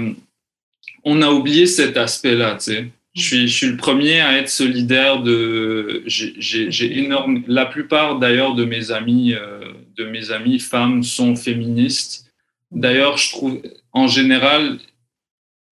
[1.04, 2.88] on a oublié cet aspect-là, tu sais.
[3.18, 6.04] Je suis, je suis le premier à être solidaire de.
[6.06, 7.42] J'ai énorme.
[7.48, 12.32] La plupart d'ailleurs de mes amis, euh, de mes amis femmes sont féministes.
[12.70, 13.62] D'ailleurs, je trouve,
[13.92, 14.78] en général,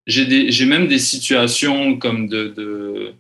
[0.06, 3.14] j'ai même des situations comme de, de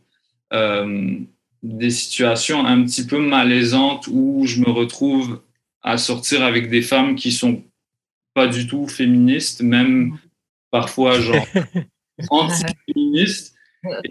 [0.54, 1.16] euh,
[1.64, 5.42] des situations un petit peu malaisantes où je me retrouve
[5.82, 7.64] à sortir avec des femmes qui sont
[8.34, 10.18] pas du tout féministes, même
[10.72, 11.46] parfois genre
[12.30, 13.56] anti-féministes.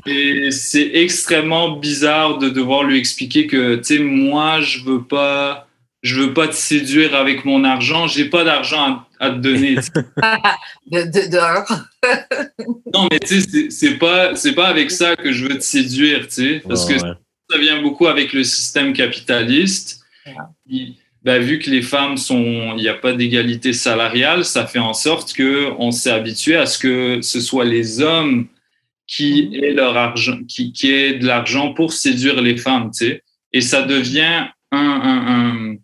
[0.07, 5.69] Et c'est extrêmement bizarre de devoir lui expliquer que, tu sais, moi, je veux pas,
[6.03, 8.07] je veux pas te séduire avec mon argent.
[8.07, 9.74] J'ai pas d'argent à, à, te donner.
[10.86, 11.39] de, de, de...
[12.95, 16.28] non, mais tu sais, c'est pas, c'est pas avec ça que je veux te séduire,
[16.28, 17.12] tu sais, parce oh, que ouais.
[17.51, 20.03] ça vient beaucoup avec le système capitaliste.
[20.27, 20.95] Ouais.
[21.24, 24.95] Ben, vu que les femmes sont, il n'y a pas d'égalité salariale, ça fait en
[24.95, 28.47] sorte que on s'est habitué à ce que ce soit les hommes
[29.09, 33.22] qui aient leur argent, qui, qui aient de l'argent pour séduire les femmes, tu sais.
[33.52, 35.01] Et ça devient un,
[35.72, 35.76] un,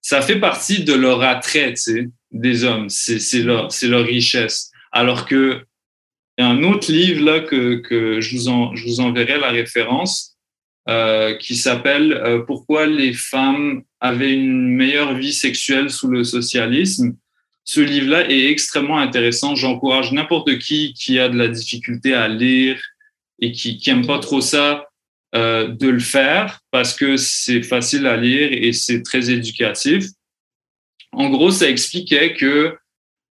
[0.00, 2.88] ça fait partie de leur attrait, tu sais, des hommes.
[2.88, 4.70] C'est leur, leur richesse.
[4.90, 5.64] Alors que
[6.38, 9.38] il y a un autre livre là que, que je, vous en, je vous enverrai
[9.38, 10.38] la référence
[10.88, 17.14] euh, qui s'appelle euh, Pourquoi les femmes avaient une meilleure vie sexuelle sous le socialisme?
[17.64, 19.54] Ce livre-là est extrêmement intéressant.
[19.54, 22.80] J'encourage n'importe qui qui a de la difficulté à lire
[23.40, 24.86] et qui qui aime pas trop ça
[25.34, 30.04] euh, de le faire parce que c'est facile à lire et c'est très éducatif.
[31.12, 32.74] En gros, ça expliquait que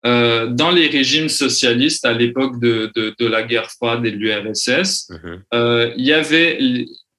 [0.07, 4.17] euh, dans les régimes socialistes à l'époque de, de, de, la guerre froide et de
[4.17, 5.43] l'URSS, Mhm.
[5.55, 6.59] euh, il y avait,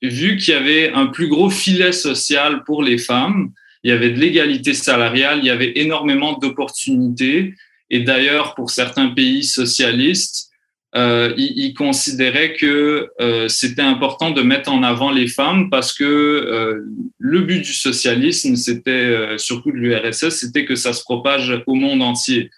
[0.02, 3.52] vu qu'il y avait un plus gros filet social pour les femmes,
[3.84, 7.54] il y avait de l'égalité salariale, il y avait énormément d'opportunités.
[7.90, 10.50] Et d'ailleurs, pour certains pays socialistes,
[10.96, 15.94] euh, ils, ils considéraient que euh, c'était important de mettre en avant les femmes parce
[15.94, 16.84] que euh,
[17.20, 21.76] le but du socialisme, c'était euh, surtout de l'URSS, c'était que ça se propage au
[21.76, 22.50] monde entier.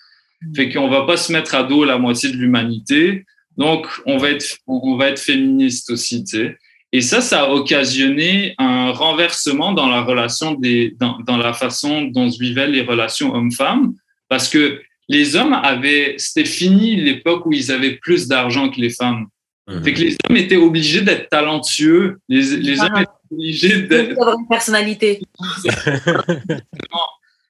[0.55, 3.25] Fait qu'on va pas se mettre à dos la moitié de l'humanité.
[3.57, 6.57] Donc, on va être, on va être féministe aussi, tu sais.
[6.93, 12.01] Et ça, ça a occasionné un renversement dans la relation des, dans, dans la façon
[12.03, 13.93] dont se vivaient les relations hommes-femmes,
[14.27, 18.89] parce que les hommes avaient, c'était fini l'époque où ils avaient plus d'argent que les
[18.89, 19.27] femmes.
[19.67, 19.83] Mhm.
[19.83, 22.17] Fait que les hommes étaient obligés d'être talentueux.
[22.29, 25.21] Les, les hommes étaient obligés d'être, une personnalité.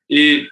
[0.09, 0.47] Et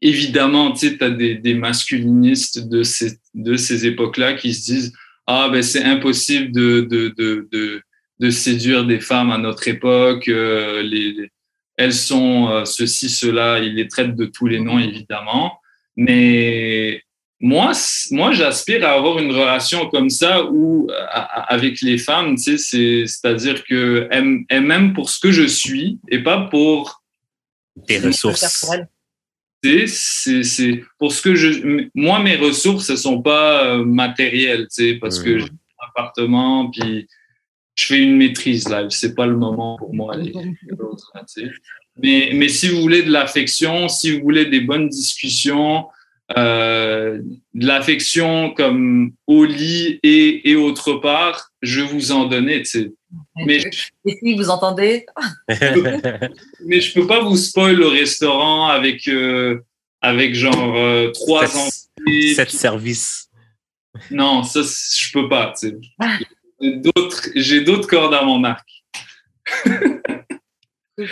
[0.00, 4.64] évidemment, tu sais, tu as des, des masculinistes de ces, de ces époques-là qui se
[4.64, 4.92] disent
[5.26, 7.82] Ah, ben c'est impossible de, de, de, de,
[8.20, 10.28] de séduire des femmes à notre époque.
[10.28, 11.30] euh, les, les-
[11.76, 13.58] elles sont euh, ceci, cela.
[13.58, 15.58] Ils les traitent de tous les noms, évidemment.
[15.96, 17.02] Mais
[17.40, 17.72] moi,
[18.10, 22.36] moi j'aspire à avoir une relation comme ça où, euh, à- à- avec les femmes,
[22.36, 27.02] tu sais, c'est- c'est-à-dire qu'elles elles m'aiment pour ce que je suis et pas pour
[27.86, 28.40] Tes Faire ressources.
[29.64, 35.18] c'est pour ce que je moi mes ressources elles sont pas matérielles tu sais parce
[35.24, 37.06] que j'ai un appartement puis
[37.74, 40.32] je fais une maîtrise là c'est pas le moment pour moi les
[41.26, 41.50] sais.
[41.96, 45.86] mais mais si vous voulez de l'affection si vous voulez des bonnes discussions
[46.36, 47.20] euh,
[47.54, 52.30] de l'affection comme au lit et et autre part je vous en
[52.64, 52.92] sais
[53.36, 53.60] mais
[54.04, 55.06] Et si vous entendez,
[55.48, 59.60] mais je peux pas vous spoil au restaurant avec euh,
[60.00, 62.34] avec genre euh, trois entrées.
[62.34, 63.28] Sept services.
[64.10, 65.54] Non, ça je peux pas.
[67.34, 68.66] J'ai D'autres, cordes à mon arc.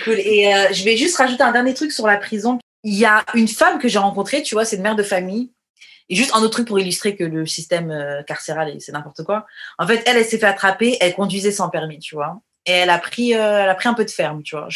[0.05, 0.21] Cool.
[0.21, 2.59] Et euh, je vais juste rajouter un dernier truc sur la prison.
[2.85, 5.51] Il y a une femme que j'ai rencontrée, tu vois, c'est une mère de famille.
[6.09, 9.47] Et juste un autre truc pour illustrer que le système euh, carcéral, c'est n'importe quoi.
[9.79, 12.41] En fait, elle, elle s'est fait attraper, elle conduisait sans permis, tu vois.
[12.67, 14.69] Et elle a pris, euh, elle a pris un peu de ferme, tu vois.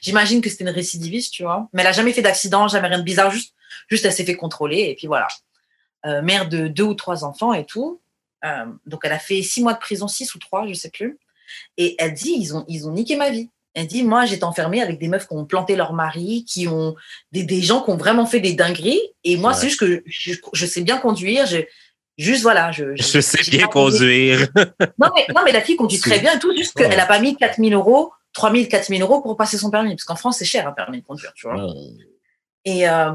[0.00, 1.68] J'imagine que c'était une récidiviste, tu vois.
[1.72, 3.54] Mais elle a jamais fait d'accident, jamais rien de bizarre, juste,
[3.88, 5.28] juste elle s'est fait contrôler et puis voilà.
[6.22, 8.00] Mère de deux ou trois enfants et tout.
[8.44, 11.18] Euh, donc elle a fait six mois de prison, six ou trois, je sais plus.
[11.76, 13.50] Et elle dit, ils ont, ils ont niqué ma vie.
[13.74, 16.94] Elle dit, moi, j'étais enfermée avec des meufs qui ont planté leur mari, qui ont
[17.32, 19.00] des, des gens qui ont vraiment fait des dingueries.
[19.24, 19.56] Et moi, Ouais.
[19.58, 21.44] c'est juste que je, je sais bien conduire.
[21.46, 21.58] Je,
[22.16, 22.72] juste, voilà.
[22.72, 24.48] Je, Je sais bien conduire.
[24.98, 26.88] Non mais, non, mais la fille conduit très bien et tout, juste Ouais.
[26.88, 29.90] qu'elle n'a pas mis 4000 euros, 3000, 4000 euros pour passer son permis.
[29.90, 31.66] Parce qu'en France, c'est cher un permis de conduire, tu vois.
[32.64, 33.12] Et, euh,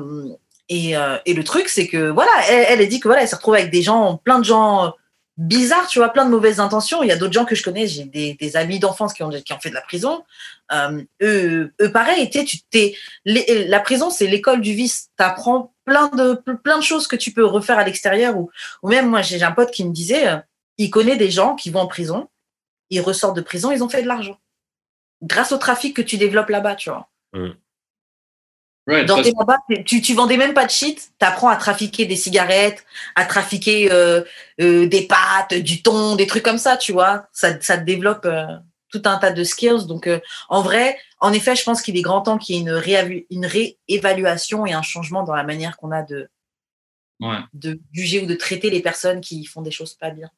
[0.70, 3.28] et, euh, et le truc, c'est que voilà, elle, elle a dit que voilà, elle
[3.28, 4.94] s'est retrouvée avec des gens, plein de gens
[5.42, 7.02] bizarres, tu vois, plein de mauvaises intentions.
[7.02, 9.54] Il y a d'autres gens que je connais, j'ai des, amis d'enfance qui ont, qui
[9.54, 10.24] ont fait de la prison.
[10.72, 12.96] Euh, eux, eux, pareil, tu t'es,
[13.26, 15.10] la prison, c'est l'école du vice.
[15.18, 18.38] Tu apprends plein de, plein de choses que tu peux refaire à l'extérieur.
[18.38, 18.52] Ou,
[18.84, 20.38] même, moi, j'ai un pote qui me disait, euh,
[20.78, 22.30] il connaît des gens qui vont en prison,
[22.92, 24.38] ils ressortent de prison, ils ont fait de l'argent.
[25.24, 27.10] Grâce au trafic que tu développes là-bas, tu vois.
[28.88, 32.16] Right, tes là-bas, tu, tu vendais même pas de shit, tu apprends à trafiquer des
[32.16, 32.84] cigarettes,
[33.16, 34.22] à trafiquer euh,
[34.60, 37.28] euh, des pâtes, du thon, des trucs comme ça, tu vois.
[37.32, 38.46] Ça, ça te développe euh,
[38.92, 39.86] tout un tas de skills.
[39.88, 42.62] Donc, euh, en vrai, en effet, je pense qu'il est grand temps qu'il y ait
[42.62, 46.28] une, une réévaluation et un changement dans la manière qu'on a de,
[47.20, 47.38] ouais.
[47.54, 50.30] de juger ou de traiter les personnes qui font des choses pas bien.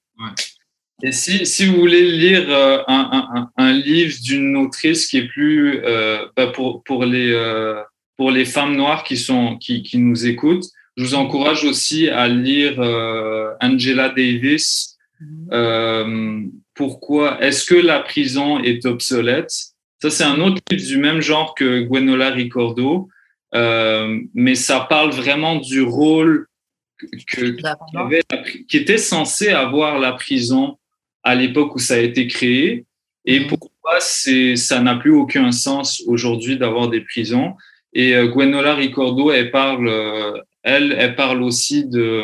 [1.01, 5.17] Et si, si vous voulez lire euh, un, un, un- un livre d'une autrice qui
[5.17, 7.81] est plus euh, bah, pour, pour, les, euh,
[8.17, 10.65] pour les femmes noires qui, sont, qui, qui nous écoutent,
[10.97, 14.97] je vous encourage aussi à lire euh, Angela Davis.
[15.51, 16.41] Euh,
[16.75, 19.51] pourquoi est-ce que la prison est obsolète?
[20.01, 23.07] Ça, c'est un autre livre du même genre que Gwenola Ricordo,
[23.55, 26.47] euh, mais ça parle vraiment du rôle
[27.27, 27.65] que, qui,
[27.95, 28.23] avait
[28.73, 30.77] était censé avoir la prison
[31.23, 32.85] à l'époque où ça a été créé.
[33.25, 33.47] Et Mhm.
[33.47, 37.53] pourquoi ça n'a plus aucun sens aujourd'hui d'avoir des prisons?
[37.93, 40.33] Et euh, Gwenola Ricordo, elle parle, euh,
[40.63, 42.23] elle, elle parle aussi de,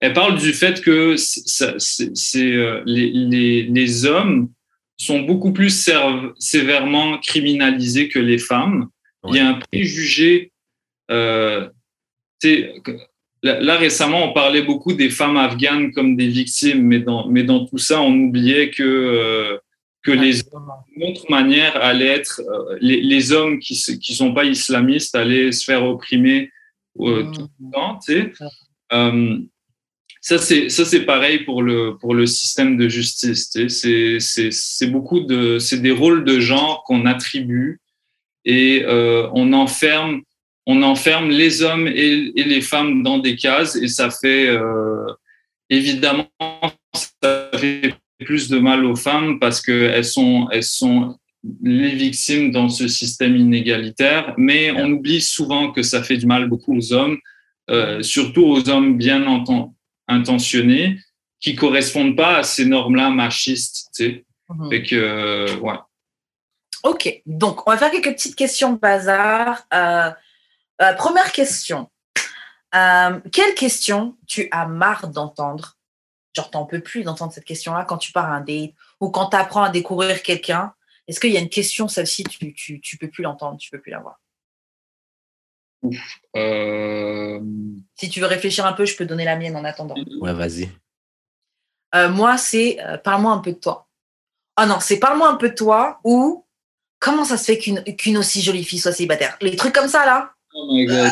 [0.00, 4.48] elle parle du fait que c'est, euh, les, les, les hommes
[4.96, 5.90] sont beaucoup plus
[6.38, 8.88] sévèrement criminalisés que les femmes.
[9.28, 10.52] Il y a un préjugé.
[11.10, 11.68] Euh,
[13.42, 17.42] là, là, récemment, on parlait beaucoup des femmes afghanes comme des victimes, mais dans, mais
[17.42, 19.58] dans tout ça, on oubliait que, euh,
[20.02, 24.32] que les d'une autre manière allait être euh, les, les hommes qui ne qui sont
[24.32, 26.50] pas islamistes allaient se faire opprimer
[27.00, 27.34] euh, Mhm.
[27.34, 27.98] tout le temps.
[28.04, 28.32] Tu sais.
[28.92, 29.38] Euh,
[30.22, 33.50] ça, c'est ça, c'est pareil pour le pour le système de justice.
[33.50, 33.68] Tu sais.
[33.68, 37.80] C'est c'est c'est beaucoup de c'est des rôles de genre qu'on attribue
[38.44, 40.22] et euh, on enferme
[40.66, 44.48] on enferme les hommes et, et les femmes dans des cases et ça fait
[45.70, 46.28] évidemment
[46.94, 47.94] ça fait
[48.24, 51.16] plus de mal aux femmes parce que elles sont elles sont
[51.62, 56.48] les victimes dans ce système inégalitaire mais on oublie souvent que ça fait du mal
[56.48, 57.18] beaucoup aux hommes
[57.70, 59.24] euh, surtout aux hommes bien
[60.08, 60.98] intentionnés
[61.40, 64.70] qui correspondent pas à ces normes-là machistes tu sais Mhm.
[64.70, 65.78] fait que euh, ouais
[66.82, 69.66] Ok, donc on va faire quelques petites questions bazar.
[69.74, 70.10] Euh,
[70.80, 71.90] euh, première question.
[72.72, 75.76] Quelle question tu as marre d'entendre?
[76.34, 79.30] Genre, t'en peux plus d'entendre cette question-là quand tu pars à un date ou quand
[79.30, 80.72] tu apprends à découvrir quelqu'un.
[81.08, 83.80] Est-ce qu'il y a une question, celle-ci, tu, tu, tu peux plus l'entendre, tu peux
[83.80, 84.20] plus l'avoir
[86.36, 87.40] euh,
[87.96, 89.96] Si tu veux réfléchir un peu, je peux donner la mienne en attendant.
[90.20, 90.70] Ouais, vas-y.
[91.94, 93.88] Euh, moi, c'est euh, parle-moi un peu de toi.
[94.56, 96.46] Ah non, c'est parle-moi un peu de toi ou
[96.98, 99.36] comment ça se fait qu'une qu'une aussi jolie fille soit célibataire?
[99.40, 101.10] Les trucs comme ça, là, oh my God.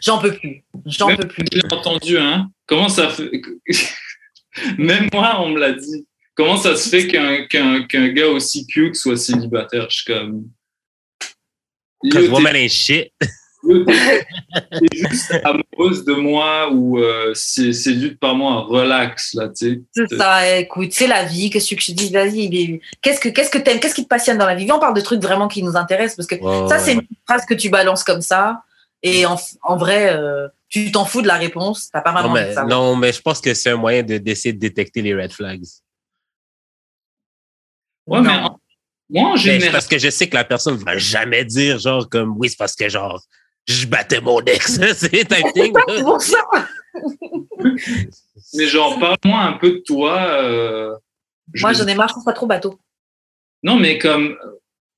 [0.00, 0.64] j'en peux plus.
[0.86, 1.44] J'en peux plus.
[1.52, 2.50] Je l'ai entendu, hein.
[2.66, 3.30] Comment ça fait.
[4.78, 6.06] Même moi, on me l'a dit.
[6.34, 9.88] Comment ça se fait qu'un qu'un qu'un gars aussi cute soit célibataire?
[9.90, 10.44] Je suis comme.
[12.10, 13.12] T'es- woman ain't shit.
[13.62, 19.54] t'es juste amoureuse de moi ou euh, c'est séduite par moi, relax, là, tu
[19.94, 20.08] sais.
[20.08, 21.48] C'est ça, écoute, c'est la vie.
[21.48, 22.10] Qu'est-ce que je te dis?
[22.10, 23.78] Vas-y, il est- qu'est-ce que qu'est-ce que t'aimes?
[23.78, 24.64] Qu'est-ce qui te passionne dans la vie?
[24.64, 26.36] Viens, on parle de trucs vraiment qui nous intéressent parce que
[26.68, 28.62] ça, ouais, c'est une phrase que tu balances comme ça
[29.04, 31.90] et en, en vrai, euh, tu t'en fous de la réponse?
[31.92, 32.66] T'as pas vraiment Non de mais, savoir.
[32.68, 35.64] non, mais je pense que c'est un moyen de- d'essayer de détecter les red flags.
[38.06, 38.58] Ouais, mais en-
[39.10, 42.34] moi, en Mais parce que je sais que la personne va jamais dire genre comme
[42.38, 43.20] oui, c'est parce que genre
[43.68, 44.80] je battais mon ex.
[44.96, 46.68] c'est ça
[48.54, 50.20] Mais genre, parle-moi un peu de toi.
[50.42, 50.96] euh,
[51.52, 52.78] je- Moi, j'en ai marre, je trouve pas trop bateau.
[53.62, 54.36] Non, mais comme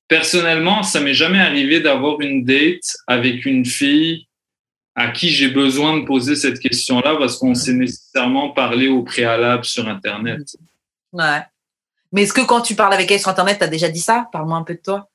[0.07, 4.27] personnellement, ça m'est jamais arrivé d'avoir une date avec une fille
[4.95, 9.65] à qui j'ai besoin de poser cette question-là parce qu'on s'est nécessairement parlé au préalable
[9.65, 10.55] sur Internet.
[11.11, 11.41] Ouais.
[12.11, 14.27] Mais est-ce que quand tu parles avec elle sur Internet, t'as déjà dit ça?
[14.31, 15.09] Parle-moi un peu de toi.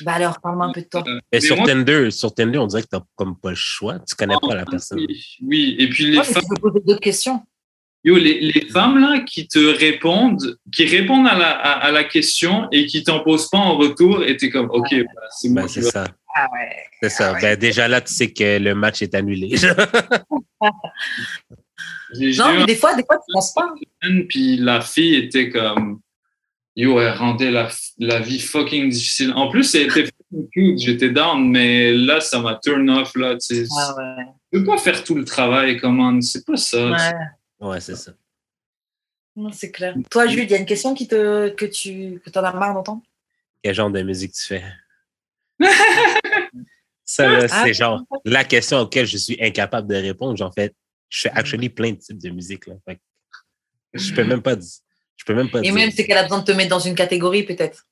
[0.00, 1.02] Bah alors, parle-moi un peu de toi.
[1.06, 3.54] Euh, Mais mais sur moi- Tinder, sur Tinder, on dirait que t'as comme pas le
[3.56, 3.98] choix.
[4.00, 4.98] Tu connais pas la personne.
[4.98, 5.76] Oui, oui.
[5.78, 7.42] et puis les Ouais, femmes, tu peux poser d'autres questions.
[8.02, 12.02] yo, les, les femmes là qui te répondent, qui répondent à la, à, à la
[12.04, 15.62] question et qui t'en posent pas en retour, et t'es comme, ok, bah, c'est moi
[15.62, 16.04] Ben, qui c'est vais- ça.
[16.34, 16.76] Ah ouais.
[17.02, 17.34] C'est ça.
[17.40, 19.56] Ben, déjà là, tu sais que le match est annulé.
[22.14, 23.72] Non, mais des fois, des fois, tu penses pas.
[24.28, 26.00] puis la fille était comme
[26.76, 27.68] yo elle rendait la,
[27.98, 32.38] la vie fucking difficile en plus elle était fucking cute j'étais down mais là ça
[32.40, 34.24] m'a turn off là tu sais Ah ouais.
[34.52, 37.68] tu peux pas faire tout le travail comment c'est pas ça Ouais.
[37.68, 38.12] ouais, c'est ça.
[39.34, 39.94] Non, c'est clair.
[40.10, 42.74] Toi, Jules, il y a une question qui te, que tu que en as marre
[42.74, 43.02] d'entendre?
[43.62, 44.64] Quel genre de musique tu fais?
[47.04, 47.62] Ça, là, Ah.
[47.64, 50.36] c'est genre la question auquel je suis incapable de répondre.
[50.36, 50.74] J'en fait,
[51.08, 52.66] je fais actually plein de types de musique.
[52.66, 52.74] Là.
[52.88, 52.98] Fait
[53.94, 54.70] je peux même pas dire.
[55.16, 55.74] Je peux même pas Et dire.
[55.74, 57.84] même, c'est qu'elle a besoin de te mettre dans une catégorie, peut-être.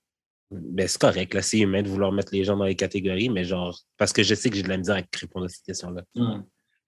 [0.50, 3.44] Ben, c'est correct, là, c'est humain de vouloir mettre les gens dans les catégories, mais
[3.44, 6.02] genre, parce que je sais que j'ai de la misère à répondre à cette question-là.
[6.16, 6.38] Ouais.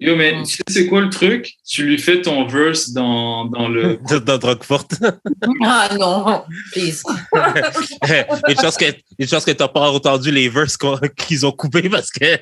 [0.05, 1.53] Yo mais tu sais c'est quoi le truc?
[1.69, 4.87] Tu lui fais ton verse dans, dans le Dans Roquefort.
[5.65, 6.43] Ah non,
[6.73, 7.03] please.
[8.49, 8.87] une chance que,
[9.19, 10.77] une chance que t'as pas entendu les verses
[11.17, 12.37] qu'ils ont coupés parce que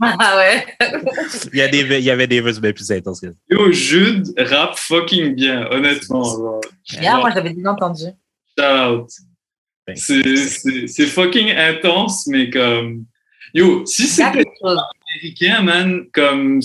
[0.00, 0.66] Ah ouais.
[1.52, 3.34] il y, a des, il y avait des verses bien plus intenses que ça.
[3.50, 6.60] yo Jude rap fucking bien honnêtement genre.
[7.00, 8.04] Bien, moi, j'avais déjà entendu.
[8.58, 9.08] Shout out.
[9.86, 9.98] Thanks.
[9.98, 13.04] C'est- C'est c'est fucking intense, mais comme.
[13.54, 14.44] Yo, si c'était.
[15.18, 16.60] Américain, man, comme.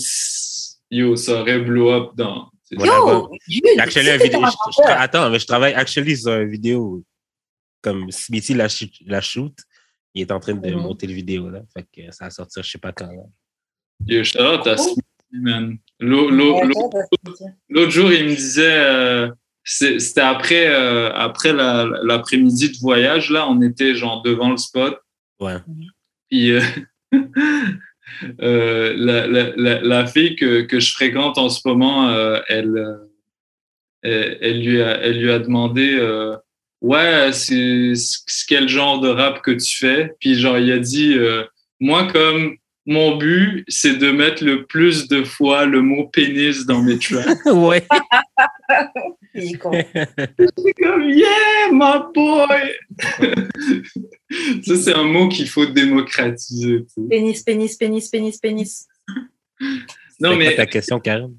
[0.92, 2.50] Yo, ça aurait blow up dans.
[2.76, 5.40] Voilà, Yo, Jules, Actually, un si t'es vidéo, un je- je tra- rappeur, attends, mais
[5.40, 7.04] je travaille actually sur une vidéo
[7.82, 9.54] comme Smithy la, shoot- la shoot.
[10.16, 10.82] Il est en train de Mhm.
[10.82, 11.62] monter le vidéo, là.
[11.76, 13.08] Fait que ça va sortir, je sais pas quand.
[13.08, 13.24] là.
[14.08, 14.78] Yo, à.
[14.78, 15.02] Smithy,
[15.32, 15.78] man.
[16.00, 16.32] L'autre
[17.92, 18.78] jour, il me disait.
[18.78, 19.30] euh,
[19.64, 25.00] c'était après, euh, après l'après-midi de voyage, là, on était genre devant le spot.
[25.40, 25.58] Ouais.
[26.30, 26.62] Puis euh,
[28.42, 32.14] euh, la, fille que, que, je fréquente en ce moment,
[32.48, 33.00] elle,
[34.02, 36.00] elle, lui a, elle lui a demandé
[36.82, 37.94] Ouais, c'est
[38.48, 40.12] quel genre de rap que tu fais?
[40.20, 41.18] Puis genre, il a dit
[41.80, 46.82] Moi, comme mon but, c'est de mettre le plus de fois le mot pénis dans
[46.82, 47.46] mes tracks.
[47.46, 47.86] ouais.
[49.36, 49.76] c'est comme,
[51.10, 52.74] yeah, my boy!
[54.64, 56.86] Ça, c'est un mot qu'il faut démocratiser.
[57.10, 58.88] Pénis, pénis, pénis, pénis, pénis.
[60.20, 60.56] Non, mais.
[60.56, 61.34] ta question, Karen?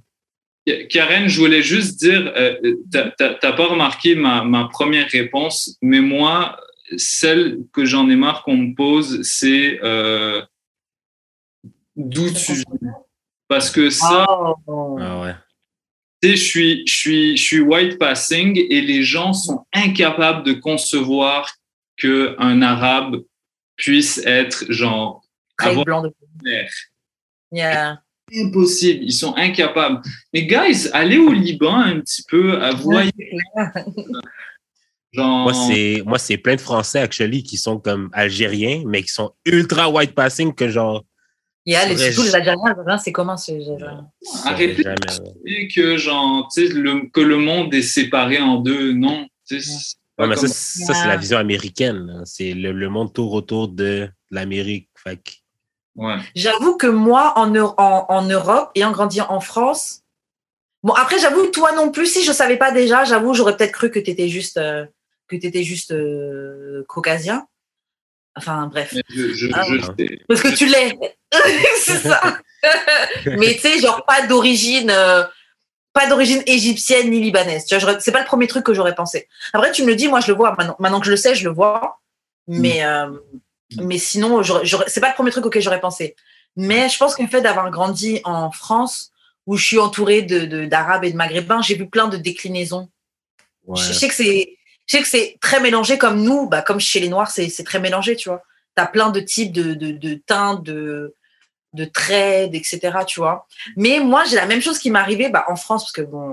[0.89, 2.57] Karen, je voulais juste dire, euh,
[2.91, 6.57] t'as pas remarqué ma, ma première réponse, mais moi,
[6.97, 10.43] celle que j'en ai marre qu'on me pose, c'est euh,
[11.97, 12.63] d'où tu.
[13.49, 14.27] Parce que ça,
[14.67, 14.99] oh.
[15.01, 15.35] ah ouais.
[16.23, 21.53] je suis, je, suis, je suis white passing et les gens sont incapables de concevoir
[21.97, 23.23] qu'un arabe
[23.77, 25.23] puisse être genre.
[25.57, 26.13] Très blanc de
[27.53, 28.01] yeah.
[28.35, 30.01] Impossible, ils sont incapables.
[30.33, 33.13] Mais guys, allez au Liban un petit peu, à voyer.
[35.15, 35.45] Genre...
[35.45, 39.33] Moi, c'est, moi, c'est plein de Français, actually, qui sont comme algériens, mais qui sont
[39.45, 41.05] ultra white passing, que genre,
[41.67, 43.53] il y a les, surtout les Algériens, c'est comment ce
[44.47, 48.93] Arrêtez de que, genre, le, que le monde est séparé en deux.
[48.93, 49.27] Non?
[50.19, 52.23] Ouais, mais ça, ça c'est la vision américaine.
[52.25, 54.89] C'est le, le, monde tourne autour de l'Amérique.
[55.97, 56.17] Ouais.
[56.35, 60.03] J'avoue que moi, en, en, en, Europe, ayant grandi en France,
[60.83, 63.73] bon, après, j'avoue, toi non plus, si je ne savais pas déjà, j'avoue, j'aurais peut-être
[63.73, 64.87] cru que tu étais juste, euh,
[65.29, 67.47] que étais juste euh, caucasien.
[68.37, 68.95] Enfin, bref.
[69.53, 69.65] Ah.
[70.29, 70.99] Parce que tu l'es.
[71.79, 72.21] c'est ça.
[73.27, 74.91] Mais tu sais, genre, pas d'origine.
[74.91, 75.25] Euh,
[75.93, 77.67] pas d'origine égyptienne ni libanaise.
[77.67, 79.29] Tu vois, c'est pas le premier truc que j'aurais pensé.
[79.53, 80.55] Après, tu me le dis, moi, je le vois.
[80.59, 82.01] Maintenant, maintenant que je le sais, je le vois.
[82.49, 82.87] Mais, mm.
[82.87, 83.19] euh,
[83.83, 84.43] mais sinon,
[84.89, 86.17] c'est pas le premier truc auquel j'aurais pensé.
[86.57, 89.13] Mais je pense qu'en fait d'avoir grandi en France,
[89.47, 92.89] où je suis entourée d'Arabes de, et de Maghrébins, j'ai vu plein de déclinaisons.
[93.75, 94.57] Je, sais que c'est
[94.87, 97.81] je sais que c'est très mélangé comme nous, bah, comme chez les Noirs, c'est très
[97.81, 98.43] mélangé, tu vois.
[98.77, 101.15] Tu as plein de types de, de, de teintes, de,
[101.73, 103.47] de traits, etc., tu vois.
[103.77, 106.33] Mais moi, j'ai la même chose qui m'est arrivée bah, en France, parce que bon,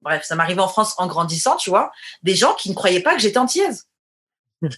[0.00, 1.92] bref, ça m'arrivait en France en grandissant, tu vois,
[2.22, 3.86] des gens qui ne croyaient pas que j'étais antillaise.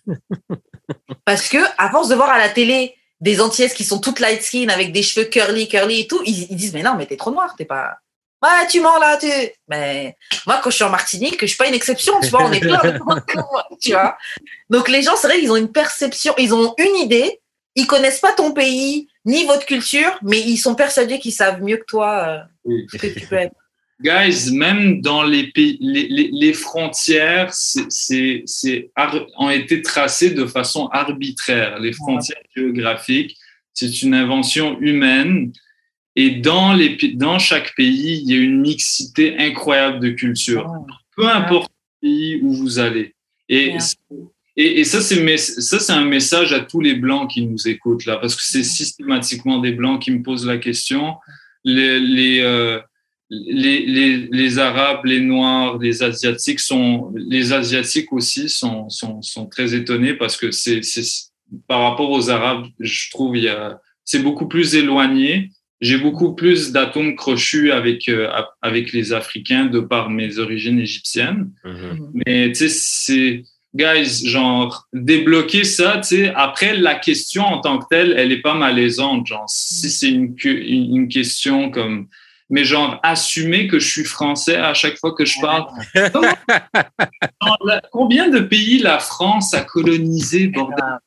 [1.25, 4.43] parce que, à force de voir à la télé des antillaises qui sont toutes light
[4.43, 7.17] skin avec des cheveux curly, curly et tout, ils, ils disent, mais non, mais t'es
[7.17, 7.99] trop noir, t'es pas,
[8.45, 9.27] Ouais, tu mens là, tu.
[9.69, 10.17] Mais
[10.47, 12.61] moi, quand je suis en Martinique, je suis pas une exception, tu vois, on est
[12.61, 12.99] plein de
[13.81, 14.19] tu vois.
[14.71, 17.41] Donc les gens, c'est vrai, ils ont une perception, ils ont une idée,
[17.75, 21.79] ils connaissent pas ton pays ni votre culture, mais ils sont persuadés qu'ils savent mieux
[21.79, 23.55] que toi euh, ce que tu peux être.
[24.03, 27.87] Guys, même dans les pays, les, les, les frontières, c'est,
[28.45, 28.91] c'est,
[29.39, 31.79] ont été tracées de façon arbitraire.
[31.79, 33.39] Les frontières géographiques,
[33.73, 35.53] c'est une invention humaine
[36.17, 40.71] et dans, les, dans chaque pays, il y a une mixité incroyable de cultures,
[41.17, 41.73] peu importe
[42.03, 43.15] le pays où vous allez.
[43.49, 43.77] Et,
[44.57, 48.37] et, et, ça, c'est un message à tous les blancs qui nous écoutent là, parce
[48.37, 51.17] que c'est systématiquement des blancs qui me posent la question.
[51.65, 52.81] Les, les, euh,
[53.29, 59.47] les, les, les, Arabes, les Noirs, les Asiatiques sont, les Asiatiques aussi sont, sont, sont
[59.47, 60.81] très étonnés parce que c'est,
[61.67, 63.51] par rapport aux Arabes, je trouve, il y
[64.05, 65.51] c'est beaucoup plus éloigné
[65.85, 68.31] j'ai beaucoup plus d'atomes crochus avec, euh,
[68.63, 71.51] avec les Africains de par mes origines égyptiennes.
[71.63, 72.11] Mm-hmm.
[72.27, 73.45] Mais tu sais, c'est,
[73.75, 78.41] guys, genre, débloquer ça, tu sais, après, la question en tant que telle, elle est
[78.41, 79.27] pas malaisante.
[79.27, 82.09] Genre, si c'est une, une, question comme,
[82.49, 85.67] mais genre, assumer que je suis français à chaque fois que je parle.
[87.93, 90.99] combien de pays la France a colonisé, bordel?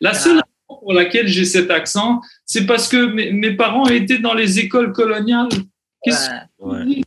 [0.00, 0.40] La seule
[0.80, 5.48] pour laquelle j'ai cet accent, c'est parce que mes, parents étaient dans les écoles coloniales.
[6.02, 7.00] Qu'est-ce que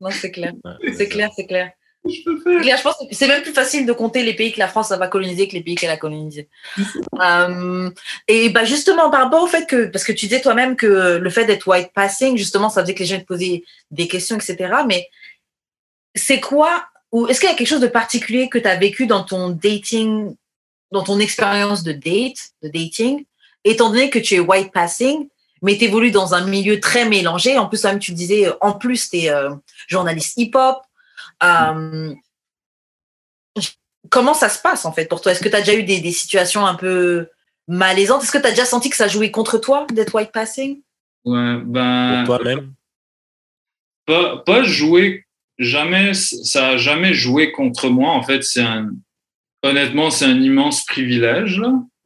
[0.00, 0.52] Non, c'est clair.
[0.96, 1.72] C'est clair, c'est clair.
[2.06, 2.76] Je, peux faire?
[2.76, 5.08] je pense que c'est même plus facile de compter les pays que la France va
[5.08, 6.48] coloniser que les pays qu'elle a colonisés.
[7.18, 7.90] Euh,
[8.28, 11.30] et bah justement, par rapport au fait que, parce que tu disais toi-même que le
[11.30, 14.74] fait d'être white passing, justement, ça faisait que les gens te posaient des questions, etc.
[14.86, 15.08] Mais
[16.14, 19.06] c'est quoi, ou est-ce qu'il y a quelque chose de particulier que tu as vécu
[19.06, 20.34] dans ton dating
[20.94, 23.24] dans ton expérience de date, de dating,
[23.64, 25.28] étant donné que tu es white passing,
[25.62, 27.58] mais tu évolues dans un milieu très mélangé.
[27.58, 29.50] En plus, même tu disais, en plus, tu es euh,
[29.88, 30.78] journaliste hip-hop.
[31.42, 32.14] Euh,
[34.10, 35.32] comment ça se passe en fait pour toi?
[35.32, 37.28] Est-ce que tu as déjà eu des, situations un peu
[37.68, 38.22] malaisantes?
[38.22, 40.80] Est-ce que tu as déjà senti que ça jouait contre toi d'être white passing?
[41.24, 42.24] Ouais, ben.
[42.26, 42.74] Pour toi-même
[44.06, 45.26] pas, pas jouer
[45.58, 48.10] jamais, ça a jamais joué contre moi.
[48.10, 48.90] En fait, c'est un,
[49.64, 51.60] honnêtement, c'est un immense privilège.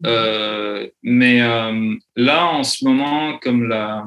[0.07, 4.07] Euh, mais euh, là, en ce moment, comme la,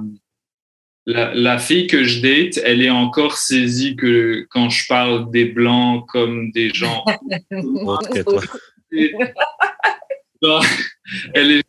[1.06, 5.46] la, la, fille que je date, elle est encore saisie que quand je parle des
[5.46, 7.04] blancs comme des gens.
[8.94, 9.14] Et-
[11.34, 11.64] elle est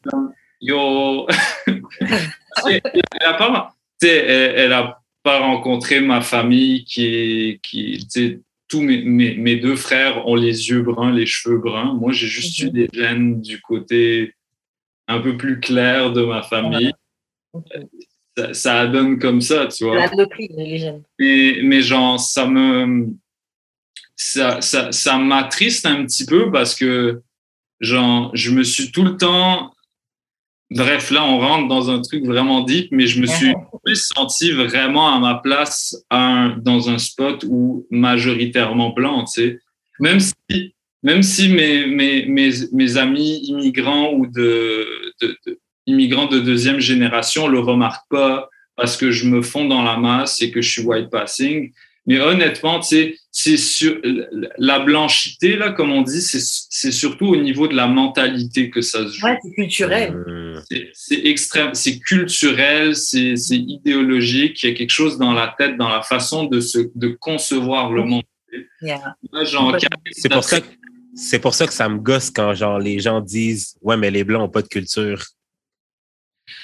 [0.61, 1.27] yo.
[1.67, 8.07] elle, elle a pas, elle, elle a pas rencontré ma famille qui qui,
[8.73, 11.93] tous mes, mes, mes deux frères ont les yeux bruns, les cheveux bruns.
[11.93, 14.33] Moi, j'ai juste eu des gènes du côté
[15.09, 16.91] un peu plus clair de ma famille.
[18.35, 20.07] Ça, ça donne comme ça, tu vois.
[20.57, 21.03] Les gènes.
[21.19, 23.09] Mais, mais genre, ça me.
[24.17, 27.21] Ça, ça, ça m'attriste un petit peu parce que,
[27.81, 29.75] genre, je me suis tout le temps.
[30.75, 33.53] Bref, là, on rentre dans un truc vraiment deep, mais je me suis
[33.85, 39.59] plus senti vraiment à ma place un- dans un spot où majoritairement blanc, tu sais.
[40.01, 44.87] Même si, même si mes, mes, mes, mes amis immigrants ou de,
[45.21, 49.83] de, de- immigrants de deuxième génération le remarquent pas parce que je me fonds dans
[49.83, 51.73] la masse et que je suis white passing.
[52.07, 53.97] Mais honnêtement, tu sais, c'est sur
[54.59, 58.81] la blanchité là, comme on dit, c'est c'est surtout au niveau de la mentalité que
[58.83, 59.25] ça se joue.
[59.27, 60.13] Ouais, c'est culturel.
[60.27, 60.61] Euh,
[60.95, 64.61] C'est- extrême, c'est culturel, c'est c'est idéologique.
[64.65, 67.93] Il y a quelque chose dans la tête, dans la façon de se de concevoir
[67.93, 68.25] le monde.
[68.83, 69.17] Yeah.
[70.13, 70.67] C'est pour ça que
[71.15, 74.25] c'est pour ça que ça me gosse quand genre les gens disent ouais mais les
[74.25, 75.23] blancs ont pas de culture.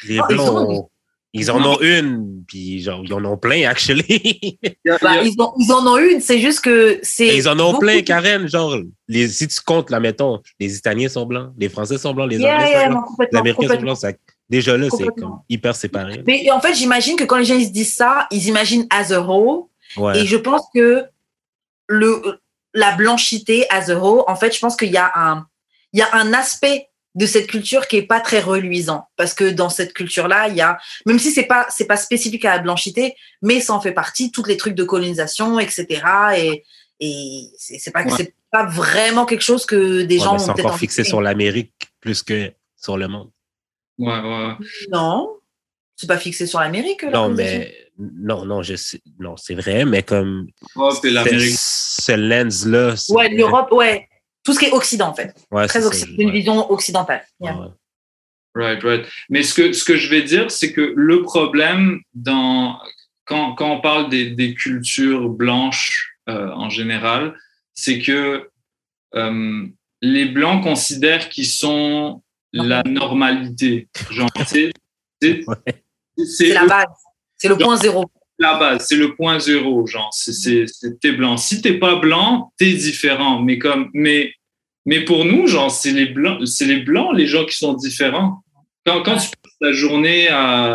[0.09, 0.89] Les Oh, ils blancs ont- ont-
[1.35, 4.59] ils en ont une puis genre ils en ont plein actually.
[4.85, 7.37] Bah, a- ils, en, ils en ont une, c'est juste que c'est.
[7.37, 8.77] ils en ont beaucoup- plein Karen genre
[9.09, 12.39] les si tu comptes là mettons les Italiens sont blancs, les Français sont blancs, les
[12.39, 13.97] Yeah, Anglais yeah, sont blancs, les Américains sont blancs.
[13.99, 14.13] ça-
[14.49, 15.05] déjà là c'est
[15.51, 16.23] hyper séparé.
[16.27, 19.13] Mais en fait, j'imagine que quand les gens ils se disent ça, ils imaginent as
[19.13, 19.65] a whole.
[19.97, 20.19] Ouais.
[20.21, 21.05] Et je pense que
[21.87, 22.41] le,
[22.75, 25.47] la blanchité as a whole, en fait, je pense qu'il y a un,
[25.93, 29.51] il y a un aspect de cette culture qui est pas très reluisant parce que
[29.51, 32.59] dans cette culture-là, il y a, même si c'est pas, c'est pas spécifique à la
[32.63, 35.87] blanchité, mais ça en fait partie, tous les trucs de colonisation, etc.
[36.37, 36.65] Et,
[37.01, 38.11] et c'est c'est pas, Ouais.
[38.17, 41.73] c'est pas vraiment quelque chose que des Ouais, gens c'est ont encore fixé sur l'Amérique
[42.01, 43.31] plus que sur le monde.
[43.99, 44.55] ouais, ouais.
[44.93, 45.37] Non,
[45.97, 47.03] c'est pas fixé sur l'Amérique.
[47.03, 51.57] la Non, mais non, non, je sais, non, c'est vrai, mais comme L'Europe et l'Amérique.
[51.59, 52.13] ce
[52.97, 54.08] c'est- Ouais, l'Europe, ouais.
[54.49, 55.35] Tout ce qui est Occident, en fait.
[55.51, 56.33] ouais, Très c'est ça, une ouais.
[56.33, 57.23] vision occidentale.
[57.39, 57.55] Yeah.
[57.59, 57.67] Ouais.
[58.55, 59.07] Right, right.
[59.29, 62.81] Mais ce que, ce que je vais dire, c'est que le problème dans,
[63.27, 67.39] quand, quand on parle des, des cultures blanches euh, en général,
[67.75, 68.49] c'est que
[69.15, 69.67] euh,
[70.01, 72.23] les blancs considèrent qu'ils sont
[72.55, 73.89] la normalité.
[74.11, 74.73] Genre, c'est,
[75.21, 75.57] c'est, Ouais.
[76.17, 76.87] c'est C'est la base.
[77.37, 78.07] C'est le point zéro.
[78.39, 80.67] La base, c'est le point zéro, genre, c'est,
[81.01, 81.37] t'es blanc.
[81.37, 83.43] Si t'es pas blanc, t'es différent.
[83.43, 84.33] Mais comme, mais,
[84.87, 88.43] mais pour nous, genre, c'est les blancs, c'est les blancs, les gens qui sont différents.
[88.87, 90.75] Quand, quand tu passes la journée à,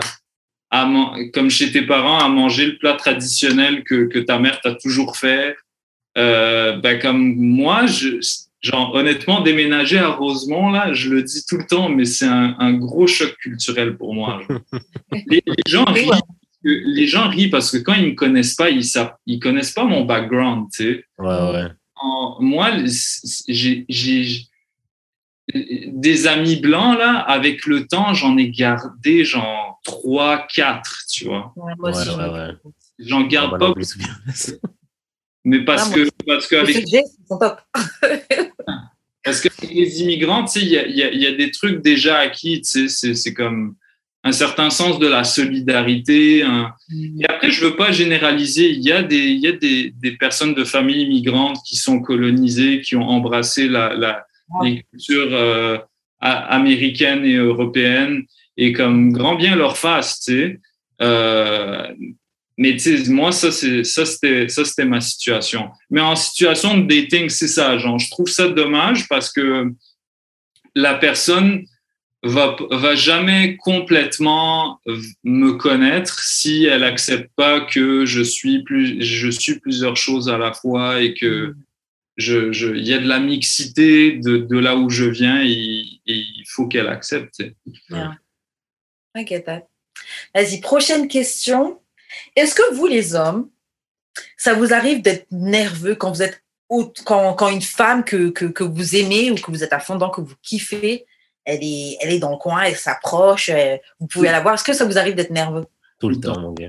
[0.71, 4.59] à man- comme chez tes parents, à manger le plat traditionnel que, que ta mère
[4.61, 5.55] t'a toujours fait,
[6.17, 8.19] euh, ben comme moi, je,
[8.59, 12.55] genre, honnêtement, déménager à Rosemont, là, je le dis tout le temps, mais c'est un,
[12.59, 14.41] un gros choc culturel pour moi.
[15.11, 16.09] les, les gens rient
[16.63, 19.83] les gens rient parce que quand ils me connaissent pas, ils savent, ils connaissent pas
[19.85, 21.05] mon background, tu sais.
[21.17, 21.67] Ouais, ouais.
[21.95, 22.71] En- moi,
[23.47, 23.85] j'ai,
[25.53, 31.51] des amis blancs là, avec le temps, j'en ai gardé genre trois, quatre, tu vois.
[31.57, 32.53] Ouais, moi aussi, Ouais, je ouais, me- ouais.
[32.99, 33.97] J'en garde Moi pas, non plus,
[35.43, 37.59] mais parce Ah, que parce Les qu'avec sujets, ils sont top.
[39.25, 41.49] Parce que les immigrants, tu sais, il y a, y, a, il y a des
[41.49, 43.75] trucs déjà acquis, tu sais, c'est comme
[44.25, 46.43] un certain sens de la solidarité.
[46.43, 46.73] un-
[47.19, 48.69] Et après, je veux pas généraliser.
[48.71, 51.99] Il y a des, il y a des, des personnes de familles immigrantes qui sont
[52.01, 54.25] colonisées, qui ont embrassé la, la,
[54.63, 55.77] les cultures euh,
[56.19, 58.23] américaines et européennes,
[58.55, 60.59] et comme grand bien leur face, tu sais.
[61.01, 61.87] Euh,
[62.57, 65.69] mais tu sais, moi, ça, c'est, ça, c'était, ça, c'était ma situation.
[65.89, 69.71] Mais en situation de dating, c'est ça, genre, je trouve ça dommage parce que
[70.75, 71.65] la personne
[72.23, 74.79] va, va jamais complètement
[75.23, 80.37] me connaître si elle accepte pas que je suis plus, je suis plusieurs choses à
[80.37, 81.53] la fois et que
[82.15, 85.49] je, je, il y a de la mixité de, de là où je viens et,
[85.49, 87.43] et il faut qu'elle accepte.
[87.89, 88.17] Yeah.
[89.15, 89.67] I get that.
[90.33, 91.79] Vas-y, prochaine question.
[92.35, 93.49] Est-ce que vous, les hommes,
[94.37, 96.41] ça vous arrive d'être nerveux quand vous êtes
[97.05, 99.95] quand, quand une femme que, que, que vous aimez ou que vous êtes à fond
[99.95, 101.05] dans, que vous kiffez,
[101.45, 104.53] elle est, elle est dans le coin, elle s'approche, elle- vous pouvez la voir.
[104.55, 105.65] Est-ce que ça vous arrive d'être nerveux?
[105.99, 106.67] Tout le temps, mon gars.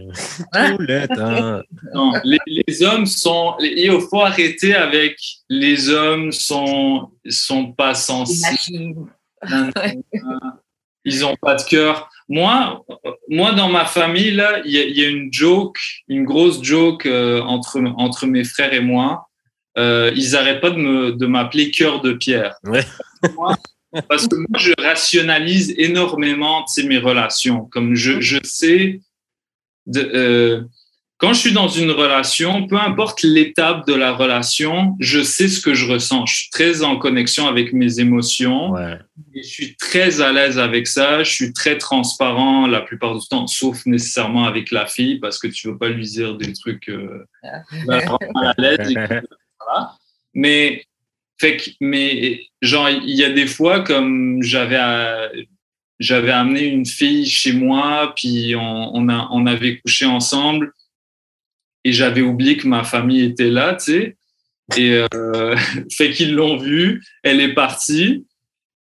[0.53, 1.63] Tout le temps.
[1.95, 3.55] Non, les, les hommes sont.
[3.61, 5.17] Il faut arrêter avec
[5.49, 9.07] les hommes sont, sont pas sensibles.
[11.07, 12.09] Ils ont pas de cœur.
[12.29, 12.83] Moi,
[13.29, 15.79] moi, dans ma famille, là, il y, a- il y a une joke,
[16.09, 19.29] une grosse joke euh, entre, entre mes frères et moi.
[19.77, 22.55] Euh, ils arrêtent pas de me, de m'appeler cœur de pierre.
[22.65, 22.85] Ouais.
[23.35, 23.55] Moi,
[24.09, 27.67] parce que moi, je rationalise énormément mes relations.
[27.67, 29.01] Comme je, je sais,
[29.87, 30.63] de, euh,
[31.19, 35.61] quand je suis dans une relation, peu importe l'étape de la relation, je sais ce
[35.61, 36.27] que je ressens.
[36.27, 38.73] Je suis très en connexion avec mes émotions.
[38.73, 38.99] Ouais.
[39.35, 41.23] Et je suis très à l'aise avec ça.
[41.23, 45.47] Je suis très transparent la plupart du temps, sauf nécessairement avec la fille parce que
[45.47, 47.25] tu veux pas lui dire des trucs euh,
[47.89, 48.93] à l'aise.
[48.93, 49.93] voilà.
[50.35, 50.85] Mais
[51.39, 54.81] fait que, mais genre il y a des fois comme j'avais
[56.01, 60.73] j'avais amené une fille chez moi puis on, on a on avait couché ensemble
[61.85, 64.17] et j'avais oublié que ma famille était là, tu sais.
[64.77, 65.57] Et euh,
[65.91, 68.27] fait qu'ils l'ont vue, elle est partie.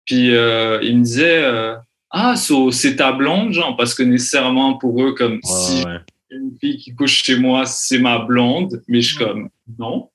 [0.07, 1.77] Puis euh, il me disait euh,
[2.11, 5.99] ah so, c'est ta blonde genre parce que nécessairement pour eux comme si Ouais,
[6.31, 9.49] une fille qui couche chez moi c'est ma blonde mais je suis comme
[9.79, 10.11] non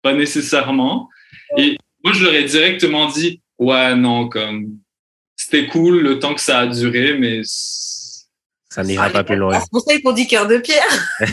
[0.00, 1.10] pas nécessairement
[1.58, 4.78] et moi je leur ai directement dit ouais non comme
[5.36, 9.58] c'était cool le temps que ça a duré mais Ça n'ira pas plus loin.
[9.58, 11.18] C'est pour ça qu'on dit cœur de pierre.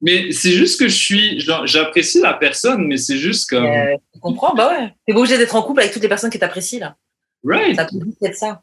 [0.00, 3.96] mais c'est juste que je suis genre j'apprécie la personne mais c'est juste comme Euh,
[4.12, 4.54] tu comprends?
[4.54, 4.92] Bah ouais.
[5.06, 6.96] T'es pas obligé d'être en couple avec toutes les personnes qui t'apprécient là.
[7.44, 8.62] right Ça peut juste être ça.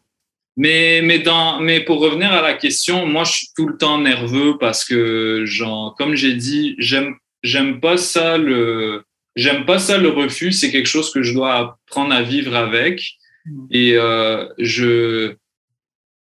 [0.58, 3.99] Mais, mais, dans, mais pour revenir à la question, moi, je suis tout le temps
[3.99, 9.04] nerveux parce que, genre, comme j'ai dit, j'aime, j'aime pas ça le,
[9.38, 10.52] j'aime pas ça le refus.
[10.52, 11.56] C'est quelque chose que je dois
[11.88, 13.02] apprendre à vivre avec.
[13.46, 13.66] Mm.
[13.72, 15.34] Et euh, je,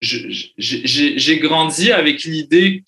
[0.01, 0.29] j'ai,
[0.59, 2.83] j'ai- j'ai grandi avec l'idée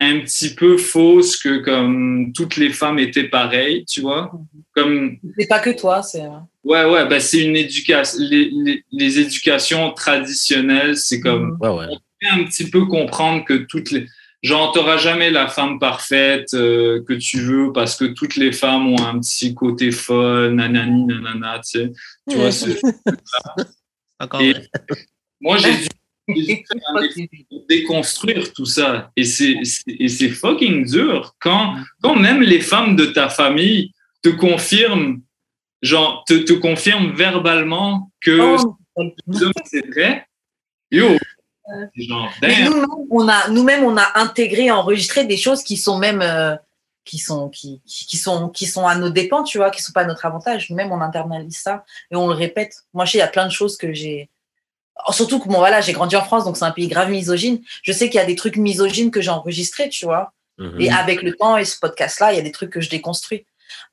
[0.00, 4.32] un petit peu fausse que comme toutes les femmes étaient pareilles, tu vois.
[4.74, 6.22] Comme C'est pas que toi, c'est.
[6.22, 6.28] euh,
[6.64, 8.18] Ouais, ouais, ben c'est une éducation.
[8.20, 11.86] Les, les, les éducations traditionnelles, c'est comme Ouais, ouais.
[12.22, 14.06] fait un petit peu comprendre que toutes les.
[14.44, 18.88] Genre, t'auras jamais la femme parfaite euh, que tu veux parce que toutes les femmes
[18.92, 21.92] ont un petit côté fun, nanani, nanana, tu sais.
[22.28, 22.50] Tu vois,
[24.40, 24.68] Et- vrai.
[25.40, 25.88] moi, j'ai dû,
[27.70, 29.10] déconstruire tout ça.
[29.16, 33.92] Et c'est, c'est- et c'est fucking dur quand, quand même les femmes de ta famille
[34.22, 35.22] te confirment,
[35.80, 38.56] genre, te, te confirment verbalement que
[38.96, 39.10] Oh,
[39.64, 40.26] c'est vrai.
[40.90, 41.16] Yo!
[41.94, 46.20] Genre, Mais nous-mêmes, on a, nous-mêmes, on a intégré, enregistré des choses qui sont même,
[46.20, 46.56] euh,
[47.04, 49.92] qui sont, qui, qui qui sont, qui sont à nos dépens, tu vois, qui sont
[49.92, 50.70] pas à notre avantage.
[50.70, 52.84] Nous-mêmes, on internalise ça et on le répète.
[52.92, 54.30] Moi, je sais, il y a plein de choses que j'ai.
[55.08, 57.60] Oh, Surtout que bon, voilà, j'ai grandi en France, donc c'est un pays grave misogyne.
[57.82, 60.32] Je sais qu'il y a des trucs misogynes que j'ai enregistrés, tu vois.
[60.58, 60.80] Mhm.
[60.80, 63.44] Et avec le temps et ce podcast-là, il y a des trucs que je déconstruis.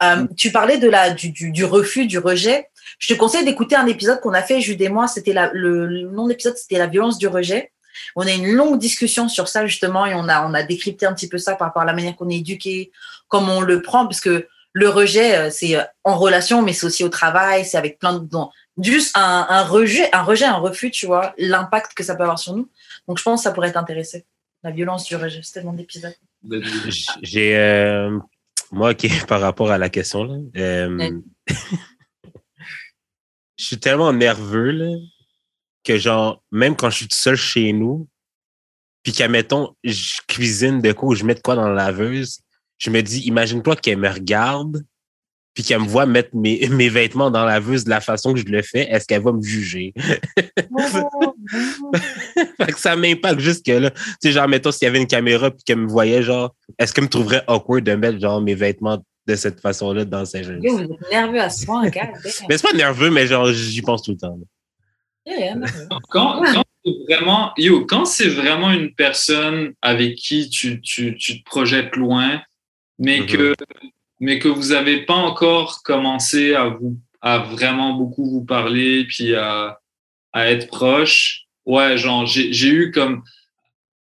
[0.03, 2.67] Euh, tu parlais de la, du, du, du refus, du rejet.
[2.99, 5.07] Je te conseille d'écouter un épisode qu'on a fait, Jude et moi.
[5.07, 7.71] C'était la, le, le nom de l'épisode, c'était la violence du rejet.
[8.15, 11.13] On a une longue discussion sur ça, justement, et on a, on a décrypté un
[11.13, 12.91] petit peu ça par rapport à la manière qu'on est éduqué,
[13.27, 16.85] comment on le prend, parce que le rejet, euh, c'est euh, en relation, mais c'est
[16.85, 18.27] aussi au travail, c'est avec plein de.
[18.31, 18.49] non,
[18.81, 22.39] juste un, un rejet, un rejet, un refus, tu vois, l'impact que ça peut avoir
[22.39, 22.69] sur nous.
[23.07, 24.25] Donc, je pense que ça pourrait t'intéresser.
[24.63, 26.15] La violence du rejet, c'était mon épisode.
[27.21, 27.57] J'ai.
[27.57, 28.17] euh,
[28.71, 31.19] moi, qui par rapport à la question, là, euh,
[33.57, 34.97] je suis tellement nerveux là,
[35.83, 38.07] que, genre, même quand je suis tout seul chez nous,
[39.03, 42.39] puis qu'admettons, je cuisine de quoi ou je mets de quoi dans la laveuse,
[42.77, 44.83] je me dis, imagine-toi qu'elle me regarde,
[45.53, 48.39] puis qu'elle me voit mettre mes, mes vêtements dans la laveuse de la façon que
[48.39, 49.93] je le fais, est-ce qu'elle va me juger?
[52.57, 53.91] fait que ça m'impacte jusque là.
[53.91, 56.93] Tu sais, genre, mettons, s'il y avait une caméra puis qu'elle me voyait, genre, est-ce
[56.93, 60.59] qu'elle me trouverait awkward de mettre, genre, mes vêtements de cette façon-là dans ses jeux?
[60.61, 62.11] Yo, vous êtes nerveux à ce point, gars.
[62.49, 64.37] Mais c'est pas nerveux, mais genre, j'y pense tout le temps.
[64.37, 64.45] là.
[66.09, 71.43] Quand, quand c'est vraiment, yo, quand c'est vraiment une personne avec qui tu, tu, tu
[71.43, 72.41] te projettes loin,
[72.97, 73.53] mais que,
[74.21, 79.35] mais que vous n'avez pas encore commencé à vous, à vraiment beaucoup vous parler, puis
[79.35, 79.79] à,
[80.31, 81.41] à être proche.
[81.65, 83.23] Ouais, genre, j'ai, eu comme,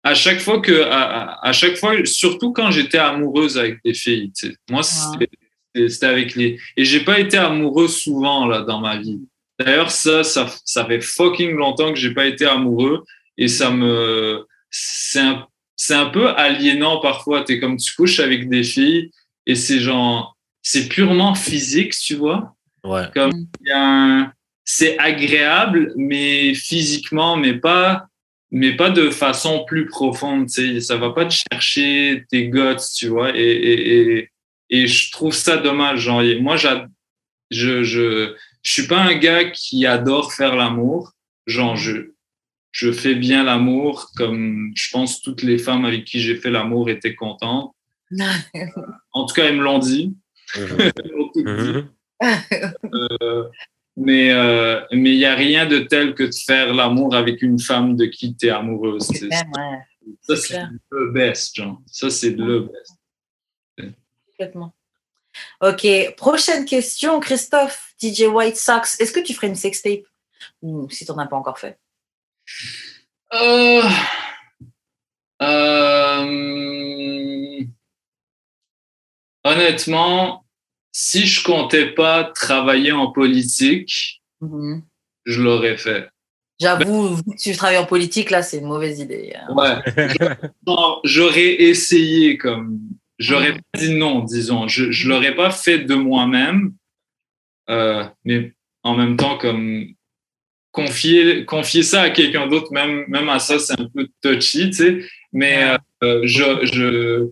[0.04, 4.32] à chaque fois que, à, à- chaque fois, surtout quand j'étais amoureuse avec des filles.
[4.70, 5.30] Moi, c'était,
[5.90, 9.22] c'était avec les, et j'ai pas été amoureux souvent, là, dans ma vie.
[9.58, 13.06] D'ailleurs, ça, ça, ça fait fucking longtemps que j'ai pas été amoureux
[13.38, 15.48] et ça me, c'est un,
[15.92, 17.44] un peu aliénant parfois.
[17.44, 19.12] T'es comme tu couches avec des filles
[19.46, 22.56] et c'est genre, c'est purement physique, tu vois.
[22.84, 23.06] Ouais.
[23.14, 24.34] Comme il y a un-
[24.66, 28.08] c'est agréable, mais physiquement, mais pas,
[28.52, 30.48] mais pas de façon plus profonde.
[30.48, 33.36] Tu sais, ça va pas te chercher tes guts, tu vois.
[33.36, 34.30] Et, et, et,
[34.70, 36.02] et je trouve ça dommage.
[36.02, 36.68] Genre, moi, je,
[37.52, 41.12] je, je suis pas un gars qui adore faire l'amour.
[41.46, 42.12] Genre, je,
[42.72, 46.90] je fais bien l'amour comme je pense toutes les femmes avec qui j'ai fait l'amour
[46.90, 47.74] étaient contentes.
[49.12, 50.16] En tout cas, elles me l'ont dit.
[51.36, 51.90] Mhm.
[52.94, 53.50] euh,
[53.98, 57.60] mais euh, mais il n'y a rien de tel que de faire l'amour avec une
[57.60, 59.08] femme de qui tu es amoureuse.
[59.08, 59.30] C'est
[60.22, 60.62] Ça, c'est
[60.92, 61.82] le best, genre.
[61.88, 63.96] Ça, c'est le best.
[64.28, 64.74] Complètement.
[65.62, 65.88] Ok,
[66.18, 69.00] prochaine question, Christophe, DJ White Sox.
[69.00, 70.04] Est-ce que tu ferais une sextape?
[70.62, 71.80] Ou si tu n'en as pas encore fait?
[73.34, 73.82] Euh,
[75.42, 76.73] euh,
[79.44, 80.46] honnêtement,
[80.92, 84.82] si je comptais pas travailler en politique, mm-hmm.
[85.26, 86.10] je l'aurais fait.
[86.60, 89.34] J'avoue, vu que tu travailles en politique, là, c'est une mauvaise idée.
[89.36, 89.54] Hein.
[89.54, 90.36] Ouais.
[91.04, 92.80] J'aurais essayé comme.
[93.20, 93.62] J'aurais mm.
[93.72, 94.68] pas dit non, disons.
[94.68, 96.74] Je ne l'aurais pas fait de moi-même.
[97.70, 98.54] Euh, mais
[98.84, 99.88] en même temps, comme
[100.72, 104.74] confier, confier ça à quelqu'un d'autre, même, même à ça, c'est un peu touchy, tu
[104.74, 105.00] sais.
[105.32, 107.30] Mais euh, je, je,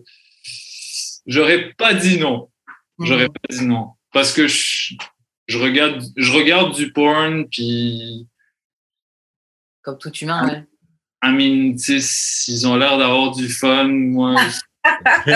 [1.26, 2.50] j'aurais pas dit non.
[2.98, 3.32] J'aurais mhm.
[3.32, 3.90] pas dit non.
[4.12, 4.94] Parce que je,
[5.46, 8.28] je, regarde, je regarde du porn, puis.
[9.82, 10.64] Comme tout humain, ouais.
[11.24, 13.84] I mean, tu sais, ils ont l'air d'avoir du fun.
[13.84, 14.36] Moi,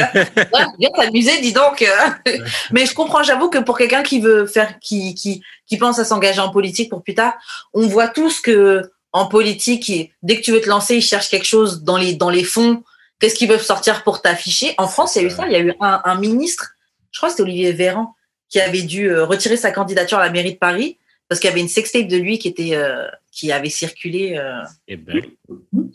[0.78, 1.84] Viens t'amuser, dis donc.
[2.70, 6.04] Mais je comprends, j'avoue que pour quelqu'un qui veut faire, qui, qui, qui pense à
[6.04, 7.34] s'engager en politique pour plus tard,
[7.72, 11.46] on voit tous que en politique, dès que tu veux te lancer, ils cherchent quelque
[11.46, 12.82] chose dans les, dans les fonds.
[13.18, 14.74] Qu'est-ce qu'ils peuvent sortir pour t'afficher?
[14.78, 15.46] En France, il y a eu ça.
[15.46, 16.72] Il y a eu un, un ministre,
[17.10, 18.14] je crois que c'était Olivier Véran,
[18.48, 20.98] qui avait dû euh, retirer sa candidature à la mairie de Paris
[21.28, 24.36] parce qu'il y avait une sextape de lui qui était euh, qui avait circulé.
[24.36, 24.62] Euh...
[24.86, 25.22] Eh ben.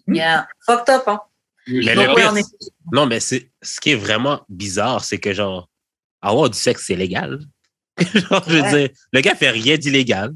[0.08, 0.48] Yeah.
[0.66, 1.22] Fucked up, hein.
[2.92, 5.70] Non, mais c'est ce qui est vraiment bizarre, c'est que genre,
[6.22, 7.40] avoir du sexe, c'est légal.
[8.00, 10.34] genre, je veux dire, le gars fait rien d'illégal.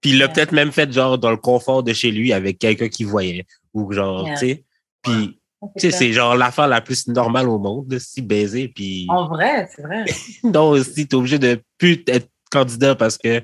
[0.00, 2.88] Puis il l'a peut-être même fait genre dans le confort de chez lui avec quelqu'un
[2.88, 3.46] qui voyait.
[3.74, 4.64] Ou genre, tu sais.
[5.02, 5.39] Puis,
[5.76, 8.68] tu sais, c'est genre l'affaire la plus normale au monde, de si baiser.
[8.68, 9.06] Puis...
[9.08, 10.04] En vrai, c'est vrai.
[10.44, 13.42] non, aussi, t'es obligé de plus être candidat parce que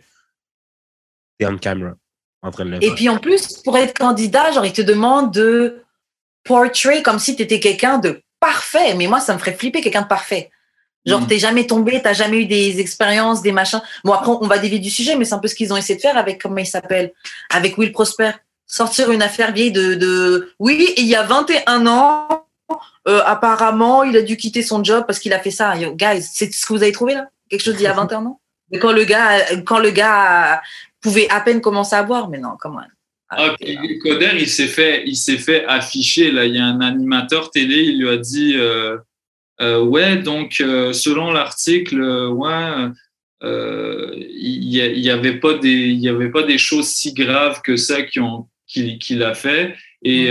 [1.38, 1.92] t'es on camera.
[2.42, 5.32] En train de le Et puis en plus, pour être candidat, genre, il te demande
[5.32, 5.82] de
[6.44, 8.94] portray comme si tu étais quelqu'un de parfait.
[8.94, 10.50] Mais moi, ça me ferait flipper quelqu'un de parfait.
[11.04, 11.26] Genre, mm.
[11.26, 13.80] t'es jamais tombé, t'as jamais eu des expériences, des machins.
[14.04, 15.96] Bon, après, on va dévier du sujet, mais c'est un peu ce qu'ils ont essayé
[15.96, 17.12] de faire avec, comment il s'appelle,
[17.50, 18.32] avec Will Prosper.
[18.66, 22.46] Sortir une affaire vieille de, de, oui, il y a 21 ans,
[23.06, 25.74] euh, apparemment, il a dû quitter son job parce qu'il a fait ça.
[25.76, 27.28] guys, c'est ce que vous avez trouvé là?
[27.48, 28.40] Quelque chose d'il y a 21 ans?
[28.70, 30.60] Mais quand le gars, quand le gars
[31.00, 32.80] pouvait à peine commencer à boire, mais non, comment?
[33.28, 33.54] Ah,
[34.02, 36.44] Coder, il s'est fait, il s'est fait afficher là.
[36.44, 38.98] Il y a un animateur télé, il lui a dit, euh,
[39.60, 42.88] euh, ouais, donc euh, selon l'article, ouais,
[43.42, 48.02] il y, avait pas des, il y avait pas des choses si graves que ça
[48.02, 48.48] qui ont,
[48.98, 49.74] qu'il a fait.
[50.02, 50.30] Et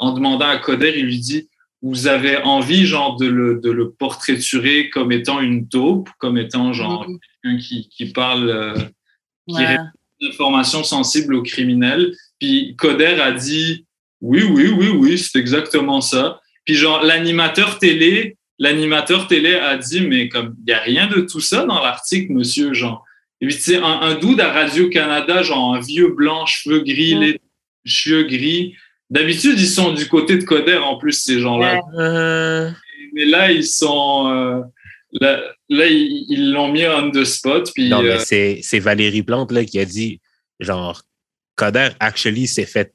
[0.00, 1.48] en demandant à Coder, il lui dit,
[1.82, 6.72] vous avez envie genre de le, de le portraiturer comme étant une taupe, comme étant
[6.72, 7.06] genre
[7.42, 8.90] quelqu'un qui, qui parle,
[9.48, 9.76] qui ouais.
[10.20, 12.12] d'informations sensibles aux criminels.
[12.40, 13.86] Puis Coder a dit
[14.20, 16.40] oui, oui, oui, oui, c'est exactement ça.
[16.64, 21.20] Puis genre l'animateur télé, l'animateur télé a dit mais comme il y a rien de
[21.20, 23.02] tout ça dans l'article, monsieur Jean.
[23.40, 26.80] Et puis tu sais un, un dude à Radio Canada, genre un vieux blanc, cheveux
[26.80, 27.40] gris, les
[27.86, 28.74] cheveux gris.
[29.08, 31.80] D'habitude ils sont du côté de Coder en plus ces gens-là.
[31.98, 32.70] Euh.
[33.12, 34.60] Mais là ils sont euh,
[35.20, 37.70] là, là, ils l'ont mis on the spot.
[37.74, 40.20] Puis, non, mais euh, c'est Valérie Plante là, qui a dit
[40.60, 41.02] genre
[41.56, 42.94] Coder, actually, s'est fait,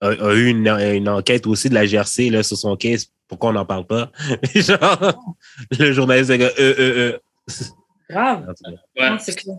[0.00, 3.08] a, eu une, une, enquête aussi de la GRC là, sur son case.
[3.28, 4.12] Pourquoi on n'en parle pas?
[4.54, 5.38] Genre,
[5.78, 7.18] le journaliste, gars, euh, euh, euh.
[8.10, 8.54] Grave.
[8.98, 9.08] Ouais.
[9.20, 9.56] c'est clair.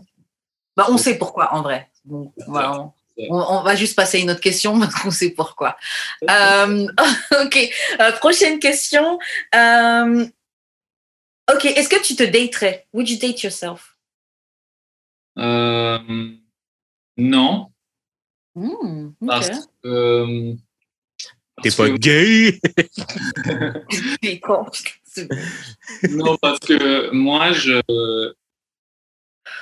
[0.76, 1.88] Bah, on sait pourquoi, en vrai.
[2.08, 2.30] On,
[3.16, 5.76] on, va juste passer à une autre question parce qu'on sait pourquoi.
[6.28, 6.86] Euh,
[7.44, 7.70] ok,
[8.00, 9.18] euh, prochaine question.
[9.54, 10.26] Euh,
[11.52, 12.86] ok, est-ce que tu te daterais?
[12.92, 13.96] Would you date yourself?
[17.16, 17.70] non.
[18.54, 19.56] Mmh, Parce que.
[19.86, 20.54] Euh,
[21.62, 22.60] T'es pas gay?
[26.10, 27.80] non, parce que moi, je.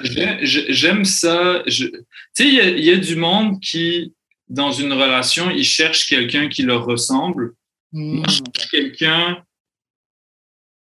[0.02, 1.62] J'aime ça.
[1.66, 1.92] Tu
[2.32, 4.12] sais, il y, y, a du monde qui,
[4.48, 7.54] dans une relation, ils cherchent quelqu'un qui leur ressemble.
[7.92, 8.22] Mmh.
[8.70, 9.44] Quelqu'un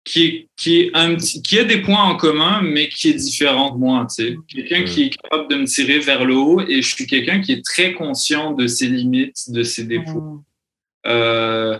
[0.04, 4.06] qui, qui, un qui a des points en commun, mais qui est différent de moi.
[4.08, 4.36] Tu sais.
[4.48, 7.52] Quelqu'un qui est capable de me tirer vers le haut et je suis quelqu'un qui
[7.52, 10.42] est très conscient de ses limites, de ses défauts.
[11.06, 11.78] euh,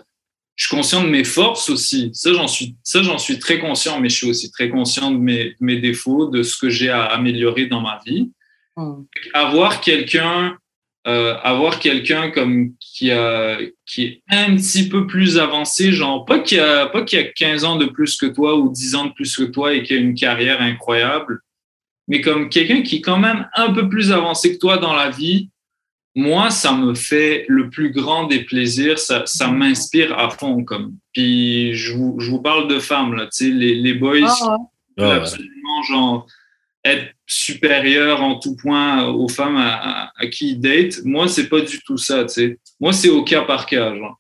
[0.59, 2.10] je suis conscient de mes forces aussi.
[2.12, 5.16] Ça, j'en suis, ça, j'en suis très conscient, mais je suis aussi très conscient de
[5.16, 8.32] mes, mes défauts, de ce que j'ai à améliorer dans ma vie.
[8.76, 9.05] Mm.
[9.35, 10.59] Avoir quelqu'un,
[11.06, 13.56] euh, avoir quelqu'un comme qui a,
[13.86, 17.64] qui est un petit peu plus avancé, genre pas qui a, pas qui a 15
[17.64, 19.97] ans de plus que toi ou 10 ans de plus que toi et qui a
[19.97, 21.40] une carrière incroyable,
[22.09, 25.10] mais comme quelqu'un qui est quand même un peu plus avancé que toi dans la
[25.10, 25.51] vie,
[26.19, 30.65] moi, ça me fait le plus grand des plaisirs, ça, ça m'inspire à fond.
[30.65, 30.97] Comme.
[31.12, 34.27] Puis je vous, je vous parle de femmes, là, tu sais, les, les boys, ouais.
[34.97, 36.27] veulent absolument genre,
[36.85, 39.74] être supérieurs en tout point aux femmes à,
[40.07, 41.05] à- à qui ils datent.
[41.05, 42.59] Moi, c'est pas du tout ça, tu sais.
[42.81, 44.19] Moi, c'est au cas par cas, genre.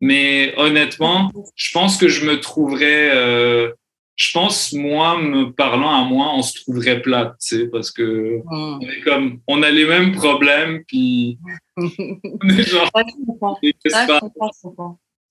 [0.00, 3.72] Mais honnêtement, je pense que je me trouverais, euh,
[4.20, 8.36] je pense, moi, me parlant à moi, on se trouverait plate, tu sais, parce que
[8.44, 8.50] Mm.
[8.50, 11.38] on est comme, on a les mêmes problèmes, puis
[11.78, 13.04] on est genre, Ouais,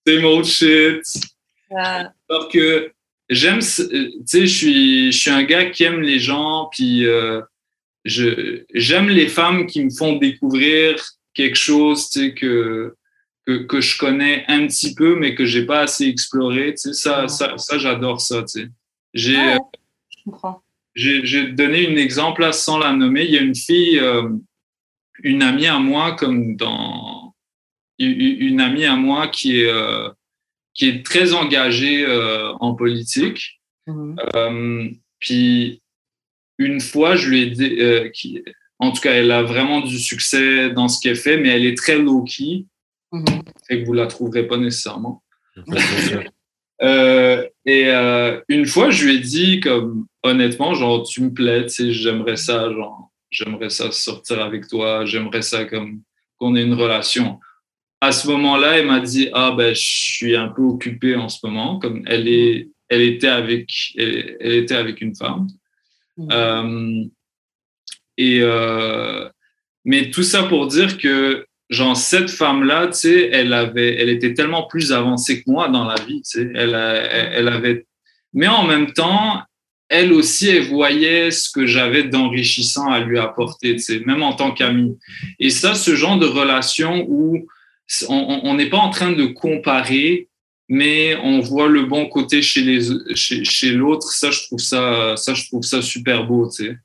[0.07, 1.03] c'est mon shit.
[1.69, 2.05] Ouais.
[2.29, 2.91] Alors que
[3.29, 7.05] j'aime, euh, tu sais, je suis, je suis un gars qui aime les gens, puis
[7.05, 7.41] euh,
[8.05, 10.95] je, j'aime les femmes qui me font découvrir
[11.35, 12.95] quelque chose, tu sais, que,
[13.45, 16.93] que, que je connais un petit peu, mais que j'ai pas assez exploré, tu sais,
[16.93, 18.67] ça, ça, ça j'adore ça, tu sais.
[19.13, 19.59] J'ai, Ouais, euh,
[20.09, 20.61] je comprends.
[20.95, 23.25] j'ai j'ai donné un exemple là sans la nommer.
[23.25, 24.29] Il y a une fille, euh,
[25.23, 27.33] une amie à moi, comme dans
[27.97, 30.09] une- amie à moi qui est euh,
[30.73, 33.59] qui est très engagée euh, en politique.
[33.87, 34.15] Mhm.
[34.35, 35.81] Euh, puis
[36.59, 38.43] une fois, je lui ai dit, euh, qui,
[38.77, 41.75] en tout cas, elle a vraiment du succès dans ce qu'elle fait, mais elle est
[41.77, 42.65] très low key,
[43.11, 43.25] Mhm.
[43.67, 45.23] fait que vous la trouverez pas nécessairement.
[46.81, 51.65] Euh, et euh, une fois, je lui ai dit, comme honnêtement, genre, tu me plais,
[51.65, 56.01] tu sais, j'aimerais ça, genre, j'aimerais ça sortir avec toi, j'aimerais ça comme
[56.37, 57.39] qu'on ait une relation.
[58.01, 61.45] À ce moment-là, elle m'a dit, ah ben, je suis un peu occupée en ce
[61.45, 65.47] moment, comme elle est, elle était avec, elle, elle était avec une femme.
[66.17, 66.27] Mhm.
[66.31, 67.03] Euh,
[68.17, 69.29] et euh,
[69.85, 74.33] mais tout ça pour dire que genre cette femme-là, tu sais, elle avait, elle était
[74.33, 77.85] tellement plus avancée que moi dans la vie, tu sais, elle, a- elle, elle avait,
[78.33, 79.41] mais en même temps,
[79.87, 84.33] elle aussi, elle voyait ce que j'avais d'enrichissant à lui apporter, tu sais, même en
[84.33, 84.97] tant qu'amie.
[85.39, 87.47] Et ça, ce genre de relation où
[88.07, 90.27] on n'est pas en train de comparer,
[90.67, 92.81] mais on voit le bon côté chez les
[93.15, 94.11] chez, chez l'autre.
[94.11, 96.77] Ça, je trouve ça, ça, je trouve ça super beau, tu sais.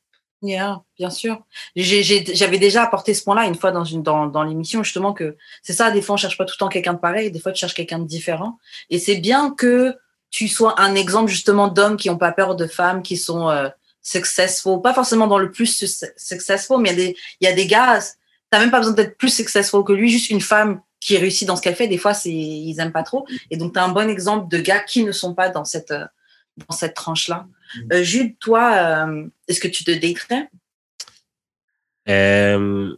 [0.47, 1.43] Yeah, bien sûr.
[1.75, 6.15] J'avais déjà apporté ce point-là une fois dans, l'émission, justement, que c'est ça, des fois,
[6.15, 8.07] on cherche pas tout le temps quelqu'un de pareil, des fois, tu cherches quelqu'un de
[8.07, 8.59] différent.
[8.91, 9.97] Et c'est bien que
[10.31, 13.71] tu sois un exemple, justement, d'hommes qui n'ont pas peur de femmes, qui sont euh,
[14.03, 17.53] successful, pas forcément dans le plus su- successful, mais il y, a des- y a
[17.55, 18.01] des gars,
[18.51, 21.57] t'as même pas besoin d'être plus successful que lui, juste une femme qui réussit dans
[21.57, 23.27] ce qu'elle fait, des fois, ils aiment pas trop.
[23.51, 25.91] Et donc, tu as un bon exemple de gars qui ne sont pas dans cette,
[25.91, 26.05] euh,
[26.69, 27.47] dans cette tranche-là.
[27.93, 30.49] Euh, Jude, toi, euh, est-ce que tu te daterais
[32.09, 32.95] Euh,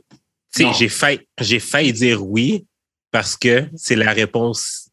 [0.55, 0.73] tu Non.
[0.73, 2.67] sais, j'ai failli, j'ai failli dire oui
[3.11, 4.91] parce que c'est la réponse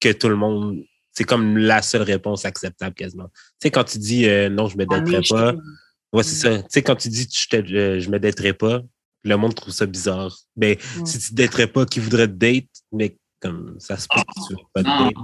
[0.00, 3.28] que tout le monde, c'est comme la seule réponse acceptable quasiment.
[3.28, 5.54] Tu sais, quand tu dis euh, non, je me Ah, daterai mais pas,
[6.12, 6.58] ouais, c'est ça.
[6.62, 8.82] Tu sais, quand tu dis je, te, je me daterai pas,
[9.24, 10.36] le monde trouve ça bizarre.
[10.56, 11.06] Ben, Mm.
[11.06, 14.46] si tu te daterais pas, qui voudrait te date, mais comme ça se peut que
[14.46, 15.14] tu veux pas te Non, date.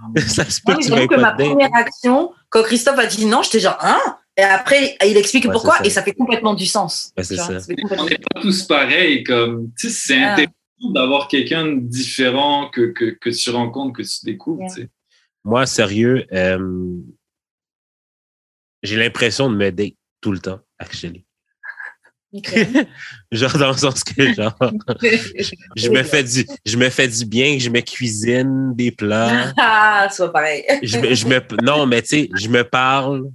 [0.00, 3.26] Non, ça se peut Moi, que tu que ma première réaction, quand Christophe a dit
[3.26, 4.00] non, j'étais genre, hein?
[4.38, 7.12] Et après, il explique Ouais, pourquoi et ça fait complètement du sens.
[7.16, 7.58] Ouais, c'est ça.
[7.98, 9.24] on n'est pas tous pareils.
[9.24, 10.32] Comme, tu sais, c'est Ah.
[10.32, 14.60] intéressant d'avoir quelqu'un de différent que, que, que tu rencontres, que tu découvres.
[14.60, 14.74] Yeah.
[14.74, 14.88] tu sais.
[15.44, 16.98] Moi, sérieux, euh,
[18.82, 21.24] j'ai l'impression de me date tout le temps, actually.
[23.32, 24.58] Genre dans le sens que genre
[25.76, 30.08] je me fais du je me fais du bien je me cuisine des plats ah,
[30.10, 30.64] c'est pas pareil.
[30.82, 33.30] je me, je me non mais tu sais je me parle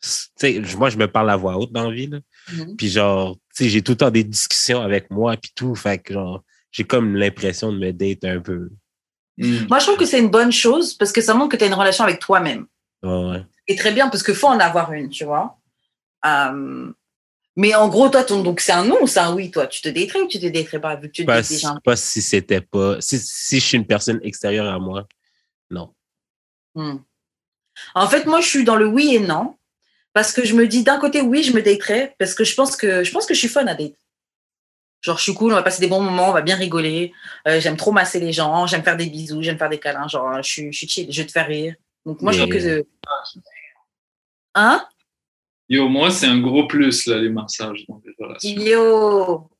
[0.00, 2.18] tu sais moi je me parle à voix haute dans la vie là.
[2.52, 2.76] Mhm.
[2.76, 5.98] puis genre tu sais j'ai tout le temps des discussions avec moi puis tout fait
[5.98, 8.70] que genre j'ai comme l'impression de me date un peu
[9.38, 9.66] Mm.
[9.68, 11.66] Moi, je trouve que c'est une bonne chose parce que ça montre que tu as
[11.66, 12.66] une relation avec toi-même.
[13.02, 13.44] ouais, ouais.
[13.68, 15.58] Et très bien parce qu'il faut en avoir une, tu vois.
[16.24, 16.92] Euh,
[17.56, 19.80] mais en gros, toi, ton, donc c'est un non ou c'est un oui, toi Tu
[19.80, 21.96] te daterais ou tu te daterais pas vu que tu te pas, si, déjà pas
[21.96, 25.06] si c'était pas si, si je suis une personne extérieure à moi
[25.70, 25.92] non
[26.76, 26.98] Hmm.
[27.94, 29.56] En fait, moi, je suis dans le oui et non.
[30.12, 32.14] Parce que je me dis, d'un côté, oui, je me daterais.
[32.18, 33.96] Parce que je pense que je, pense que je suis fun à date.
[35.02, 37.12] Genre, je suis cool, on va passer des bons moments, on va bien rigoler.
[37.48, 40.08] Euh, j'aime trop masser les gens, j'aime faire des bisous, j'aime faire des câlins.
[40.08, 41.74] Genre, je suis, je suis chill, je vais te faire rire.
[42.04, 42.86] Donc, moi, je trouve que.
[44.54, 44.86] Hein?
[45.68, 48.60] Yo, moi, c'est un gros plus, là, les massages dans les relations.
[48.60, 49.50] Yo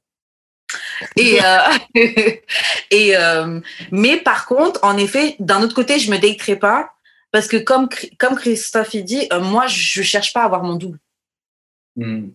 [1.17, 1.61] Et, euh,
[2.91, 3.61] et euh,
[3.91, 6.93] mais par contre, en effet, d'un autre côté, je me daterai pas
[7.33, 7.89] parce que comme
[8.19, 10.99] comme Christophe il dit, euh, moi je cherche pas à avoir mon double.
[11.97, 12.31] Hmm.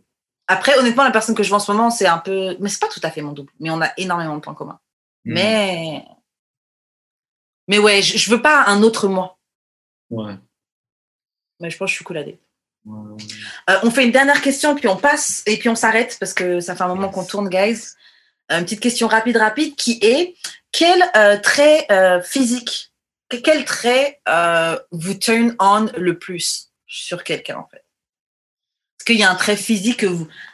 [0.48, 2.82] Après, honnêtement, la personne que je vois en ce moment, c'est un peu, mais c'est
[2.82, 4.80] pas tout à fait mon double, mais on a énormément de points communs.
[5.24, 5.34] Hmm.
[5.34, 6.06] Mais
[7.68, 9.38] mais ouais, je, je veux pas un autre moi.
[10.10, 10.36] Ouais.
[11.62, 12.40] Mais je pense que je suis cool à date.
[12.88, 16.60] Euh, on fait une dernière question, puis on passe et puis on s'arrête parce que
[16.60, 17.80] ça fait un moment qu'on tourne, guys.
[18.52, 20.36] Euh, Une petite question rapide, rapide, qui est
[20.72, 22.92] quel euh, trait euh, physique,
[23.30, 27.78] que- quel trait euh, vous turn on le plus sur quelqu'un en fait?
[29.00, 30.06] Est-ce qu'il y a un trait physique,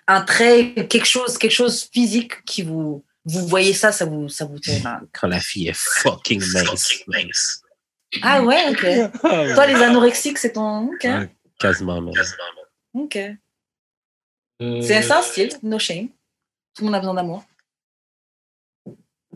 [0.08, 4.46] un trait, quelque chose, quelque chose physique qui vous, vous voyez ça, ça vous, ça
[4.46, 5.08] vous turn on?
[5.14, 6.42] Quand la fille est fucking
[7.08, 7.62] mince.
[8.22, 9.12] Ah ouais, ok.
[9.22, 10.88] Toi, les anorexiques, c'est ton.
[10.94, 11.06] Ok.
[11.58, 12.14] Quasiment même.
[12.94, 13.18] Ok.
[14.62, 16.10] Euh, C'est style, no shame.
[16.74, 17.44] Tout le monde a besoin d'amour.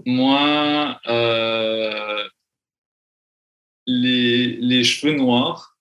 [0.05, 2.27] Moi, euh,
[3.85, 5.77] les, les cheveux noirs.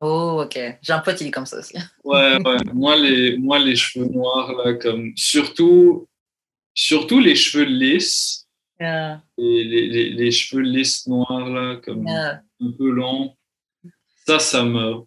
[0.00, 0.58] Oh, ok.
[0.80, 1.76] J'ai un pote, il est comme ça aussi.
[2.04, 2.56] Ouais, ouais.
[2.72, 6.08] moi, les, moi, les cheveux noirs, là, comme, surtout,
[6.74, 8.46] surtout les cheveux lisses.
[8.78, 12.42] Yeah, Les, les, les, les cheveux lisses noirs, là, comme yeah.
[12.62, 13.36] un peu longs.
[14.26, 15.04] Ça, ça me.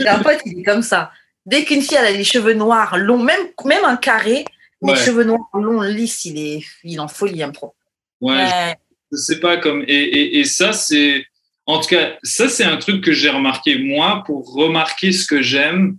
[0.00, 1.12] J'ai un pote, il est comme ça.
[1.46, 4.44] Dès qu'une fille elle a les cheveux noirs longs, même, même un carré,
[4.82, 4.98] mais Ouais.
[4.98, 7.74] cheveux noirs longs, lisses, il est, il en folie, il aime trop.
[8.20, 8.76] Ouais, Ouais.
[9.12, 11.24] je sais pas comme et, et, et ça c'est
[11.66, 15.40] en tout cas ça c'est un truc que j'ai remarqué moi pour remarquer ce que
[15.40, 15.96] j'aime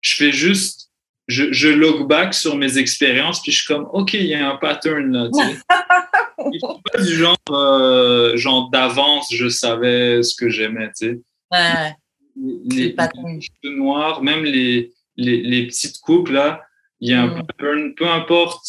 [0.00, 0.88] je fais juste
[1.28, 4.48] je, je log back sur mes expériences puis je suis comme ok il y a
[4.48, 5.60] un pattern là tu sais
[6.92, 11.20] pas du genre euh, genre d'avance je savais ce que j'aimais tu sais
[11.52, 11.94] Ouais.
[12.36, 16.62] Les, les cheveux noirs même les, les les petites coupes là
[17.00, 17.42] il y a un Mm.
[17.46, 18.66] pattern peu importe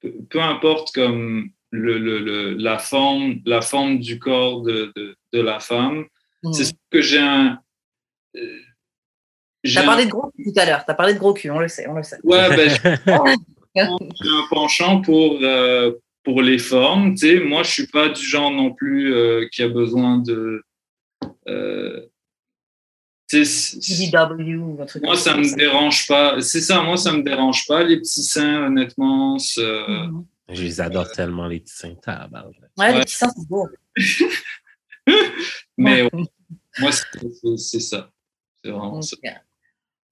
[0.00, 5.16] peu, peu importe comme le, le, le, la forme la forme du corps de, de,
[5.32, 6.06] de la femme
[6.44, 6.52] Mm.
[6.52, 7.58] c'est sûr que j'ai un
[8.36, 8.58] euh,
[9.64, 10.84] j'ai T'as un- parlé de gros cul tout à l'heure.
[10.84, 12.18] T'as parlé de gros cul, on le sait, on le sait.
[12.24, 12.78] ouais ben j'ai
[14.28, 15.92] un penchant pour euh,
[16.24, 19.62] pour les formes tu sais moi je suis pas du genre non plus euh, qui
[19.62, 20.62] a besoin de
[21.48, 22.00] euh,
[23.40, 27.66] DW ou un truc moi ça me dérange pas c'est ça moi ça me dérange
[27.66, 29.62] pas les petits seins honnêtement c'est-.
[30.48, 31.94] Je les adore tellement, les petits seins.
[31.94, 32.54] tabarnak.
[32.76, 33.00] Ouais, les Ouais.
[33.04, 33.68] petits seins, c'est beau.
[35.78, 36.10] mais Ouais.
[36.12, 36.24] ouais,
[36.78, 38.10] moi c'est ça
[38.64, 39.16] c'est vraiment ça.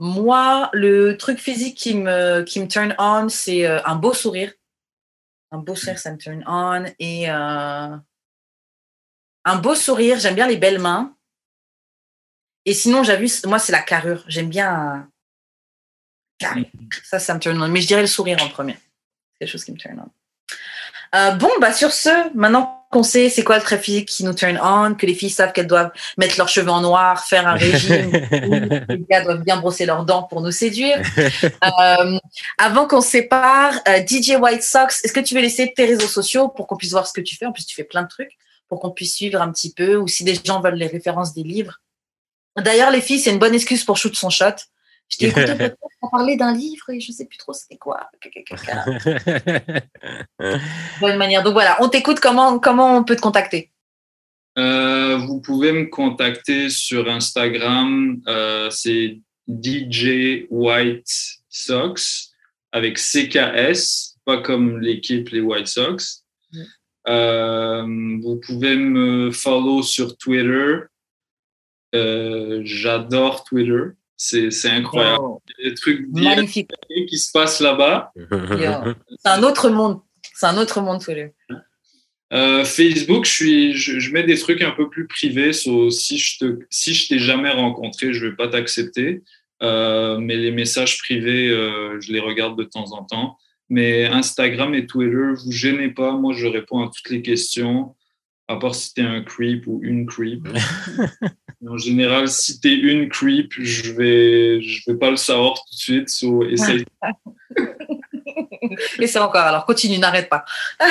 [0.02, 4.50] Moi, le truc physique qui me, qui me turn on, c'est euh, un beau sourire.
[5.52, 6.86] Un beau sourire, ça me turn on.
[6.98, 7.96] Et euh,
[9.44, 11.14] un beau sourire, j'aime bien les belles mains.
[12.66, 14.24] Et sinon, j'ai vu, moi, c'est la carrure.
[14.28, 15.08] J'aime bien
[16.38, 16.70] carré.
[17.04, 17.68] Ça, ça me turn on.
[17.68, 18.74] Mais je dirais le sourire en premier.
[18.74, 20.10] C'est quelque chose qui me turn on.
[21.12, 24.32] Euh, bon, bah sur ce, maintenant qu'on sait c'est quoi le trait physique qui nous
[24.32, 27.54] turn on, que les filles savent qu'elles doivent mettre leurs cheveux en noir, faire un
[27.54, 31.00] régime, les gars doivent bien brosser leurs dents pour nous séduire.
[31.44, 32.18] Euh,
[32.58, 36.06] avant qu'on se sépare, euh, DJ White Sox, est-ce que tu veux laisser tes réseaux
[36.06, 37.46] sociaux pour qu'on puisse voir ce que tu fais?
[37.46, 38.36] En plus, tu fais plein de trucs
[38.68, 41.42] pour qu'on puisse suivre un petit peu, ou si des gens veulent les références des
[41.42, 41.80] livres.
[42.60, 44.56] D'ailleurs, les filles, c'est une bonne excuse pour shoot son shot.
[45.08, 48.08] Je t'ai écouté peut-être on parlait d'un livre et je sais plus trop c'était quoi.
[51.00, 51.42] Bonne manière.
[51.42, 52.20] Donc voilà, on t'écoute.
[52.20, 53.70] Comment comment on peut te contacter?
[54.58, 62.32] Euh, vous pouvez me contacter sur Instagram, euh, c'est DJ White Sox
[62.72, 66.24] avec CKS, pas comme l'équipe les White Sox.
[66.52, 66.62] Mm.
[67.08, 70.78] Euh, vous pouvez me follow sur Twitter.
[71.94, 73.92] Euh, J'adore Twitter.
[74.16, 75.18] C'est c'est incroyable.
[75.22, 76.70] Oh, Il y a des trucs Magnifique.
[77.08, 78.12] qui se passent là-bas.
[79.18, 80.00] C'est un autre monde.
[80.34, 81.32] C'est un autre monde, Twitter.
[82.32, 85.52] Euh, Facebook, je, suis, je, je mets des trucs un peu plus privés.
[85.52, 89.22] so, si je te, si je t'ai jamais rencontré, je vais pas t'accepter.
[89.62, 93.36] Euh, mais les messages privés, euh, je les regarde de temps en temps.
[93.68, 96.12] Mais Instagram et Twitter, vous gênez pas.
[96.12, 97.94] Moi, je réponds à toutes les questions,
[98.50, 100.48] à part si t'es un creep ou une creep.
[101.68, 105.78] en général, si t'es une creep, je vais, je vais pas le savoir tout de
[105.78, 106.08] suite.
[106.08, 106.84] So, essaye.
[108.98, 109.42] Et c'est encore.
[109.42, 110.44] Alors continue, n'arrête pas.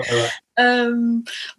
[0.00, 0.28] Voilà.
[0.60, 0.94] Euh,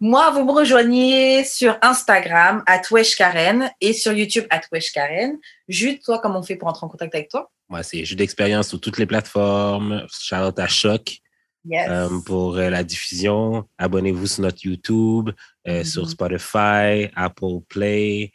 [0.00, 2.80] moi, vous me rejoignez sur Instagram, at
[3.18, 4.62] Karen, et sur YouTube, at
[4.94, 5.36] Karen.
[5.68, 7.50] Jude, toi, comment on fait pour entrer en contact avec toi?
[7.68, 10.06] Moi, c'est jeu d'expérience sur toutes les plateformes.
[10.10, 11.20] Shout out à Choc
[11.68, 11.88] Yes.
[11.90, 13.66] euh, pour euh, la diffusion.
[13.78, 15.30] Abonnez-vous sur notre YouTube,
[15.68, 15.84] euh, Mhm.
[15.84, 18.32] sur Spotify, Apple Play,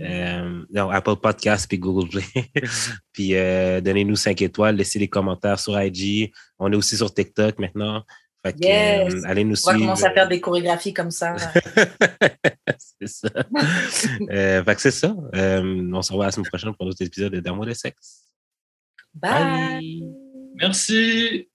[0.00, 2.24] Euh, non, Apple Podcast puis Google Play.
[3.12, 6.32] puis euh, donnez-nous 5 étoiles, laissez des commentaires sur IG.
[6.58, 8.02] On est aussi sur TikTok maintenant.
[8.44, 9.12] Fait que, Yes.
[9.14, 9.72] euh, allez nous On suivre.
[9.72, 11.36] va commencer à faire des chorégraphies comme ça.
[12.78, 13.28] c'est ça.
[14.30, 15.14] Euh, fait que c'est ça.
[15.34, 18.24] Euh, on se revoit la semaine prochaine pour un autre épisode de D'amour de sexe.
[19.14, 20.02] Bye.
[20.56, 21.48] Merci.